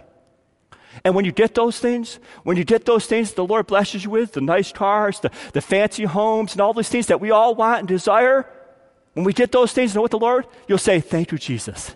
And 1.04 1.16
when 1.16 1.26
you 1.26 1.32
get 1.32 1.56
those 1.56 1.80
things, 1.80 2.20
when 2.44 2.58
you 2.58 2.64
get 2.64 2.86
those 2.86 3.06
things 3.06 3.34
the 3.34 3.46
Lord 3.46 3.68
blesses 3.68 4.04
you 4.04 4.12
with, 4.12 4.34
the 4.34 4.42
nice 4.42 4.72
cars, 4.72 5.20
the, 5.20 5.32
the 5.54 5.62
fancy 5.62 6.04
homes, 6.04 6.54
and 6.54 6.62
all 6.62 6.74
these 6.74 6.90
things 6.90 7.08
that 7.08 7.20
we 7.20 7.32
all 7.32 7.56
want 7.56 7.80
and 7.80 7.88
desire, 7.88 8.48
when 9.14 9.26
we 9.26 9.34
get 9.34 9.52
those 9.52 9.74
things 9.74 9.92
and 9.92 9.96
know 9.96 10.02
what 10.02 10.12
the 10.12 10.20
Lord, 10.20 10.46
you'll 10.68 10.78
say, 10.78 11.00
Thank 11.00 11.32
you, 11.32 11.38
Jesus. 11.38 11.96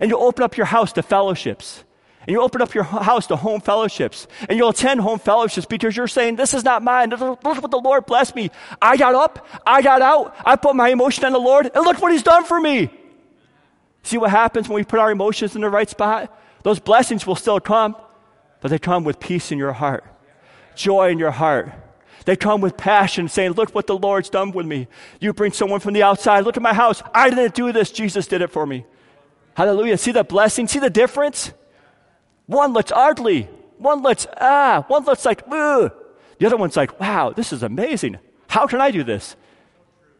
And 0.00 0.10
you'll 0.10 0.22
open 0.22 0.44
up 0.44 0.56
your 0.56 0.66
house 0.66 0.92
to 0.92 1.02
fellowships. 1.02 1.84
And 2.20 2.34
you 2.34 2.42
open 2.42 2.60
up 2.60 2.74
your 2.74 2.84
house 2.84 3.26
to 3.28 3.36
home 3.36 3.60
fellowships. 3.60 4.26
And 4.48 4.58
you'll 4.58 4.68
attend 4.68 5.00
home 5.00 5.18
fellowships 5.18 5.66
because 5.66 5.96
you're 5.96 6.08
saying, 6.08 6.36
This 6.36 6.54
is 6.54 6.64
not 6.64 6.82
mine. 6.82 7.10
Look 7.10 7.42
what 7.44 7.70
the 7.70 7.80
Lord 7.80 8.06
blessed 8.06 8.36
me. 8.36 8.50
I 8.82 8.96
got 8.96 9.14
up, 9.14 9.46
I 9.66 9.82
got 9.82 10.02
out, 10.02 10.36
I 10.44 10.56
put 10.56 10.76
my 10.76 10.90
emotion 10.90 11.24
on 11.24 11.32
the 11.32 11.40
Lord, 11.40 11.70
and 11.74 11.84
look 11.84 12.00
what 12.00 12.12
He's 12.12 12.22
done 12.22 12.44
for 12.44 12.60
me. 12.60 12.90
See 14.02 14.18
what 14.18 14.30
happens 14.30 14.68
when 14.68 14.76
we 14.76 14.84
put 14.84 14.98
our 14.98 15.10
emotions 15.10 15.54
in 15.54 15.62
the 15.62 15.70
right 15.70 15.88
spot? 15.88 16.36
Those 16.62 16.78
blessings 16.78 17.26
will 17.26 17.36
still 17.36 17.60
come, 17.60 17.96
but 18.60 18.70
they 18.70 18.78
come 18.78 19.04
with 19.04 19.20
peace 19.20 19.52
in 19.52 19.58
your 19.58 19.72
heart, 19.72 20.04
joy 20.74 21.10
in 21.10 21.18
your 21.18 21.30
heart. 21.30 21.72
They 22.24 22.36
come 22.36 22.60
with 22.60 22.76
passion, 22.76 23.28
saying, 23.28 23.52
Look 23.52 23.74
what 23.74 23.86
the 23.86 23.96
Lord's 23.96 24.28
done 24.28 24.50
with 24.50 24.66
me. 24.66 24.88
You 25.20 25.32
bring 25.32 25.52
someone 25.52 25.80
from 25.80 25.94
the 25.94 26.02
outside, 26.02 26.44
look 26.44 26.56
at 26.56 26.62
my 26.62 26.74
house. 26.74 27.02
I 27.14 27.30
didn't 27.30 27.54
do 27.54 27.72
this, 27.72 27.90
Jesus 27.90 28.26
did 28.26 28.42
it 28.42 28.50
for 28.50 28.66
me. 28.66 28.84
Hallelujah. 29.54 29.96
See 29.96 30.12
the 30.12 30.24
blessing? 30.24 30.68
See 30.68 30.78
the 30.78 30.90
difference? 30.90 31.52
One 32.46 32.72
looks 32.72 32.92
ugly, 32.94 33.48
one 33.78 34.02
looks, 34.02 34.26
ah, 34.40 34.84
one 34.88 35.04
looks 35.04 35.24
like, 35.24 35.42
ugh. 35.50 35.92
The 36.38 36.46
other 36.46 36.56
one's 36.56 36.76
like, 36.76 36.98
wow, 37.00 37.32
this 37.34 37.52
is 37.52 37.62
amazing. 37.62 38.18
How 38.46 38.66
can 38.66 38.80
I 38.80 38.90
do 38.90 39.04
this? 39.04 39.36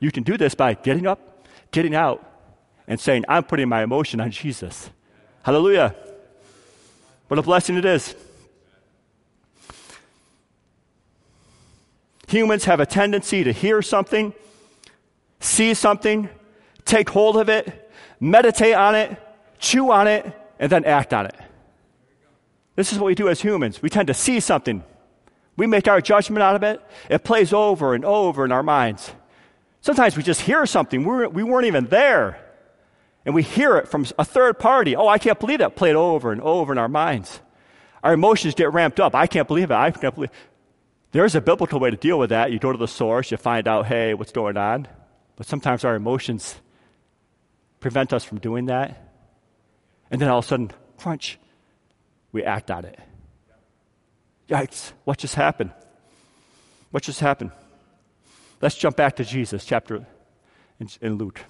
You 0.01 0.11
can 0.11 0.23
do 0.23 0.37
this 0.37 0.55
by 0.55 0.75
getting 0.75 1.07
up, 1.07 1.47
getting 1.71 1.95
out, 1.95 2.28
and 2.89 2.99
saying, 2.99 3.25
I'm 3.29 3.45
putting 3.45 3.69
my 3.69 3.83
emotion 3.83 4.19
on 4.19 4.31
Jesus. 4.31 4.91
Hallelujah. 5.43 5.95
What 7.29 7.39
a 7.39 7.43
blessing 7.43 7.77
it 7.77 7.85
is. 7.85 8.17
Humans 12.29 12.65
have 12.65 12.81
a 12.81 12.87
tendency 12.87 13.45
to 13.45 13.53
hear 13.53 13.81
something, 13.83 14.33
see 15.41 15.75
something, 15.75 16.29
take 16.85 17.11
hold 17.11 17.37
of 17.37 17.49
it, 17.49 17.91
meditate 18.21 18.75
on 18.75 18.95
it, 18.95 19.17
chew 19.59 19.91
on 19.91 20.07
it, 20.07 20.31
and 20.59 20.73
then 20.73 20.85
act 20.85 21.15
on 21.15 21.27
it. 21.27 21.37
This 22.75 22.93
is 22.93 22.99
what 22.99 23.07
we 23.07 23.15
do 23.15 23.29
as 23.29 23.41
humans. 23.41 23.83
We 23.83 23.91
tend 23.91 24.09
to 24.09 24.15
see 24.15 24.41
something, 24.41 24.83
we 25.57 25.67
make 25.67 25.89
our 25.89 26.01
judgment 26.01 26.43
out 26.43 26.57
of 26.57 26.63
it, 26.63 26.81
it 27.11 27.25
plays 27.25 27.53
over 27.53 27.95
and 27.95 28.05
over 28.05 28.45
in 28.45 28.53
our 28.53 28.63
minds. 28.63 29.13
Sometimes 29.81 30.17
we 30.17 30.23
just 30.23 30.43
hear 30.43 30.65
something, 30.67 31.01
we 31.01 31.07
weren't, 31.07 31.33
we 31.33 31.43
weren't 31.43 31.67
even 31.67 31.87
there 31.87 32.48
and 33.29 33.35
we 33.35 33.43
hear 33.43 33.77
it 33.77 33.89
from 33.89 34.07
a 34.19 34.25
third 34.25 34.59
party. 34.59 34.97
Oh, 34.97 35.07
I 35.07 35.19
can't 35.19 35.39
believe 35.39 35.59
that. 35.59 35.77
Play 35.77 35.91
it 35.91 35.97
over 35.97 36.33
and 36.33 36.41
over 36.41 36.73
in 36.73 36.79
our 36.79 36.89
minds. 36.89 37.43
Our 38.03 38.15
emotions 38.15 38.55
get 38.55 38.73
ramped 38.73 39.01
up. 39.01 39.15
I 39.15 39.27
can't 39.27 39.47
believe 39.47 39.71
it. 39.71 39.75
I 39.75 39.91
can't 39.91 40.15
believe. 40.15 40.31
There's 41.13 41.35
a 41.35 41.43
biblical 41.43 41.79
way 41.79 41.91
to 41.91 41.97
deal 41.99 42.19
with 42.19 42.31
that. 42.31 42.53
You 42.53 42.59
go 42.59 42.73
to 42.73 42.79
the 42.79 42.89
source, 42.89 43.31
you 43.31 43.37
find 43.37 43.69
out, 43.69 43.85
hey, 43.85 44.15
what's 44.15 44.33
going 44.33 44.57
on. 44.57 44.89
But 45.37 45.47
sometimes 45.47 45.85
our 45.85 45.95
emotions 45.95 46.55
prevent 47.81 48.15
us 48.15 48.25
from 48.25 48.39
doing 48.39 48.65
that. 48.65 49.11
And 50.11 50.23
then 50.23 50.31
all 50.31 50.39
of 50.39 50.47
a 50.47 50.49
sudden, 50.49 50.71
crunch, 50.97 51.39
we 52.33 52.45
act 52.45 52.71
on 52.71 52.87
it. 52.87 52.99
Yikes, 54.49 54.93
what 55.05 55.19
just 55.19 55.35
happened? 55.35 55.73
What 56.93 57.03
just 57.03 57.21
happened? 57.21 57.51
Let's 58.63 58.77
jump 58.77 58.97
back 58.97 59.17
to 59.17 59.25
Jesus, 59.27 59.67
chapter 59.67 60.07
in, 60.81 60.89
in 61.03 61.19
Luke. 61.19 61.45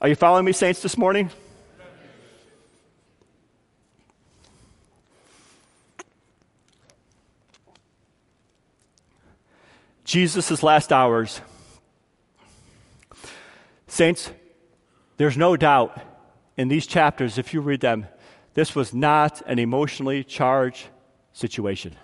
Are 0.00 0.08
you 0.08 0.14
following 0.14 0.44
me, 0.44 0.52
saints, 0.52 0.80
this 0.80 0.96
morning? 0.96 1.28
Jesus' 10.04 10.62
last 10.62 10.92
hours. 10.92 11.40
Saints, 13.88 14.30
there's 15.16 15.36
no 15.36 15.56
doubt 15.56 16.00
in 16.56 16.68
these 16.68 16.86
chapters, 16.86 17.36
if 17.36 17.52
you 17.52 17.60
read 17.60 17.80
them, 17.80 18.06
this 18.54 18.76
was 18.76 18.94
not 18.94 19.42
an 19.46 19.58
emotionally 19.58 20.22
charged 20.22 20.86
situation. 21.32 21.96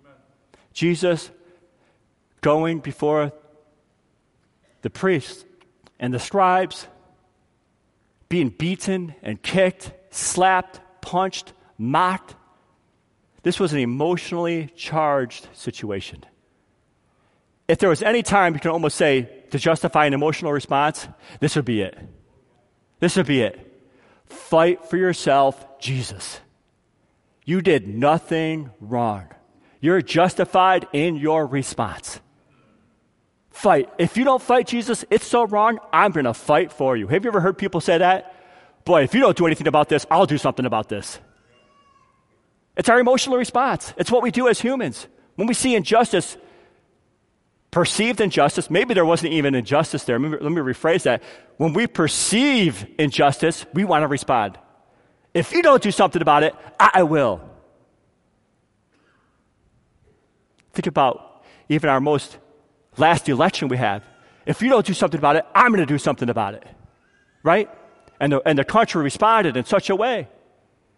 Amen. 0.00 0.16
Jesus 0.72 1.30
going 2.40 2.80
before 2.80 3.32
the 4.80 4.90
priests 4.90 5.44
and 6.00 6.14
the 6.14 6.18
scribes 6.18 6.86
being 8.32 8.48
beaten 8.48 9.14
and 9.22 9.42
kicked, 9.42 9.92
slapped, 10.08 10.80
punched, 11.02 11.52
mocked. 11.76 12.34
This 13.42 13.60
was 13.60 13.74
an 13.74 13.78
emotionally 13.78 14.72
charged 14.74 15.46
situation. 15.52 16.24
If 17.68 17.76
there 17.76 17.90
was 17.90 18.02
any 18.02 18.22
time 18.22 18.54
you 18.54 18.60
can 18.60 18.70
almost 18.70 18.96
say 18.96 19.28
to 19.50 19.58
justify 19.58 20.06
an 20.06 20.14
emotional 20.14 20.50
response, 20.50 21.06
this 21.40 21.56
would 21.56 21.66
be 21.66 21.82
it. 21.82 21.98
This 23.00 23.18
would 23.18 23.26
be 23.26 23.42
it. 23.42 23.84
Fight 24.24 24.82
for 24.86 24.96
yourself, 24.96 25.78
Jesus. 25.78 26.40
You 27.44 27.60
did 27.60 27.86
nothing 27.86 28.70
wrong. 28.80 29.26
You're 29.78 30.00
justified 30.00 30.86
in 30.94 31.16
your 31.16 31.46
response. 31.46 32.18
Fight. 33.52 33.90
If 33.98 34.16
you 34.16 34.24
don't 34.24 34.42
fight 34.42 34.66
Jesus, 34.66 35.04
it's 35.10 35.26
so 35.26 35.44
wrong, 35.44 35.78
I'm 35.92 36.10
going 36.10 36.24
to 36.24 36.34
fight 36.34 36.72
for 36.72 36.96
you. 36.96 37.06
Have 37.08 37.24
you 37.24 37.30
ever 37.30 37.40
heard 37.40 37.58
people 37.58 37.80
say 37.80 37.98
that? 37.98 38.34
Boy, 38.84 39.02
if 39.04 39.14
you 39.14 39.20
don't 39.20 39.36
do 39.36 39.46
anything 39.46 39.68
about 39.68 39.88
this, 39.88 40.06
I'll 40.10 40.26
do 40.26 40.38
something 40.38 40.64
about 40.66 40.88
this. 40.88 41.20
It's 42.76 42.88
our 42.88 42.98
emotional 42.98 43.36
response. 43.36 43.92
It's 43.96 44.10
what 44.10 44.22
we 44.22 44.30
do 44.30 44.48
as 44.48 44.60
humans. 44.60 45.06
When 45.36 45.46
we 45.46 45.54
see 45.54 45.74
injustice, 45.74 46.36
perceived 47.70 48.20
injustice, 48.20 48.70
maybe 48.70 48.94
there 48.94 49.04
wasn't 49.04 49.34
even 49.34 49.54
injustice 49.54 50.04
there. 50.04 50.18
Let 50.18 50.30
me, 50.30 50.38
let 50.40 50.50
me 50.52 50.60
rephrase 50.60 51.02
that. 51.02 51.22
When 51.58 51.74
we 51.74 51.86
perceive 51.86 52.86
injustice, 52.98 53.66
we 53.74 53.84
want 53.84 54.02
to 54.02 54.08
respond. 54.08 54.58
If 55.34 55.52
you 55.52 55.62
don't 55.62 55.82
do 55.82 55.90
something 55.90 56.22
about 56.22 56.42
it, 56.42 56.54
I 56.80 57.02
will. 57.02 57.40
Think 60.72 60.86
about 60.86 61.44
even 61.68 61.90
our 61.90 62.00
most 62.00 62.38
last 62.96 63.28
election 63.28 63.68
we 63.68 63.76
had. 63.76 64.02
If 64.46 64.62
you 64.62 64.68
don't 64.68 64.84
do 64.84 64.94
something 64.94 65.18
about 65.18 65.36
it, 65.36 65.44
I'm 65.54 65.68
going 65.68 65.80
to 65.80 65.86
do 65.86 65.98
something 65.98 66.28
about 66.28 66.54
it. 66.54 66.64
Right? 67.42 67.70
And 68.20 68.32
the, 68.32 68.42
and 68.46 68.58
the 68.58 68.64
country 68.64 69.02
responded 69.02 69.56
in 69.56 69.64
such 69.64 69.90
a 69.90 69.96
way. 69.96 70.28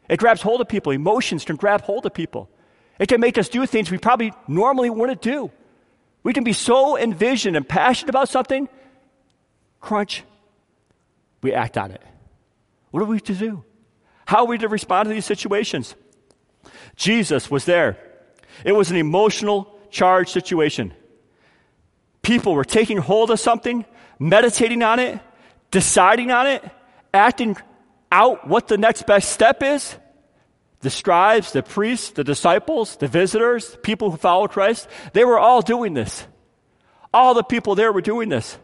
It 0.09 0.19
grabs 0.19 0.43
hold 0.43 0.61
of 0.61 0.69
people. 0.69 0.93
Emotions 0.93 1.45
can 1.45 1.57
grab 1.57 1.83
hold 1.83 2.05
of 2.07 2.15
people. 2.15 2.49
It 2.99 3.09
can 3.09 3.21
make 3.21 3.39
us 3.39 3.49
do 3.49 3.67
things 3.67 3.91
we 3.91 3.99
probably 3.99 4.33
normally 4.47 4.91
wouldn't 4.91 5.23
do. 5.23 5.51
We 6.23 6.33
can 6.33 6.45
be 6.45 6.53
so 6.53 6.97
envisioned 6.99 7.57
and 7.57 7.69
passionate 7.69 8.11
about 8.11 8.29
something, 8.29 8.69
crunch, 9.81 10.25
we 11.43 11.53
act 11.53 11.77
on 11.77 11.91
it. 11.91 12.03
What 12.91 13.03
are 13.03 13.07
we 13.07 13.21
to 13.21 13.35
do? 13.35 13.65
How 14.27 14.39
are 14.39 14.47
we 14.47 14.57
to 14.59 14.69
respond 14.69 15.09
to 15.09 15.15
these 15.15 15.27
situations? 15.27 15.95
Jesus 16.97 17.51
was 17.51 17.67
there. 17.67 17.99
It 18.65 18.73
was 18.73 18.91
an 18.91 18.97
emotional, 18.97 19.79
charged 19.91 20.31
situation. 20.31 20.95
People 22.25 22.55
were 22.55 22.65
taking 22.65 22.97
hold 22.97 23.31
of 23.31 23.39
something, 23.39 23.85
meditating 24.19 24.83
on 24.83 24.99
it, 24.99 25.21
deciding 25.71 26.31
on 26.31 26.47
it, 26.47 26.65
acting 27.13 27.57
out 28.11 28.49
what 28.49 28.67
the 28.67 28.79
next 28.79 29.07
best 29.07 29.31
step 29.31 29.63
is. 29.63 29.97
The 30.81 30.91
scribes, 30.91 31.53
the 31.53 31.63
priests, 31.63 32.11
the 32.11 32.25
disciples, 32.25 32.97
the 32.97 33.09
visitors, 33.09 33.77
people 33.83 34.11
who 34.11 34.17
follow 34.17 34.49
Christ, 34.49 34.89
they 35.13 35.25
were 35.25 35.39
all 35.39 35.63
doing 35.63 35.95
this. 35.95 36.27
All 37.13 37.35
the 37.35 37.43
people 37.45 37.75
there 37.75 37.93
were 37.93 38.01
doing 38.01 38.29
this. 38.29 38.59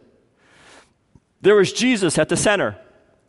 There 1.43 1.55
was 1.55 1.73
Jesus 1.73 2.19
at 2.19 2.29
the 2.29 2.37
center. 2.37 2.79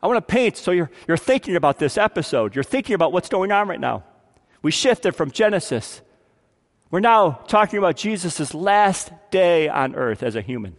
I 0.01 0.07
want 0.07 0.17
to 0.17 0.33
paint 0.33 0.57
so 0.57 0.71
you're, 0.71 0.91
you're 1.07 1.17
thinking 1.17 1.55
about 1.55 1.77
this 1.77 1.97
episode. 1.97 2.55
You're 2.55 2.63
thinking 2.63 2.95
about 2.95 3.11
what's 3.11 3.29
going 3.29 3.51
on 3.51 3.67
right 3.67 3.79
now. 3.79 4.03
We 4.61 4.71
shifted 4.71 5.13
from 5.13 5.31
Genesis 5.31 6.01
we're 6.91 6.99
now 6.99 7.31
talking 7.47 7.79
about 7.79 7.95
Jesus' 7.95 8.53
last 8.53 9.11
day 9.31 9.69
on 9.69 9.95
earth 9.95 10.21
as 10.21 10.35
a 10.35 10.41
human. 10.41 10.75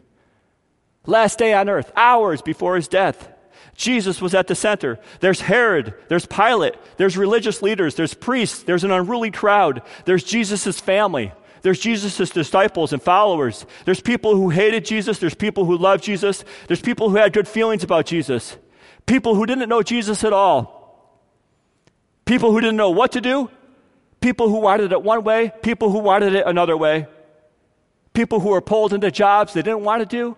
Last 1.06 1.38
day 1.38 1.54
on 1.54 1.68
earth, 1.68 1.90
hours 1.96 2.42
before 2.42 2.76
his 2.76 2.86
death. 2.86 3.30
Jesus 3.74 4.20
was 4.20 4.34
at 4.34 4.46
the 4.46 4.54
center. 4.54 5.00
There's 5.20 5.40
Herod, 5.40 5.94
there's 6.08 6.26
Pilate, 6.26 6.74
there's 6.98 7.16
religious 7.16 7.62
leaders, 7.62 7.94
there's 7.94 8.14
priests, 8.14 8.62
there's 8.62 8.84
an 8.84 8.90
unruly 8.90 9.30
crowd, 9.30 9.82
there's 10.04 10.22
Jesus' 10.22 10.78
family, 10.78 11.32
there's 11.62 11.80
Jesus' 11.80 12.30
disciples 12.30 12.92
and 12.92 13.02
followers. 13.02 13.64
There's 13.84 14.00
people 14.00 14.36
who 14.36 14.50
hated 14.50 14.84
Jesus, 14.84 15.18
there's 15.18 15.34
people 15.34 15.64
who 15.64 15.78
loved 15.78 16.04
Jesus, 16.04 16.44
there's 16.66 16.82
people 16.82 17.08
who 17.08 17.16
had 17.16 17.32
good 17.32 17.48
feelings 17.48 17.82
about 17.82 18.04
Jesus, 18.04 18.56
people 19.06 19.34
who 19.34 19.46
didn't 19.46 19.68
know 19.68 19.82
Jesus 19.82 20.22
at 20.24 20.32
all, 20.32 21.18
people 22.26 22.52
who 22.52 22.60
didn't 22.60 22.76
know 22.76 22.90
what 22.90 23.12
to 23.12 23.20
do, 23.20 23.48
people 24.22 24.48
who 24.48 24.60
wanted 24.60 24.92
it 24.92 25.02
one 25.02 25.24
way, 25.24 25.52
people 25.62 25.90
who 25.90 25.98
wanted 25.98 26.34
it 26.34 26.46
another 26.46 26.76
way, 26.76 27.06
people 28.14 28.40
who 28.40 28.50
were 28.50 28.60
pulled 28.60 28.92
into 28.92 29.10
jobs 29.10 29.52
they 29.52 29.62
didn't 29.62 29.82
want 29.82 30.00
to 30.00 30.06
do 30.06 30.36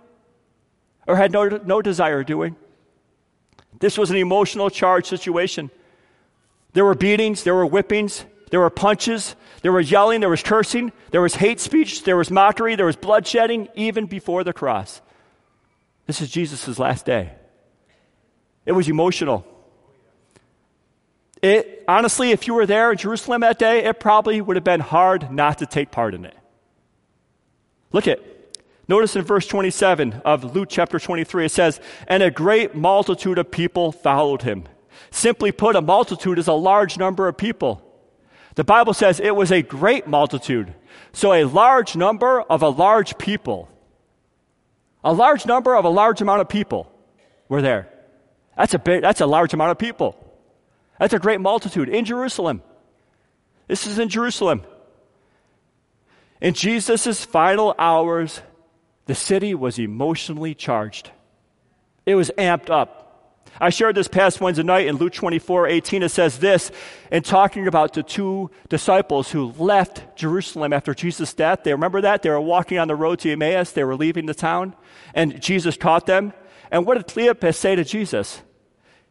or 1.07 1.17
had 1.17 1.31
no, 1.31 1.47
no 1.49 1.83
desire 1.83 2.25
doing. 2.25 2.57
This 3.79 3.99
was 3.99 4.11
an 4.11 4.17
emotional 4.17 4.71
charged 4.71 5.07
situation. 5.07 5.71
There 6.73 6.85
were 6.85 6.95
beatings, 6.95 7.45
there 7.45 7.55
were 7.55 7.67
whippings, 7.67 8.25
there 8.51 8.61
were 8.61 8.71
punches, 8.71 9.37
there 9.63 9.73
was 9.73 9.91
yelling, 9.91 10.21
there 10.21 10.31
was 10.31 10.43
cursing, 10.43 10.93
there 11.11 11.21
was 11.21 11.35
hate 11.35 11.61
speech, 11.61 12.05
there 12.05 12.17
was 12.17 12.31
mockery, 12.31 12.77
there 12.77 12.87
was 12.87 12.97
bloodshedding, 12.97 13.69
even 13.75 14.07
before 14.07 14.45
the 14.45 14.53
cross. 14.53 15.01
This 16.07 16.21
is 16.21 16.31
Jesus' 16.31 16.79
last 16.79 17.07
day. 17.07 17.33
It 18.67 18.73
was 18.73 18.89
emotional. 18.89 19.47
It, 21.45 21.85
honestly, 21.87 22.31
if 22.31 22.47
you 22.47 22.55
were 22.55 22.65
there 22.65 22.91
in 22.91 22.97
Jerusalem 22.97 23.43
that 23.43 23.59
day, 23.59 23.85
it 23.85 24.01
probably 24.01 24.41
would 24.41 24.57
have 24.57 24.65
been 24.65 24.81
hard 24.81 25.31
not 25.31 25.59
to 25.59 25.67
take 25.67 25.91
part 25.91 26.15
in 26.15 26.25
it. 26.25 26.35
Look 27.93 28.09
at 28.09 28.19
Notice 28.89 29.15
in 29.15 29.23
verse 29.23 29.47
27 29.47 30.23
of 30.25 30.57
Luke 30.57 30.69
chapter 30.71 30.99
23, 30.99 31.45
it 31.45 31.51
says, 31.51 31.81
And 32.09 32.23
a 32.23 32.31
great 32.31 32.75
multitude 32.75 33.37
of 33.37 33.51
people 33.51 33.93
followed 33.93 34.41
him. 34.41 34.65
Simply 35.11 35.53
put, 35.53 35.77
a 35.77 35.83
multitude 35.83 36.39
is 36.39 36.49
a 36.49 36.55
large 36.55 36.97
number 36.97 37.29
of 37.29 37.37
people. 37.37 37.83
The 38.55 38.65
Bible 38.65 38.95
says 38.95 39.21
it 39.21 39.37
was 39.37 39.53
a 39.53 39.61
great 39.61 40.07
multitude. 40.07 40.75
So 41.13 41.35
a 41.35 41.45
large 41.45 41.95
number 41.95 42.41
of 42.41 42.63
a 42.63 42.71
large 42.71 43.19
people. 43.19 43.69
A 45.03 45.13
large 45.13 45.45
number 45.45 45.77
of 45.77 45.85
a 45.85 45.91
large 45.91 46.23
amount 46.23 46.41
of 46.41 46.49
people 46.49 46.91
were 47.51 47.61
there. 47.61 47.91
That's 48.57 48.73
a 48.73 48.79
big, 48.79 49.03
that's 49.03 49.21
a 49.21 49.27
large 49.27 49.53
amount 49.53 49.73
of 49.73 49.79
people. 49.79 50.24
That's 50.99 51.15
a 51.15 51.19
great 51.19 51.41
multitude 51.41 51.89
in 51.89 52.05
Jerusalem. 52.05 52.63
This 53.69 53.87
is 53.87 53.99
in 53.99 54.09
Jerusalem. 54.09 54.63
In 56.41 56.55
Jesus' 56.55 57.25
final 57.25 57.75
hours, 57.79 58.43
the 59.07 59.15
city 59.15 59.55
was 59.55 59.79
emotionally 59.79 60.55
charged. 60.55 61.11
It 62.07 62.15
was 62.15 62.31
amped 62.37 62.71
up. 62.71 63.01
I 63.61 63.71
shared 63.71 63.95
this 63.95 64.09
past 64.09 64.41
Wednesday 64.41 64.65
night 64.65 64.87
in 64.87 64.97
Luke 64.97 65.13
24 65.13 65.69
18. 65.69 66.03
It 66.03 66.09
says 66.11 66.39
this 66.39 66.73
in 67.13 67.23
talking 67.23 67.69
about 67.69 67.93
the 67.93 68.03
two 68.03 68.51
disciples 68.69 69.31
who 69.31 69.53
left 69.53 70.17
Jerusalem 70.17 70.73
after 70.73 70.93
Jesus' 70.93 71.33
death. 71.35 71.61
They 71.63 71.73
remember 71.73 72.01
that? 72.01 72.23
They 72.23 72.31
were 72.31 72.41
walking 72.41 72.79
on 72.79 72.89
the 72.89 72.97
road 72.97 73.21
to 73.21 73.31
Emmaus. 73.31 73.71
They 73.71 73.85
were 73.85 73.97
leaving 73.97 74.27
the 74.27 74.35
town, 74.35 74.75
and 75.15 75.41
Jesus 75.41 75.77
taught 75.77 76.07
them. 76.07 76.33
And 76.71 76.85
what 76.85 76.95
did 76.95 77.07
Cleopas 77.07 77.55
say 77.55 77.77
to 77.77 77.85
Jesus? 77.85 78.43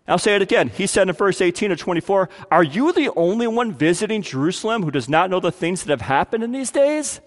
I'll 0.08 0.18
say 0.18 0.36
it 0.36 0.42
again. 0.42 0.70
He 0.70 0.86
said 0.86 1.08
in 1.08 1.16
verse 1.16 1.40
18 1.40 1.72
of 1.72 1.80
24, 1.80 2.30
Are 2.52 2.64
you 2.64 2.92
the 2.92 3.12
only 3.16 3.48
one 3.48 3.72
visiting 3.72 4.22
Jerusalem 4.22 4.84
who 4.84 4.92
does 4.92 5.08
not 5.08 5.30
know 5.30 5.40
the 5.40 5.52
things 5.52 5.84
that 5.84 5.92
have 5.92 6.08
happened 6.08 6.44
in 6.44 6.52
these 6.52 6.72
days? 6.72 7.22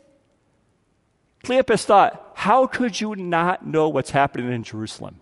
Cleopas 1.42 1.84
thought, 1.84 2.32
how 2.34 2.66
could 2.66 3.00
you 3.00 3.14
not 3.14 3.66
know 3.66 3.88
what's 3.88 4.10
happening 4.10 4.52
in 4.52 4.62
Jerusalem? 4.62 5.20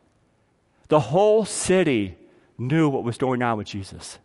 The 0.89 1.01
whole 1.01 1.45
city 1.45 2.17
knew 2.59 2.89
what 2.89 3.05
was 3.05 3.19
going 3.19 3.43
on 3.43 3.59
with 3.59 3.67
Jesus. 3.67 4.19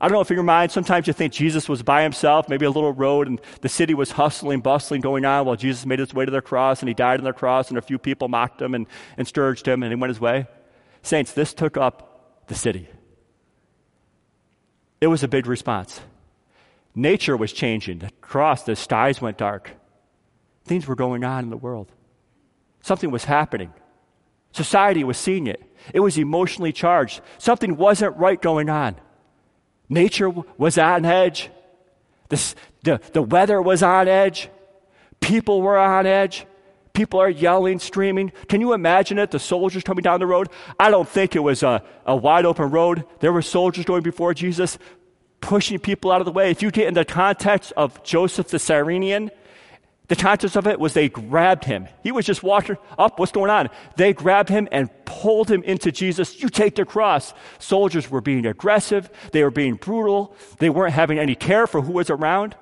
I 0.00 0.06
don't 0.06 0.14
know 0.14 0.20
if 0.20 0.30
in 0.30 0.36
your 0.36 0.44
mind, 0.44 0.70
sometimes 0.70 1.06
you 1.06 1.12
think 1.12 1.32
Jesus 1.32 1.68
was 1.68 1.82
by 1.82 2.02
himself, 2.02 2.48
maybe 2.48 2.66
a 2.66 2.70
little 2.70 2.92
road, 2.92 3.26
and 3.26 3.40
the 3.62 3.68
city 3.68 3.94
was 3.94 4.12
hustling, 4.12 4.60
bustling, 4.60 5.00
going 5.00 5.24
on 5.24 5.46
while 5.46 5.56
Jesus 5.56 5.86
made 5.86 5.98
his 5.98 6.14
way 6.14 6.24
to 6.24 6.30
the 6.30 6.40
cross, 6.40 6.80
and 6.80 6.88
he 6.88 6.94
died 6.94 7.18
on 7.18 7.24
the 7.24 7.32
cross, 7.32 7.68
and 7.68 7.78
a 7.78 7.82
few 7.82 7.98
people 7.98 8.28
mocked 8.28 8.60
him 8.60 8.74
and, 8.74 8.86
and 9.16 9.26
scourged 9.26 9.66
him, 9.66 9.82
and 9.82 9.90
he 9.92 9.96
went 9.96 10.10
his 10.10 10.20
way. 10.20 10.46
Saints, 11.02 11.32
this 11.32 11.54
took 11.54 11.76
up 11.76 12.07
the 12.48 12.54
city. 12.54 12.88
It 15.00 15.06
was 15.06 15.22
a 15.22 15.28
big 15.28 15.46
response. 15.46 16.00
Nature 16.94 17.36
was 17.36 17.52
changing. 17.52 18.00
The 18.00 18.10
cross, 18.20 18.64
the 18.64 18.74
skies 18.74 19.20
went 19.20 19.38
dark. 19.38 19.70
Things 20.64 20.86
were 20.86 20.96
going 20.96 21.22
on 21.22 21.44
in 21.44 21.50
the 21.50 21.56
world. 21.56 21.92
Something 22.82 23.10
was 23.10 23.24
happening. 23.24 23.72
Society 24.52 25.04
was 25.04 25.16
seeing 25.16 25.46
it. 25.46 25.62
It 25.94 26.00
was 26.00 26.18
emotionally 26.18 26.72
charged. 26.72 27.20
Something 27.38 27.76
wasn't 27.76 28.16
right 28.16 28.40
going 28.40 28.68
on. 28.68 28.96
Nature 29.88 30.30
was 30.56 30.76
on 30.76 31.04
edge. 31.04 31.50
The, 32.28 32.54
the, 32.82 33.00
the 33.12 33.22
weather 33.22 33.62
was 33.62 33.82
on 33.82 34.08
edge. 34.08 34.48
People 35.20 35.62
were 35.62 35.78
on 35.78 36.06
edge. 36.06 36.46
People 36.98 37.20
are 37.20 37.30
yelling, 37.30 37.78
screaming. 37.78 38.32
Can 38.48 38.60
you 38.60 38.72
imagine 38.72 39.20
it? 39.20 39.30
The 39.30 39.38
soldiers 39.38 39.84
coming 39.84 40.02
down 40.02 40.18
the 40.18 40.26
road. 40.26 40.48
I 40.80 40.90
don't 40.90 41.08
think 41.08 41.36
it 41.36 41.38
was 41.38 41.62
a, 41.62 41.80
a 42.04 42.16
wide 42.16 42.44
open 42.44 42.70
road. 42.72 43.04
There 43.20 43.32
were 43.32 43.40
soldiers 43.40 43.84
going 43.84 44.02
before 44.02 44.34
Jesus, 44.34 44.78
pushing 45.40 45.78
people 45.78 46.10
out 46.10 46.20
of 46.20 46.24
the 46.24 46.32
way. 46.32 46.50
If 46.50 46.60
you 46.60 46.72
get 46.72 46.88
in 46.88 46.94
the 46.94 47.04
context 47.04 47.72
of 47.76 48.02
Joseph 48.02 48.48
the 48.48 48.58
Cyrenian, 48.58 49.30
the 50.08 50.16
context 50.16 50.56
of 50.56 50.66
it 50.66 50.80
was 50.80 50.92
they 50.92 51.08
grabbed 51.08 51.66
him. 51.66 51.86
He 52.02 52.10
was 52.10 52.26
just 52.26 52.42
walking 52.42 52.76
up. 52.98 53.20
What's 53.20 53.30
going 53.30 53.48
on? 53.48 53.70
They 53.96 54.12
grabbed 54.12 54.48
him 54.48 54.66
and 54.72 54.90
pulled 55.04 55.48
him 55.48 55.62
into 55.62 55.92
Jesus. 55.92 56.42
You 56.42 56.48
take 56.48 56.74
the 56.74 56.84
cross. 56.84 57.32
Soldiers 57.60 58.10
were 58.10 58.20
being 58.20 58.44
aggressive. 58.44 59.08
They 59.30 59.44
were 59.44 59.52
being 59.52 59.76
brutal. 59.76 60.34
They 60.58 60.68
weren't 60.68 60.94
having 60.94 61.20
any 61.20 61.36
care 61.36 61.68
for 61.68 61.80
who 61.80 61.92
was 61.92 62.10
around. 62.10 62.56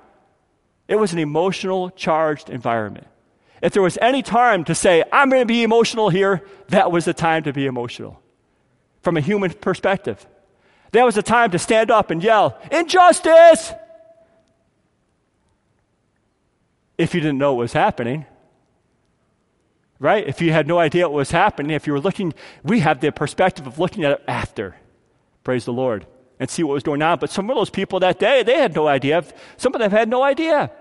It 0.87 0.97
was 0.97 1.11
an 1.11 1.17
emotional, 1.17 1.89
charged 1.89 2.51
environment. 2.51 3.07
If 3.61 3.73
there 3.73 3.81
was 3.81 3.97
any 4.01 4.21
time 4.21 4.63
to 4.65 4.75
say, 4.75 5.03
I'm 5.11 5.29
going 5.29 5.41
to 5.41 5.45
be 5.45 5.63
emotional 5.63 6.09
here, 6.09 6.43
that 6.69 6.91
was 6.91 7.05
the 7.05 7.13
time 7.13 7.43
to 7.43 7.53
be 7.53 7.65
emotional 7.65 8.21
from 9.01 9.17
a 9.17 9.21
human 9.21 9.51
perspective. 9.51 10.25
That 10.91 11.03
was 11.03 11.15
the 11.15 11.23
time 11.23 11.51
to 11.51 11.59
stand 11.59 11.91
up 11.91 12.11
and 12.11 12.23
yell, 12.23 12.57
Injustice! 12.71 13.73
if 16.97 17.13
you 17.13 17.21
didn't 17.21 17.37
know 17.37 17.53
what 17.53 17.61
was 17.61 17.73
happening. 17.73 18.25
Right? 19.99 20.27
If 20.27 20.41
you 20.41 20.51
had 20.51 20.67
no 20.67 20.77
idea 20.77 21.07
what 21.07 21.15
was 21.15 21.31
happening, 21.31 21.71
if 21.71 21.87
you 21.87 21.93
were 21.93 21.99
looking, 21.99 22.33
we 22.63 22.81
have 22.81 22.99
the 22.99 23.11
perspective 23.11 23.65
of 23.65 23.79
looking 23.79 24.03
at 24.03 24.11
it 24.13 24.23
after. 24.27 24.75
Praise 25.43 25.65
the 25.65 25.73
Lord. 25.73 26.05
And 26.39 26.49
see 26.49 26.61
what 26.61 26.73
was 26.73 26.83
going 26.83 27.01
on. 27.01 27.17
But 27.17 27.31
some 27.31 27.49
of 27.49 27.55
those 27.55 27.71
people 27.71 27.99
that 28.01 28.19
day, 28.19 28.43
they 28.43 28.57
had 28.59 28.75
no 28.75 28.87
idea. 28.87 29.23
Some 29.57 29.73
of 29.73 29.79
them 29.79 29.89
had 29.89 30.07
no 30.07 30.21
idea. 30.21 30.71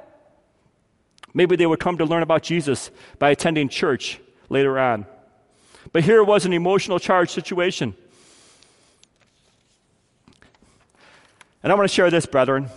Maybe 1.36 1.54
they 1.54 1.66
would 1.66 1.80
come 1.80 1.98
to 1.98 2.06
learn 2.06 2.22
about 2.22 2.42
Jesus 2.42 2.90
by 3.18 3.28
attending 3.28 3.68
church 3.68 4.18
later 4.48 4.78
on. 4.78 5.04
But 5.92 6.02
here 6.02 6.24
was 6.24 6.46
an 6.46 6.54
emotional 6.54 6.98
charged 6.98 7.32
situation. 7.32 7.94
And 11.62 11.70
I 11.70 11.76
want 11.76 11.90
to 11.90 11.94
share 11.94 12.08
this, 12.08 12.24
brethren. 12.24 12.70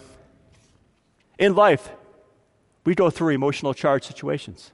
In 1.37 1.55
life, 1.55 1.89
we 2.83 2.95
go 2.95 3.09
through 3.09 3.29
emotional 3.29 3.73
charged 3.73 4.03
situations. 4.03 4.73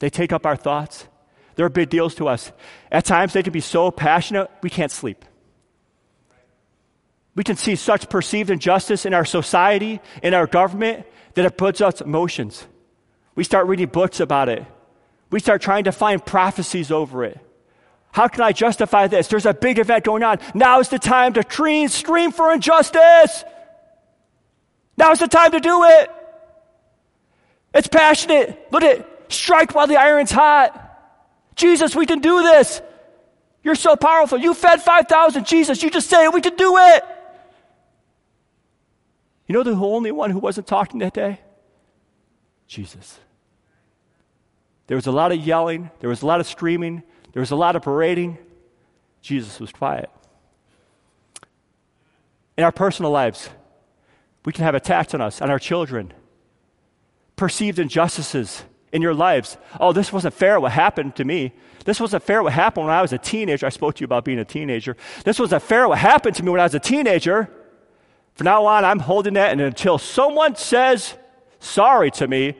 They 0.00 0.10
take 0.10 0.32
up 0.32 0.44
our 0.44 0.56
thoughts. 0.56 1.06
They're 1.54 1.68
big 1.68 1.90
deals 1.90 2.16
to 2.16 2.26
us. 2.26 2.50
At 2.90 3.04
times, 3.04 3.34
they 3.34 3.44
can 3.44 3.52
be 3.52 3.60
so 3.60 3.92
passionate, 3.92 4.50
we 4.62 4.68
can't 4.68 4.90
sleep. 4.90 5.24
We 7.34 7.44
can 7.44 7.56
see 7.56 7.76
such 7.76 8.08
perceived 8.08 8.50
injustice 8.50 9.06
in 9.06 9.14
our 9.14 9.24
society, 9.24 10.00
in 10.22 10.34
our 10.34 10.46
government, 10.46 11.06
that 11.34 11.44
it 11.44 11.56
puts 11.56 11.80
us 11.80 12.00
emotions. 12.00 12.66
We 13.34 13.44
start 13.44 13.66
reading 13.66 13.86
books 13.86 14.20
about 14.20 14.48
it. 14.48 14.64
We 15.30 15.40
start 15.40 15.62
trying 15.62 15.84
to 15.84 15.92
find 15.92 16.24
prophecies 16.24 16.90
over 16.90 17.24
it. 17.24 17.38
How 18.12 18.28
can 18.28 18.42
I 18.42 18.52
justify 18.52 19.06
this? 19.06 19.28
There's 19.28 19.46
a 19.46 19.54
big 19.54 19.78
event 19.78 20.04
going 20.04 20.22
on. 20.22 20.38
Now 20.54 20.80
is 20.80 20.90
the 20.90 20.98
time 20.98 21.32
to 21.32 21.42
scream, 21.42 21.88
scream 21.88 22.30
for 22.32 22.52
injustice. 22.52 23.44
Now 24.98 25.12
is 25.12 25.18
the 25.18 25.28
time 25.28 25.52
to 25.52 25.60
do 25.60 25.84
it. 25.84 26.10
It's 27.72 27.88
passionate. 27.88 28.68
Look 28.70 28.82
at 28.82 29.32
strike 29.32 29.74
while 29.74 29.86
the 29.86 29.96
iron's 29.96 30.30
hot. 30.30 30.78
Jesus, 31.56 31.96
we 31.96 32.04
can 32.04 32.18
do 32.18 32.42
this. 32.42 32.82
You're 33.62 33.74
so 33.74 33.96
powerful. 33.96 34.36
You 34.36 34.52
fed 34.52 34.82
5,000. 34.82 35.46
Jesus, 35.46 35.82
you 35.82 35.88
just 35.88 36.10
say 36.10 36.24
it. 36.24 36.34
We 36.34 36.42
can 36.42 36.56
do 36.56 36.76
it. 36.76 37.04
You 39.46 39.54
know 39.54 39.62
the 39.62 39.72
only 39.72 40.12
one 40.12 40.30
who 40.30 40.38
wasn't 40.38 40.66
talking 40.66 41.00
that 41.00 41.14
day? 41.14 41.40
Jesus. 42.66 43.18
There 44.86 44.96
was 44.96 45.06
a 45.06 45.12
lot 45.12 45.32
of 45.32 45.38
yelling, 45.38 45.90
there 46.00 46.10
was 46.10 46.22
a 46.22 46.26
lot 46.26 46.40
of 46.40 46.46
screaming, 46.46 47.02
there 47.32 47.40
was 47.40 47.50
a 47.50 47.56
lot 47.56 47.76
of 47.76 47.82
parading. 47.82 48.38
Jesus 49.20 49.60
was 49.60 49.72
quiet. 49.72 50.10
In 52.56 52.64
our 52.64 52.72
personal 52.72 53.10
lives, 53.10 53.48
we 54.44 54.52
can 54.52 54.64
have 54.64 54.74
attacks 54.74 55.14
on 55.14 55.20
us, 55.20 55.40
on 55.40 55.50
our 55.50 55.58
children, 55.58 56.12
perceived 57.36 57.78
injustices 57.78 58.64
in 58.92 59.00
your 59.00 59.14
lives. 59.14 59.56
Oh, 59.80 59.92
this 59.92 60.12
wasn't 60.12 60.34
fair 60.34 60.60
what 60.60 60.72
happened 60.72 61.16
to 61.16 61.24
me. 61.24 61.52
This 61.84 62.00
wasn't 62.00 62.22
fair 62.22 62.42
what 62.42 62.52
happened 62.52 62.86
when 62.86 62.94
I 62.94 63.02
was 63.02 63.12
a 63.12 63.18
teenager. 63.18 63.66
I 63.66 63.70
spoke 63.70 63.94
to 63.96 64.00
you 64.00 64.04
about 64.04 64.24
being 64.24 64.38
a 64.38 64.44
teenager. 64.44 64.96
This 65.24 65.38
wasn't 65.38 65.62
fair 65.62 65.88
what 65.88 65.98
happened 65.98 66.36
to 66.36 66.42
me 66.42 66.50
when 66.50 66.60
I 66.60 66.64
was 66.64 66.74
a 66.74 66.80
teenager. 66.80 67.50
From 68.34 68.44
now 68.46 68.64
on, 68.66 68.84
I'm 68.84 68.98
holding 68.98 69.34
that, 69.34 69.52
and 69.52 69.60
until 69.60 69.98
someone 69.98 70.56
says 70.56 71.14
sorry 71.60 72.10
to 72.12 72.26
me, 72.26 72.56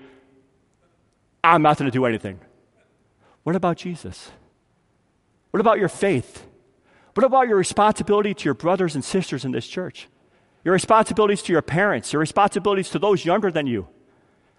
I'm 1.42 1.62
not 1.62 1.78
going 1.78 1.90
to 1.90 1.96
do 1.96 2.04
anything. 2.04 2.38
What 3.42 3.56
about 3.56 3.76
Jesus? 3.76 4.30
What 5.50 5.60
about 5.60 5.78
your 5.78 5.88
faith? 5.88 6.46
What 7.14 7.24
about 7.24 7.48
your 7.48 7.56
responsibility 7.56 8.32
to 8.32 8.44
your 8.44 8.54
brothers 8.54 8.94
and 8.94 9.04
sisters 9.04 9.44
in 9.44 9.52
this 9.52 9.66
church? 9.66 10.08
Your 10.64 10.72
responsibilities 10.72 11.42
to 11.42 11.52
your 11.52 11.62
parents, 11.62 12.12
your 12.12 12.20
responsibilities 12.20 12.90
to 12.90 12.98
those 12.98 13.24
younger 13.24 13.50
than 13.50 13.66
you. 13.66 13.88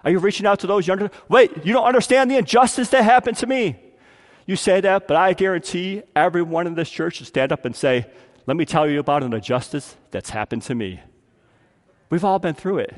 Are 0.03 0.11
you 0.11 0.19
reaching 0.19 0.45
out 0.45 0.59
to 0.59 0.67
those 0.67 0.85
younger? 0.85 1.09
Wait, 1.29 1.65
you 1.65 1.73
don't 1.73 1.85
understand 1.85 2.29
the 2.29 2.37
injustice 2.37 2.89
that 2.89 3.03
happened 3.03 3.37
to 3.37 3.47
me. 3.47 3.77
You 4.45 4.57
say 4.57 4.81
that, 4.81 5.07
but 5.07 5.15
I 5.15 5.31
guarantee 5.33 6.03
everyone 6.15 6.67
in 6.67 6.75
this 6.75 6.89
church 6.89 7.19
will 7.19 7.27
stand 7.27 7.53
up 7.53 7.63
and 7.63 7.73
say, 7.73 8.05
Let 8.45 8.57
me 8.57 8.65
tell 8.65 8.89
you 8.89 8.99
about 8.99 9.23
an 9.23 9.33
injustice 9.33 9.95
that's 10.11 10.29
happened 10.29 10.63
to 10.63 10.75
me. 10.75 11.01
We've 12.09 12.25
all 12.25 12.39
been 12.39 12.53
through 12.53 12.79
it. 12.79 12.93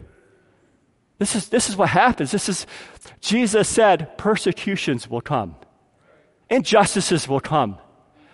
This 1.18 1.36
is, 1.36 1.50
this 1.50 1.70
is 1.70 1.78
what 1.78 1.90
happens. 1.90 2.32
This 2.32 2.50
is, 2.50 2.66
Jesus 3.22 3.70
said, 3.70 4.18
persecutions 4.18 5.10
will 5.10 5.22
come, 5.22 5.56
injustices 6.50 7.28
will 7.28 7.40
come. 7.40 7.78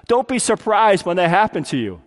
Don't 0.08 0.28
be 0.28 0.40
surprised 0.40 1.06
when 1.06 1.16
they 1.18 1.30
happen 1.30 1.64
to 1.66 1.78
you. 1.78 2.02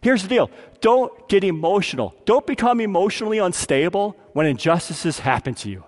Here's 0.00 0.22
the 0.22 0.28
deal 0.28 0.50
don't 0.80 1.28
get 1.28 1.44
emotional. 1.44 2.14
Don't 2.24 2.46
become 2.46 2.80
emotionally 2.80 3.38
unstable 3.38 4.16
when 4.32 4.46
injustices 4.46 5.18
happen 5.20 5.54
to 5.56 5.70
you. 5.70 5.84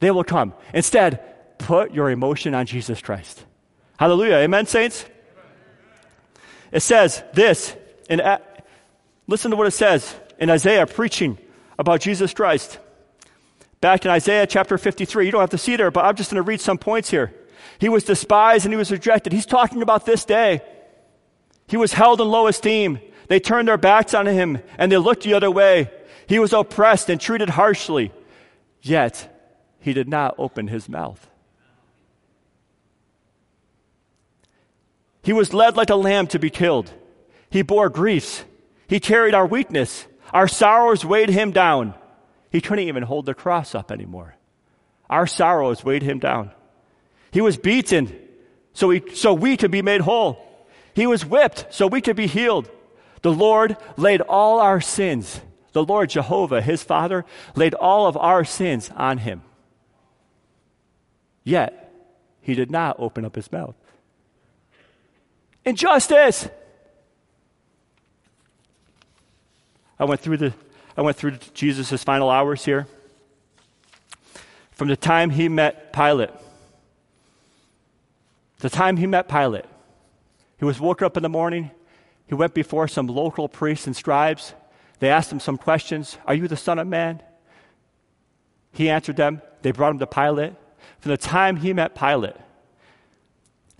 They 0.00 0.10
will 0.10 0.24
come. 0.24 0.54
Instead, 0.72 1.58
put 1.58 1.94
your 1.94 2.10
emotion 2.10 2.54
on 2.54 2.66
Jesus 2.66 3.00
Christ. 3.00 3.44
Hallelujah. 3.98 4.36
Amen, 4.36 4.66
saints? 4.66 5.06
It 6.74 6.80
says 6.80 7.22
this, 7.32 7.76
in, 8.10 8.20
listen 9.28 9.52
to 9.52 9.56
what 9.56 9.68
it 9.68 9.70
says 9.70 10.12
in 10.40 10.50
Isaiah 10.50 10.86
preaching 10.88 11.38
about 11.78 12.00
Jesus 12.00 12.34
Christ. 12.34 12.80
Back 13.80 14.04
in 14.04 14.10
Isaiah 14.10 14.44
chapter 14.44 14.76
53, 14.76 15.24
you 15.24 15.30
don't 15.30 15.40
have 15.40 15.50
to 15.50 15.58
see 15.58 15.76
there, 15.76 15.92
but 15.92 16.04
I'm 16.04 16.16
just 16.16 16.32
going 16.32 16.42
to 16.42 16.46
read 16.46 16.60
some 16.60 16.76
points 16.76 17.10
here. 17.10 17.32
He 17.78 17.88
was 17.88 18.02
despised 18.02 18.66
and 18.66 18.72
he 18.72 18.76
was 18.76 18.90
rejected. 18.90 19.32
He's 19.32 19.46
talking 19.46 19.82
about 19.82 20.04
this 20.04 20.24
day. 20.24 20.62
He 21.68 21.76
was 21.76 21.92
held 21.92 22.20
in 22.20 22.26
low 22.26 22.48
esteem. 22.48 22.98
They 23.28 23.38
turned 23.38 23.68
their 23.68 23.78
backs 23.78 24.12
on 24.12 24.26
him 24.26 24.60
and 24.76 24.90
they 24.90 24.96
looked 24.96 25.22
the 25.22 25.34
other 25.34 25.52
way. 25.52 25.92
He 26.26 26.40
was 26.40 26.52
oppressed 26.52 27.08
and 27.08 27.20
treated 27.20 27.50
harshly, 27.50 28.10
yet 28.82 29.30
he 29.78 29.92
did 29.92 30.08
not 30.08 30.34
open 30.38 30.66
his 30.66 30.88
mouth. 30.88 31.28
He 35.24 35.32
was 35.32 35.54
led 35.54 35.76
like 35.76 35.90
a 35.90 35.96
lamb 35.96 36.26
to 36.28 36.38
be 36.38 36.50
killed. 36.50 36.92
He 37.50 37.62
bore 37.62 37.88
griefs. 37.88 38.44
He 38.86 39.00
carried 39.00 39.34
our 39.34 39.46
weakness. 39.46 40.06
Our 40.32 40.46
sorrows 40.46 41.04
weighed 41.04 41.30
him 41.30 41.50
down. 41.50 41.94
He 42.50 42.60
couldn't 42.60 42.86
even 42.86 43.04
hold 43.04 43.26
the 43.26 43.34
cross 43.34 43.74
up 43.74 43.90
anymore. 43.90 44.36
Our 45.08 45.26
sorrows 45.26 45.82
weighed 45.82 46.02
him 46.02 46.18
down. 46.18 46.50
He 47.30 47.40
was 47.40 47.56
beaten 47.56 48.14
so, 48.74 48.90
he, 48.90 49.02
so 49.14 49.32
we 49.32 49.56
could 49.56 49.70
be 49.70 49.82
made 49.82 50.02
whole. 50.02 50.38
He 50.94 51.06
was 51.06 51.24
whipped 51.24 51.66
so 51.70 51.86
we 51.86 52.00
could 52.00 52.16
be 52.16 52.26
healed. 52.26 52.68
The 53.22 53.32
Lord 53.32 53.76
laid 53.96 54.20
all 54.20 54.60
our 54.60 54.80
sins, 54.80 55.40
the 55.72 55.84
Lord 55.84 56.10
Jehovah, 56.10 56.60
his 56.60 56.82
Father, 56.82 57.24
laid 57.56 57.72
all 57.74 58.06
of 58.06 58.16
our 58.16 58.44
sins 58.44 58.90
on 58.94 59.18
him. 59.18 59.42
Yet, 61.42 61.92
he 62.40 62.54
did 62.54 62.70
not 62.70 62.96
open 62.98 63.24
up 63.24 63.36
his 63.36 63.50
mouth. 63.50 63.74
Injustice! 65.64 66.48
I 69.98 70.04
went 70.04 70.20
through 70.20 70.36
the 70.38 70.54
I 70.96 71.02
went 71.02 71.16
through 71.16 71.38
Jesus' 71.54 72.04
final 72.04 72.30
hours 72.30 72.64
here. 72.64 72.86
From 74.72 74.88
the 74.88 74.96
time 74.96 75.30
he 75.30 75.48
met 75.48 75.92
Pilate, 75.92 76.30
the 78.58 78.70
time 78.70 78.96
he 78.96 79.06
met 79.06 79.28
Pilate, 79.28 79.64
he 80.58 80.64
was 80.64 80.80
woke 80.80 81.02
up 81.02 81.16
in 81.16 81.22
the 81.22 81.28
morning, 81.28 81.70
he 82.26 82.34
went 82.34 82.54
before 82.54 82.88
some 82.88 83.06
local 83.06 83.48
priests 83.48 83.86
and 83.86 83.94
scribes. 83.94 84.54
They 85.00 85.10
asked 85.10 85.30
him 85.30 85.40
some 85.40 85.58
questions 85.58 86.16
Are 86.26 86.34
you 86.34 86.48
the 86.48 86.56
Son 86.56 86.78
of 86.78 86.86
Man? 86.86 87.22
He 88.72 88.88
answered 88.88 89.16
them. 89.16 89.42
They 89.62 89.70
brought 89.70 89.92
him 89.92 89.98
to 89.98 90.06
Pilate. 90.06 90.54
From 91.00 91.10
the 91.10 91.16
time 91.16 91.56
he 91.56 91.72
met 91.72 91.94
Pilate, 91.94 92.36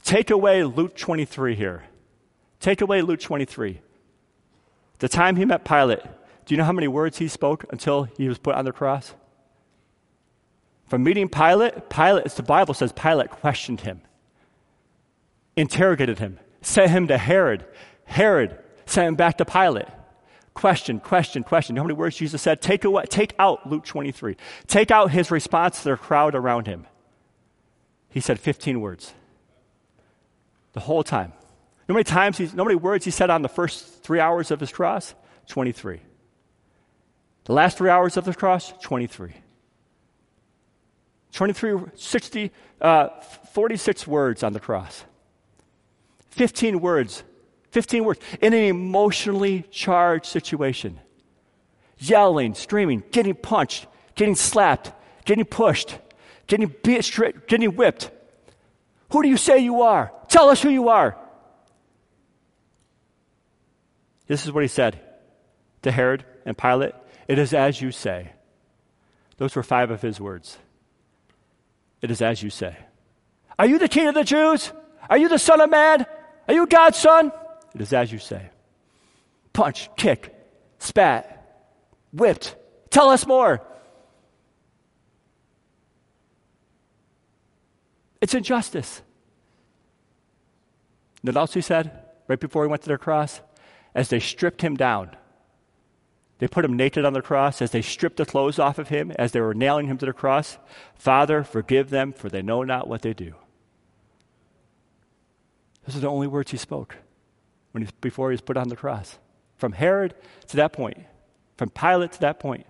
take 0.04 0.30
away 0.30 0.62
Luke 0.62 0.94
23 0.96 1.56
here. 1.56 1.84
Take 2.60 2.80
away 2.80 3.02
Luke 3.02 3.20
23. 3.20 3.80
The 5.00 5.08
time 5.08 5.36
he 5.36 5.44
met 5.44 5.64
Pilate, 5.64 6.00
do 6.44 6.54
you 6.54 6.56
know 6.56 6.64
how 6.64 6.72
many 6.72 6.88
words 6.88 7.18
he 7.18 7.26
spoke 7.26 7.64
until 7.70 8.04
he 8.04 8.28
was 8.28 8.38
put 8.38 8.54
on 8.54 8.64
the 8.64 8.72
cross? 8.72 9.14
From 10.86 11.02
meeting 11.02 11.28
Pilate, 11.28 11.88
Pilate, 11.90 12.30
the 12.30 12.42
Bible 12.42 12.74
says 12.74 12.92
Pilate 12.92 13.30
questioned 13.30 13.80
him, 13.80 14.02
interrogated 15.56 16.20
him, 16.20 16.38
sent 16.62 16.90
him 16.90 17.08
to 17.08 17.18
Herod, 17.18 17.64
Herod 18.04 18.58
sent 18.86 19.08
him 19.08 19.14
back 19.14 19.38
to 19.38 19.44
Pilate. 19.44 19.88
Question, 20.52 21.00
question, 21.00 21.42
question. 21.42 21.76
How 21.76 21.82
many 21.82 21.94
words 21.94 22.16
Jesus 22.16 22.40
said? 22.40 22.62
Take, 22.62 22.84
away, 22.84 23.04
take 23.06 23.34
out 23.38 23.68
Luke 23.68 23.84
23. 23.84 24.36
Take 24.68 24.92
out 24.92 25.10
his 25.10 25.30
response 25.30 25.82
to 25.82 25.90
the 25.90 25.96
crowd 25.96 26.34
around 26.34 26.66
him. 26.68 26.86
He 28.08 28.20
said 28.20 28.38
15 28.38 28.80
words. 28.80 29.14
The 30.74 30.80
whole 30.80 31.02
time. 31.02 31.32
You 31.88 31.92
know 31.92 31.94
how 31.94 31.94
many 31.94 32.04
times 32.04 32.38
he, 32.38 32.44
you 32.44 32.50
know 32.54 32.64
how 32.64 32.68
many 32.68 32.76
words 32.76 33.04
he 33.04 33.10
said 33.10 33.30
on 33.30 33.42
the 33.42 33.48
first 33.48 34.02
three 34.02 34.20
hours 34.20 34.50
of 34.50 34.60
his 34.60 34.70
cross? 34.70 35.14
23. 35.48 36.00
The 37.44 37.52
last 37.52 37.78
three 37.78 37.90
hours 37.90 38.16
of 38.16 38.24
the 38.24 38.34
cross? 38.34 38.72
23. 38.82 39.34
23, 41.32 41.80
60, 41.94 42.52
uh, 42.80 43.08
46 43.52 44.06
words 44.06 44.42
on 44.42 44.52
the 44.52 44.60
cross. 44.60 45.04
15 46.30 46.80
words 46.80 47.24
15 47.74 48.04
words, 48.04 48.20
in 48.40 48.52
an 48.52 48.60
emotionally 48.60 49.64
charged 49.72 50.26
situation. 50.26 51.00
Yelling, 51.98 52.54
screaming, 52.54 53.02
getting 53.10 53.34
punched, 53.34 53.88
getting 54.14 54.36
slapped, 54.36 54.92
getting 55.24 55.44
pushed, 55.44 55.98
getting 56.46 56.72
beat, 56.84 57.12
getting 57.48 57.74
whipped. 57.74 58.12
Who 59.14 59.22
do 59.22 59.28
you 59.28 59.36
say 59.36 59.60
you 59.60 59.82
are? 59.82 60.12
Tell 60.26 60.48
us 60.48 60.60
who 60.60 60.70
you 60.70 60.88
are. 60.88 61.16
This 64.26 64.44
is 64.44 64.50
what 64.50 64.64
he 64.64 64.68
said 64.68 64.98
to 65.82 65.92
Herod 65.92 66.24
and 66.44 66.58
Pilate 66.58 66.94
It 67.28 67.38
is 67.38 67.54
as 67.54 67.80
you 67.80 67.92
say. 67.92 68.32
Those 69.36 69.54
were 69.54 69.62
five 69.62 69.92
of 69.92 70.02
his 70.02 70.20
words. 70.20 70.58
It 72.02 72.10
is 72.10 72.22
as 72.22 72.42
you 72.42 72.50
say. 72.50 72.76
Are 73.56 73.66
you 73.66 73.78
the 73.78 73.86
king 73.86 74.08
of 74.08 74.16
the 74.16 74.24
Jews? 74.24 74.72
Are 75.08 75.16
you 75.16 75.28
the 75.28 75.38
son 75.38 75.60
of 75.60 75.70
man? 75.70 76.06
Are 76.48 76.54
you 76.54 76.66
God's 76.66 76.98
son? 76.98 77.30
It 77.72 77.82
is 77.82 77.92
as 77.92 78.10
you 78.10 78.18
say. 78.18 78.50
Punch, 79.52 79.90
kick, 79.96 80.34
spat, 80.80 81.70
whipped. 82.12 82.56
Tell 82.90 83.10
us 83.10 83.28
more. 83.28 83.62
It's 88.20 88.34
injustice. 88.34 89.02
What 91.24 91.36
else 91.36 91.54
he 91.54 91.62
said 91.62 91.90
right 92.28 92.38
before 92.38 92.64
he 92.64 92.68
went 92.68 92.82
to 92.82 92.88
their 92.88 92.98
cross? 92.98 93.40
As 93.94 94.08
they 94.08 94.20
stripped 94.20 94.60
him 94.60 94.76
down, 94.76 95.16
they 96.38 96.48
put 96.48 96.64
him 96.64 96.76
naked 96.76 97.04
on 97.04 97.14
the 97.14 97.22
cross. 97.22 97.62
As 97.62 97.70
they 97.70 97.80
stripped 97.80 98.18
the 98.18 98.26
clothes 98.26 98.58
off 98.58 98.78
of 98.78 98.88
him, 98.88 99.10
as 99.12 99.32
they 99.32 99.40
were 99.40 99.54
nailing 99.54 99.86
him 99.86 99.96
to 99.98 100.06
the 100.06 100.12
cross, 100.12 100.58
Father, 100.94 101.42
forgive 101.42 101.88
them, 101.88 102.12
for 102.12 102.28
they 102.28 102.42
know 102.42 102.62
not 102.62 102.88
what 102.88 103.00
they 103.00 103.14
do. 103.14 103.34
Those 105.86 105.96
are 105.96 106.00
the 106.00 106.10
only 106.10 106.26
words 106.26 106.50
he 106.50 106.58
spoke 106.58 106.96
when 107.72 107.84
he, 107.84 107.88
before 108.02 108.30
he 108.30 108.34
was 108.34 108.40
put 108.42 108.58
on 108.58 108.68
the 108.68 108.76
cross. 108.76 109.18
From 109.56 109.72
Herod 109.72 110.14
to 110.48 110.56
that 110.56 110.74
point, 110.74 110.98
from 111.56 111.70
Pilate 111.70 112.12
to 112.12 112.20
that 112.20 112.38
point. 112.38 112.66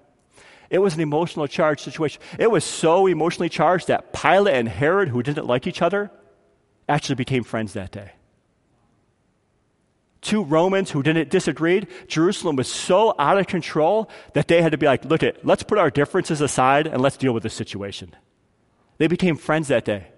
It 0.71 0.79
was 0.79 0.95
an 0.95 1.01
emotional 1.01 1.49
charged 1.49 1.81
situation. 1.81 2.23
It 2.39 2.51
was 2.51 2.65
so 2.65 3.07
emotionally 3.07 3.49
charged 3.49 3.89
that 3.89 4.13
Pilate 4.13 4.55
and 4.55 4.69
Herod, 4.69 5.09
who 5.09 5.23
didn't 5.25 5.47
like 5.47 5.67
each 5.67 5.83
other, 5.83 6.13
actually 6.89 7.17
became 7.17 7.43
friends 7.43 7.73
that 7.73 7.91
day. 7.91 8.13
Two 10.25 10.43
Romans 10.43 10.91
who 10.91 11.05
didn't 11.05 11.31
disagree. 11.31 11.87
Jerusalem 12.09 12.57
was 12.57 12.67
so 12.67 13.15
out 13.19 13.39
of 13.39 13.47
control 13.47 14.11
that 14.33 14.49
they 14.49 14.61
had 14.61 14.73
to 14.73 14.79
be 14.79 14.87
like, 14.87 15.05
look 15.05 15.23
at, 15.23 15.47
let's 15.47 15.63
put 15.63 15.79
our 15.79 15.91
differences 15.91 16.41
aside 16.41 16.89
and 16.89 17.01
let's 17.01 17.17
deal 17.17 17.33
with 17.33 17.45
this 17.45 17.55
situation. 17.55 18.17
They 18.99 19.07
became 19.07 19.37
friends 19.37 19.69
that 19.69 19.85
day 19.85 20.09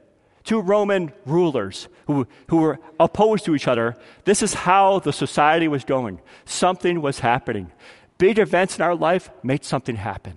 two 0.47 0.61
Roman 0.61 1.13
rulers 1.27 1.89
who, 2.07 2.27
who 2.49 2.59
were 2.59 2.79
opposed 2.99 3.45
to 3.45 3.55
each 3.55 3.69
other. 3.69 3.97
This 4.25 4.43
is 4.43 4.55
how 4.55 5.01
the 5.01 5.13
society 5.13 5.69
was 5.69 5.85
going. 5.85 6.21
Something 6.45 7.03
was 7.03 7.19
happening. 7.19 7.73
Big 8.17 8.39
events 8.39 8.77
in 8.77 8.83
our 8.83 8.95
life 8.95 9.29
made 9.43 9.65
something 9.65 9.97
happen. 9.97 10.35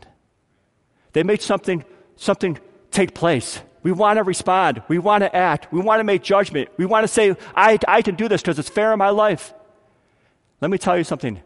They 1.13 1.23
made 1.23 1.41
something, 1.41 1.85
something 2.17 2.59
take 2.91 3.13
place. 3.13 3.61
We 3.83 3.91
want 3.91 4.17
to 4.17 4.23
respond. 4.23 4.81
We 4.87 4.99
want 4.99 5.21
to 5.23 5.33
act. 5.33 5.71
We 5.71 5.79
want 5.79 5.99
to 5.99 6.03
make 6.03 6.23
judgment. 6.23 6.69
We 6.75 6.85
want 6.85 7.03
to 7.03 7.07
say, 7.07 7.35
I, 7.55 7.79
I 7.87 8.01
can 8.01 8.15
do 8.15 8.27
this 8.27 8.41
because 8.41 8.59
it's 8.59 8.67
fair 8.67 8.91
in 8.91 8.99
my 8.99 9.11
life. 9.11 9.53
Let 10.61 10.71
me 10.71 10.77
tell 10.77 10.97
you 10.97 11.03
something. 11.03 11.41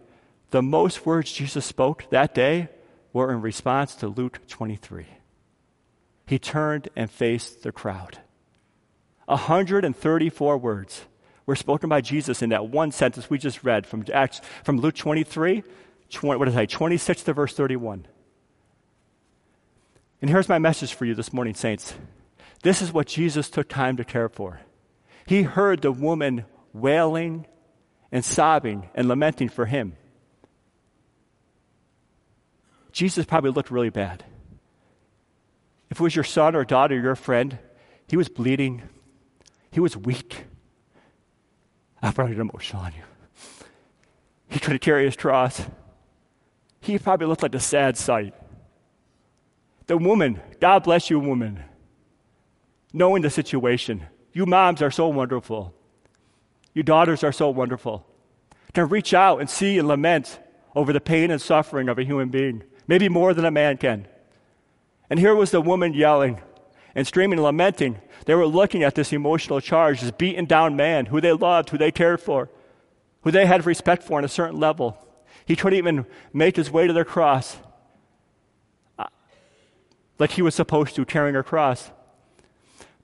The 0.51 0.61
most 0.61 1.05
words 1.05 1.31
Jesus 1.31 1.65
spoke 1.65 2.09
that 2.09 2.33
day 2.33 2.69
were 3.11 3.31
in 3.31 3.41
response 3.41 3.95
to 3.95 4.07
Luke 4.07 4.39
23. 4.47 5.05
He 6.25 6.39
turned 6.39 6.89
and 6.95 7.11
faced 7.11 7.63
the 7.63 7.71
crowd. 7.71 8.19
134 9.25 10.57
words 10.57 11.05
were 11.45 11.55
spoken 11.55 11.89
by 11.89 12.01
Jesus 12.01 12.41
in 12.41 12.49
that 12.49 12.67
one 12.67 12.91
sentence 12.91 13.29
we 13.29 13.37
just 13.37 13.63
read 13.63 13.85
from 13.85 14.05
Acts, 14.13 14.41
from 14.63 14.79
Luke 14.79 14.95
23, 14.95 15.63
20, 16.09 16.37
what 16.37 16.45
did 16.45 16.53
I 16.53 16.63
say, 16.63 16.65
26 16.65 17.23
to 17.23 17.33
verse 17.33 17.53
31. 17.53 18.07
And 20.21 20.29
here's 20.29 20.49
my 20.49 20.59
message 20.59 20.93
for 20.93 21.05
you 21.05 21.15
this 21.15 21.33
morning, 21.33 21.53
saints. 21.53 21.95
This 22.63 22.81
is 22.81 22.93
what 22.93 23.07
Jesus 23.07 23.49
took 23.49 23.67
time 23.67 23.97
to 23.97 24.05
care 24.05 24.29
for. 24.29 24.61
He 25.25 25.43
heard 25.43 25.81
the 25.81 25.91
woman 25.91 26.45
wailing 26.73 27.45
and 28.13 28.23
sobbing 28.23 28.87
and 28.93 29.07
lamenting 29.07 29.49
for 29.49 29.65
him. 29.65 29.97
Jesus 32.91 33.25
probably 33.25 33.49
looked 33.49 33.71
really 33.71 33.89
bad. 33.89 34.23
If 35.89 35.99
it 35.99 36.03
was 36.03 36.15
your 36.15 36.23
son 36.23 36.55
or 36.55 36.63
daughter, 36.63 36.95
or 36.95 37.01
your 37.01 37.15
friend, 37.15 37.57
he 38.07 38.15
was 38.15 38.29
bleeding, 38.29 38.83
he 39.71 39.79
was 39.79 39.97
weak. 39.97 40.45
I 42.03 42.11
brought 42.11 42.29
an 42.29 42.39
emotion 42.39 42.77
on 42.77 42.91
you. 42.93 43.03
He 44.47 44.59
couldn't 44.59 44.79
carry 44.79 45.05
his 45.05 45.15
cross. 45.15 45.63
He 46.81 46.99
probably 46.99 47.25
looked 47.25 47.41
like 47.41 47.55
a 47.55 47.59
sad 47.59 47.97
sight. 47.97 48.35
The 49.87 49.97
woman, 49.97 50.39
God 50.59 50.83
bless 50.83 51.09
you, 51.09 51.19
woman, 51.19 51.63
knowing 52.93 53.23
the 53.23 53.31
situation. 53.31 54.05
You 54.33 54.45
moms 54.45 54.83
are 54.83 54.91
so 54.91 55.07
wonderful. 55.07 55.73
You 56.73 56.83
daughters 56.83 57.23
are 57.23 57.31
so 57.31 57.49
wonderful. 57.49 58.05
To 58.73 58.85
reach 58.85 59.13
out 59.13 59.39
and 59.39 59.49
see 59.49 59.77
and 59.77 59.87
lament 59.87 60.39
over 60.75 60.91
the 60.91 61.01
pain 61.01 61.29
and 61.29 61.41
suffering 61.41 61.89
of 61.89 61.99
a 61.99 62.03
human 62.03 62.29
being, 62.29 62.63
maybe 62.87 63.07
more 63.09 63.33
than 63.33 63.45
a 63.45 63.51
man 63.51 63.77
can. 63.77 64.07
And 65.09 65.19
here 65.19 65.35
was 65.35 65.51
the 65.51 65.61
woman 65.61 65.93
yelling 65.93 66.41
and 66.95 67.05
screaming 67.05 67.37
and 67.37 67.43
lamenting. 67.43 67.99
They 68.25 68.35
were 68.35 68.47
looking 68.47 68.83
at 68.83 68.95
this 68.95 69.13
emotional 69.13 69.61
charge, 69.61 70.01
this 70.01 70.11
beaten 70.11 70.45
down 70.45 70.75
man 70.75 71.07
who 71.07 71.21
they 71.21 71.33
loved, 71.33 71.69
who 71.69 71.77
they 71.77 71.91
cared 71.91 72.21
for, 72.21 72.49
who 73.21 73.31
they 73.31 73.45
had 73.45 73.65
respect 73.65 74.03
for 74.03 74.17
on 74.17 74.25
a 74.25 74.29
certain 74.29 74.59
level. 74.59 74.97
He 75.45 75.55
couldn't 75.55 75.77
even 75.77 76.05
make 76.31 76.55
his 76.55 76.71
way 76.71 76.87
to 76.87 76.93
their 76.93 77.05
cross 77.05 77.57
uh, 78.97 79.07
like 80.17 80.31
he 80.31 80.41
was 80.41 80.55
supposed 80.55 80.95
to, 80.95 81.05
carrying 81.05 81.35
a 81.35 81.43
cross. 81.43 81.91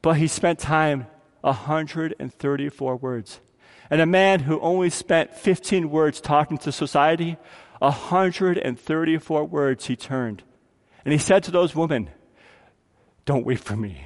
But 0.01 0.13
he 0.13 0.27
spent 0.27 0.59
time 0.59 1.07
134 1.41 2.95
words. 2.95 3.39
And 3.89 4.01
a 4.01 4.05
man 4.05 4.41
who 4.41 4.59
only 4.59 4.89
spent 4.89 5.33
15 5.33 5.89
words 5.89 6.21
talking 6.21 6.57
to 6.59 6.71
society, 6.71 7.37
134 7.79 9.45
words 9.45 9.85
he 9.85 9.95
turned 9.95 10.43
and 11.05 11.11
he 11.11 11.17
said 11.17 11.43
to 11.43 11.51
those 11.51 11.75
women, 11.75 12.09
Don't 13.25 13.45
weep 13.45 13.59
for 13.59 13.75
me. 13.75 14.03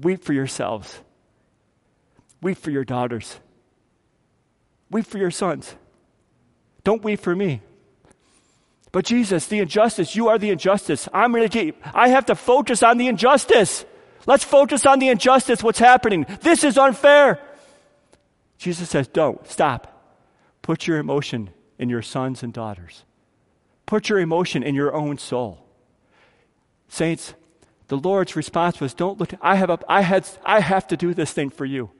Weep 0.00 0.24
for 0.24 0.32
yourselves. 0.32 0.98
Weep 2.42 2.58
for 2.58 2.72
your 2.72 2.84
daughters. 2.84 3.38
Weep 4.90 5.06
for 5.06 5.18
your 5.18 5.30
sons. 5.30 5.76
Don't 6.82 7.04
weep 7.04 7.20
for 7.20 7.36
me. 7.36 7.62
But 8.94 9.06
Jesus, 9.06 9.48
the 9.48 9.58
injustice, 9.58 10.14
you 10.14 10.28
are 10.28 10.38
the 10.38 10.50
injustice. 10.50 11.08
I'm 11.12 11.32
going 11.32 11.42
to 11.42 11.48
keep, 11.48 11.82
I 11.92 12.10
have 12.10 12.26
to 12.26 12.36
focus 12.36 12.80
on 12.84 12.96
the 12.96 13.08
injustice. 13.08 13.84
Let's 14.24 14.44
focus 14.44 14.86
on 14.86 15.00
the 15.00 15.08
injustice, 15.08 15.64
what's 15.64 15.80
happening. 15.80 16.26
This 16.42 16.62
is 16.62 16.78
unfair. 16.78 17.40
Jesus 18.56 18.88
says, 18.88 19.08
Don't, 19.08 19.44
stop. 19.48 20.16
Put 20.62 20.86
your 20.86 20.98
emotion 20.98 21.50
in 21.76 21.88
your 21.88 22.02
sons 22.02 22.44
and 22.44 22.52
daughters. 22.52 23.02
Put 23.84 24.08
your 24.08 24.20
emotion 24.20 24.62
in 24.62 24.76
your 24.76 24.94
own 24.94 25.18
soul. 25.18 25.66
Saints, 26.86 27.34
the 27.88 27.98
Lord's 27.98 28.36
response 28.36 28.80
was, 28.80 28.94
Don't 28.94 29.18
look, 29.18 29.34
I 29.42 29.56
have, 29.56 29.70
a, 29.70 29.80
I, 29.88 30.02
had, 30.02 30.24
I 30.44 30.60
have 30.60 30.86
to 30.86 30.96
do 30.96 31.14
this 31.14 31.32
thing 31.32 31.50
for 31.50 31.64
you. 31.64 31.90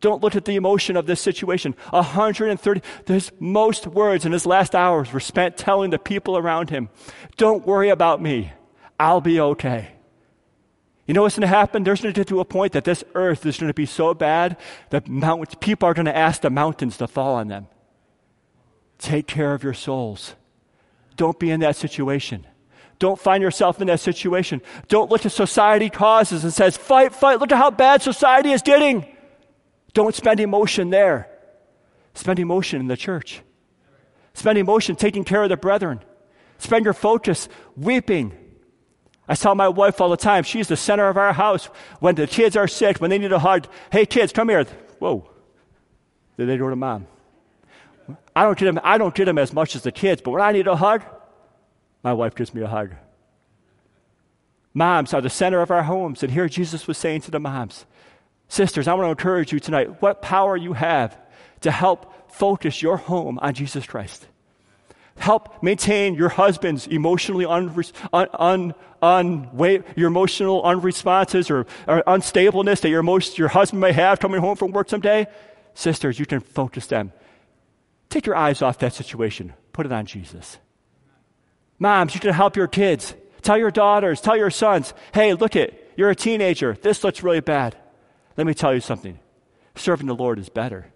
Don't 0.00 0.22
look 0.22 0.36
at 0.36 0.44
the 0.44 0.56
emotion 0.56 0.96
of 0.96 1.06
this 1.06 1.20
situation. 1.20 1.74
130, 1.90 2.82
there's 3.06 3.32
most 3.40 3.86
words 3.86 4.26
in 4.26 4.32
his 4.32 4.44
last 4.44 4.74
hours 4.74 5.12
were 5.12 5.20
spent 5.20 5.56
telling 5.56 5.90
the 5.90 5.98
people 5.98 6.36
around 6.36 6.70
him, 6.70 6.90
Don't 7.36 7.66
worry 7.66 7.88
about 7.88 8.20
me. 8.20 8.52
I'll 9.00 9.20
be 9.20 9.40
okay. 9.40 9.92
You 11.06 11.14
know 11.14 11.22
what's 11.22 11.36
going 11.36 11.42
to 11.42 11.46
happen? 11.46 11.84
There's 11.84 12.00
going 12.00 12.12
to 12.12 12.18
get 12.18 12.28
to 12.28 12.40
a 12.40 12.44
point 12.44 12.72
that 12.72 12.84
this 12.84 13.04
earth 13.14 13.46
is 13.46 13.58
going 13.58 13.68
to 13.68 13.74
be 13.74 13.86
so 13.86 14.12
bad 14.12 14.56
that 14.90 15.08
mountains, 15.08 15.54
people 15.60 15.88
are 15.88 15.94
going 15.94 16.06
to 16.06 16.16
ask 16.16 16.42
the 16.42 16.50
mountains 16.50 16.96
to 16.96 17.06
fall 17.06 17.36
on 17.36 17.48
them. 17.48 17.68
Take 18.98 19.26
care 19.26 19.54
of 19.54 19.62
your 19.62 19.74
souls. 19.74 20.34
Don't 21.16 21.38
be 21.38 21.50
in 21.50 21.60
that 21.60 21.76
situation. 21.76 22.46
Don't 22.98 23.20
find 23.20 23.42
yourself 23.42 23.80
in 23.80 23.86
that 23.86 24.00
situation. 24.00 24.62
Don't 24.88 25.10
look 25.10 25.24
at 25.24 25.32
society 25.32 25.90
causes 25.90 26.44
and 26.44 26.52
says, 26.52 26.76
fight, 26.76 27.14
fight. 27.14 27.38
Look 27.38 27.52
at 27.52 27.58
how 27.58 27.70
bad 27.70 28.02
society 28.02 28.52
is 28.52 28.62
getting. 28.62 29.06
Don't 29.96 30.14
spend 30.14 30.40
emotion 30.40 30.90
there. 30.90 31.28
Spend 32.12 32.38
emotion 32.38 32.80
in 32.80 32.86
the 32.86 32.96
church. 32.96 33.40
Spend 34.34 34.58
emotion 34.58 34.94
taking 34.94 35.24
care 35.24 35.42
of 35.42 35.48
the 35.48 35.56
brethren. 35.56 36.00
Spend 36.58 36.84
your 36.84 36.94
focus 36.94 37.48
weeping 37.76 38.32
I 39.28 39.34
tell 39.34 39.54
my 39.54 39.68
wife 39.68 40.00
all 40.00 40.08
the 40.08 40.16
time, 40.16 40.44
she's 40.44 40.68
the 40.68 40.76
center 40.76 41.08
of 41.08 41.16
our 41.16 41.32
house. 41.32 41.66
When 41.98 42.14
the 42.14 42.26
kids 42.26 42.56
are 42.56 42.68
sick, 42.68 42.98
when 42.98 43.10
they 43.10 43.18
need 43.18 43.32
a 43.32 43.38
hug, 43.38 43.66
hey 43.90 44.06
kids, 44.06 44.32
come 44.32 44.48
here. 44.48 44.64
Whoa. 44.98 45.28
Then 46.36 46.46
they 46.46 46.56
go 46.56 46.70
to 46.70 46.76
mom. 46.76 47.06
I 48.36 48.44
don't 48.44 48.56
get 48.56 48.66
them, 48.66 48.80
I 48.84 48.98
don't 48.98 49.14
get 49.14 49.24
them 49.24 49.38
as 49.38 49.52
much 49.52 49.74
as 49.74 49.82
the 49.82 49.90
kids, 49.90 50.22
but 50.22 50.30
when 50.30 50.42
I 50.42 50.52
need 50.52 50.68
a 50.68 50.76
hug, 50.76 51.02
my 52.04 52.12
wife 52.12 52.36
gives 52.36 52.54
me 52.54 52.62
a 52.62 52.68
hug. 52.68 52.94
Moms 54.72 55.12
are 55.12 55.20
the 55.20 55.30
center 55.30 55.60
of 55.60 55.70
our 55.70 55.82
homes. 55.82 56.22
And 56.22 56.30
here 56.30 56.48
Jesus 56.48 56.86
was 56.86 56.98
saying 56.98 57.22
to 57.22 57.30
the 57.30 57.40
moms, 57.40 57.86
Sisters, 58.48 58.88
I 58.88 58.94
want 58.94 59.06
to 59.06 59.10
encourage 59.10 59.52
you 59.52 59.60
tonight 59.60 60.00
what 60.00 60.22
power 60.22 60.56
you 60.56 60.72
have 60.72 61.18
to 61.62 61.70
help 61.70 62.32
focus 62.32 62.82
your 62.82 62.96
home 62.96 63.38
on 63.40 63.54
Jesus 63.54 63.86
Christ 63.86 64.26
help 65.18 65.62
maintain 65.62 66.14
your 66.14 66.28
husband's 66.28 66.86
emotionally 66.86 67.44
un, 67.44 67.84
un, 68.12 68.28
un, 68.38 68.74
un, 69.02 69.50
your 69.96 70.08
emotional 70.08 70.62
unresponses 70.62 71.50
or, 71.50 71.66
or 71.88 72.02
unstableness 72.06 72.80
that 72.80 72.90
your, 72.90 73.02
most, 73.02 73.38
your 73.38 73.48
husband 73.48 73.80
may 73.80 73.92
have 73.92 74.20
coming 74.20 74.40
home 74.40 74.56
from 74.56 74.72
work 74.72 74.88
someday, 74.88 75.26
sisters, 75.74 76.18
you 76.18 76.26
can 76.26 76.40
focus 76.40 76.86
them. 76.86 77.12
Take 78.08 78.26
your 78.26 78.36
eyes 78.36 78.62
off 78.62 78.78
that 78.78 78.92
situation. 78.92 79.52
Put 79.72 79.86
it 79.86 79.92
on 79.92 80.06
Jesus. 80.06 80.58
Moms, 81.78 82.14
you 82.14 82.20
can 82.20 82.32
help 82.32 82.56
your 82.56 82.68
kids. 82.68 83.14
Tell 83.42 83.58
your 83.58 83.70
daughters, 83.70 84.20
tell 84.20 84.36
your 84.36 84.50
sons, 84.50 84.92
hey, 85.12 85.34
look 85.34 85.54
it, 85.54 85.92
you're 85.96 86.10
a 86.10 86.16
teenager. 86.16 86.76
This 86.82 87.04
looks 87.04 87.22
really 87.22 87.40
bad. 87.40 87.76
Let 88.36 88.46
me 88.46 88.54
tell 88.54 88.74
you 88.74 88.80
something. 88.80 89.18
Serving 89.74 90.06
the 90.06 90.14
Lord 90.14 90.38
is 90.38 90.48
better. 90.48 90.92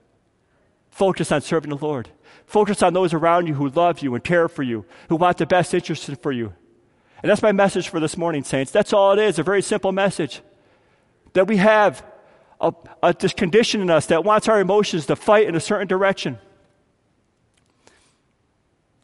Focus 0.91 1.31
on 1.31 1.41
serving 1.41 1.71
the 1.71 1.77
Lord. 1.77 2.11
Focus 2.47 2.83
on 2.83 2.93
those 2.93 3.15
around 3.15 3.47
you 3.47 3.55
who 3.55 3.69
love 3.69 4.01
you 4.01 4.15
and 4.15 4.25
care 4.25 4.49
for 4.49 4.63
you, 4.63 4.85
who 5.09 5.17
want 5.17 5.39
the 5.39 5.47
best 5.47 5.73
interest 5.73 6.11
for 6.21 6.33
you. 6.33 6.53
And 7.23 7.31
that's 7.31 7.43
my 7.43 7.53
message 7.53 7.89
for 7.89 8.01
this 8.01 8.17
morning, 8.17 8.45
saints. 8.45 8.73
That's 8.73 8.93
all 8.93 9.13
it 9.13 9.19
is 9.19 9.39
a 9.39 9.43
very 9.43 9.63
simple 9.63 9.93
message. 9.93 10.43
That 11.35 11.47
we 11.47 11.59
have 11.59 12.05
a, 12.61 12.73
a, 13.03 13.15
this 13.15 13.33
condition 13.33 13.81
in 13.81 13.91
us 13.91 14.07
that 14.07 14.25
wants 14.25 14.49
our 14.49 14.61
emotions 14.61 15.07
to 15.07 15.17
fight 15.17 15.47
in 15.47 15.55
a 15.55 15.61
certain 15.61 15.87
direction. 15.87 16.39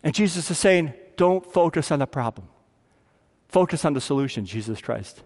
And 0.03 0.15
Jesus 0.15 0.51
is 0.51 0.59
saying, 0.59 0.93
don't 1.17 1.45
focus 1.45 1.91
on 1.91 2.01
the 2.01 2.07
problem, 2.07 2.49
focus 3.49 3.85
on 3.85 3.95
the 3.95 4.01
solution, 4.01 4.45
Jesus 4.45 4.81
Christ. 4.81 5.23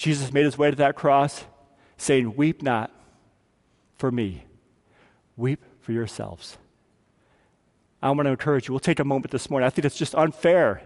Jesus 0.00 0.32
made 0.32 0.46
his 0.46 0.56
way 0.56 0.70
to 0.70 0.76
that 0.78 0.96
cross, 0.96 1.44
saying, 1.98 2.34
Weep 2.34 2.62
not 2.62 2.90
for 3.98 4.10
me, 4.10 4.44
weep 5.36 5.62
for 5.82 5.92
yourselves. 5.92 6.56
I 8.00 8.10
want 8.12 8.24
to 8.24 8.30
encourage 8.30 8.66
you. 8.66 8.72
We'll 8.72 8.80
take 8.80 8.98
a 8.98 9.04
moment 9.04 9.30
this 9.30 9.50
morning. 9.50 9.66
I 9.66 9.68
think 9.68 9.84
it's 9.84 9.98
just 9.98 10.14
unfair 10.14 10.80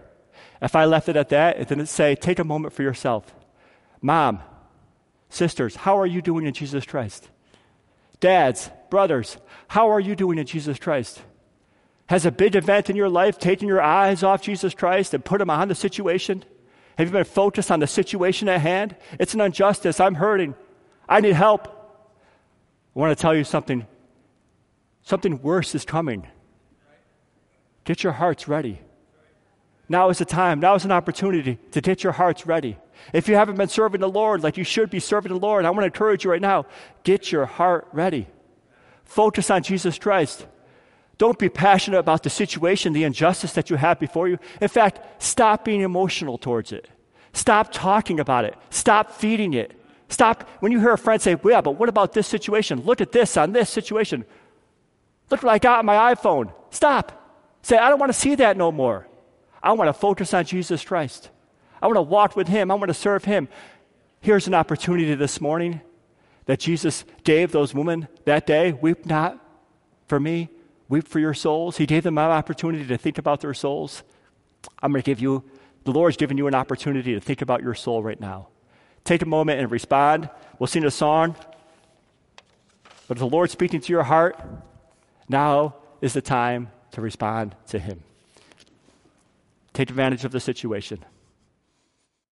if 0.61 0.75
I 0.75 0.83
left 0.83 1.07
it 1.07 1.15
at 1.15 1.29
that 1.29 1.55
and 1.55 1.65
didn't 1.65 1.85
say, 1.85 2.15
Take 2.15 2.39
a 2.39 2.43
moment 2.43 2.73
for 2.73 2.83
yourself. 2.83 3.33
Mom, 4.01 4.41
sisters, 5.29 5.77
how 5.77 5.97
are 5.97 6.05
you 6.05 6.21
doing 6.21 6.45
in 6.45 6.53
Jesus 6.53 6.85
Christ? 6.85 7.29
Dads, 8.19 8.69
brothers, 8.89 9.37
how 9.69 9.91
are 9.91 9.99
you 10.01 10.17
doing 10.17 10.37
in 10.39 10.45
Jesus 10.45 10.77
Christ? 10.77 11.21
Has 12.07 12.25
a 12.25 12.31
big 12.31 12.57
event 12.57 12.89
in 12.89 12.97
your 12.97 13.09
life 13.09 13.39
taken 13.39 13.69
your 13.69 13.81
eyes 13.81 14.23
off 14.23 14.41
Jesus 14.41 14.73
Christ 14.73 15.13
and 15.13 15.23
put 15.23 15.37
them 15.37 15.49
on 15.49 15.69
the 15.69 15.75
situation? 15.75 16.43
Have 16.97 17.07
you 17.07 17.13
been 17.13 17.23
focused 17.23 17.71
on 17.71 17.79
the 17.79 17.87
situation 17.87 18.47
at 18.49 18.61
hand? 18.61 18.95
It's 19.19 19.33
an 19.33 19.41
injustice. 19.41 19.99
I'm 19.99 20.15
hurting. 20.15 20.55
I 21.09 21.19
need 21.19 21.33
help. 21.33 21.67
I 22.95 22.99
want 22.99 23.15
to 23.15 23.21
tell 23.21 23.35
you 23.35 23.43
something. 23.43 23.85
Something 25.03 25.41
worse 25.41 25.75
is 25.75 25.85
coming. 25.85 26.27
Get 27.83 28.03
your 28.03 28.13
hearts 28.13 28.47
ready. 28.47 28.79
Now 29.87 30.09
is 30.09 30.17
the 30.17 30.25
time. 30.25 30.59
Now 30.59 30.75
is 30.75 30.85
an 30.85 30.91
opportunity 30.91 31.59
to 31.71 31.81
get 31.81 32.03
your 32.03 32.13
hearts 32.13 32.47
ready. 32.47 32.77
If 33.13 33.27
you 33.27 33.35
haven't 33.35 33.57
been 33.57 33.67
serving 33.67 34.01
the 34.01 34.09
Lord 34.09 34.41
like 34.41 34.57
you 34.57 34.63
should 34.63 34.89
be 34.89 34.99
serving 34.99 35.31
the 35.31 35.37
Lord, 35.39 35.65
I 35.65 35.69
want 35.69 35.81
to 35.81 35.85
encourage 35.85 36.23
you 36.23 36.31
right 36.31 36.41
now 36.41 36.65
get 37.03 37.31
your 37.31 37.45
heart 37.45 37.87
ready. 37.91 38.27
Focus 39.03 39.51
on 39.51 39.61
Jesus 39.61 39.99
Christ. 39.99 40.47
Don't 41.17 41.39
be 41.39 41.49
passionate 41.49 41.99
about 41.99 42.23
the 42.23 42.29
situation, 42.29 42.93
the 42.93 43.03
injustice 43.03 43.53
that 43.53 43.69
you 43.69 43.77
have 43.77 43.99
before 43.99 44.27
you. 44.27 44.37
In 44.59 44.67
fact, 44.67 44.99
stop 45.21 45.63
being 45.63 45.81
emotional 45.81 46.37
towards 46.37 46.71
it. 46.71 46.89
Stop 47.33 47.71
talking 47.71 48.19
about 48.19 48.45
it. 48.45 48.55
Stop 48.69 49.11
feeding 49.11 49.53
it. 49.53 49.79
Stop 50.09 50.47
when 50.59 50.71
you 50.71 50.79
hear 50.79 50.91
a 50.91 50.97
friend 50.97 51.21
say, 51.21 51.35
well, 51.35 51.53
Yeah, 51.53 51.61
but 51.61 51.79
what 51.79 51.89
about 51.89 52.13
this 52.13 52.27
situation? 52.27 52.81
Look 52.81 53.01
at 53.01 53.11
this 53.11 53.37
on 53.37 53.53
this 53.53 53.69
situation. 53.69 54.25
Look 55.29 55.41
what 55.41 55.51
I 55.51 55.57
got 55.57 55.79
on 55.79 55.85
my 55.85 56.13
iPhone. 56.13 56.53
Stop. 56.69 57.21
Say, 57.61 57.77
I 57.77 57.89
don't 57.89 57.99
want 57.99 58.11
to 58.11 58.17
see 58.17 58.35
that 58.35 58.57
no 58.57 58.71
more. 58.71 59.07
I 59.63 59.71
want 59.71 59.89
to 59.89 59.93
focus 59.93 60.33
on 60.33 60.45
Jesus 60.45 60.83
Christ. 60.83 61.31
I 61.81 61.87
want 61.87 61.97
to 61.97 62.03
walk 62.03 62.35
with 62.35 62.47
Him. 62.47 62.69
I 62.69 62.75
want 62.75 62.89
to 62.89 62.93
serve 62.93 63.25
Him. 63.25 63.47
Here's 64.21 64.47
an 64.47 64.53
opportunity 64.53 65.13
this 65.15 65.41
morning 65.41 65.81
that 66.45 66.59
Jesus 66.59 67.03
gave 67.23 67.51
those 67.51 67.73
women 67.73 68.07
that 68.25 68.45
day. 68.45 68.71
Weep 68.71 69.05
not 69.05 69.39
for 70.07 70.19
me, 70.19 70.49
weep 70.89 71.07
for 71.07 71.19
your 71.19 71.33
souls. 71.33 71.77
He 71.77 71.85
gave 71.85 72.03
them 72.03 72.17
an 72.17 72.31
opportunity 72.31 72.85
to 72.85 72.97
think 72.97 73.17
about 73.17 73.41
their 73.41 73.53
souls. 73.53 74.03
I'm 74.81 74.91
going 74.91 75.01
to 75.01 75.05
give 75.05 75.19
you, 75.19 75.43
the 75.83 75.91
Lord's 75.91 76.17
given 76.17 76.37
you 76.37 76.47
an 76.47 76.55
opportunity 76.55 77.13
to 77.13 77.19
think 77.19 77.41
about 77.41 77.61
your 77.61 77.73
soul 77.73 78.03
right 78.03 78.19
now. 78.19 78.47
Take 79.03 79.21
a 79.21 79.25
moment 79.25 79.59
and 79.59 79.71
respond. 79.71 80.29
We'll 80.57 80.67
sing 80.67 80.83
a 80.83 80.91
song. 80.91 81.35
But 83.07 83.17
if 83.17 83.19
the 83.19 83.27
Lord's 83.27 83.51
speaking 83.51 83.81
to 83.81 83.93
your 83.93 84.03
heart, 84.03 84.39
now 85.29 85.75
is 86.01 86.13
the 86.13 86.21
time 86.21 86.71
to 86.91 87.01
respond 87.01 87.55
to 87.67 87.79
Him. 87.79 88.01
Take 89.73 89.89
advantage 89.89 90.25
of 90.25 90.31
the 90.31 90.39
situation. 90.39 91.03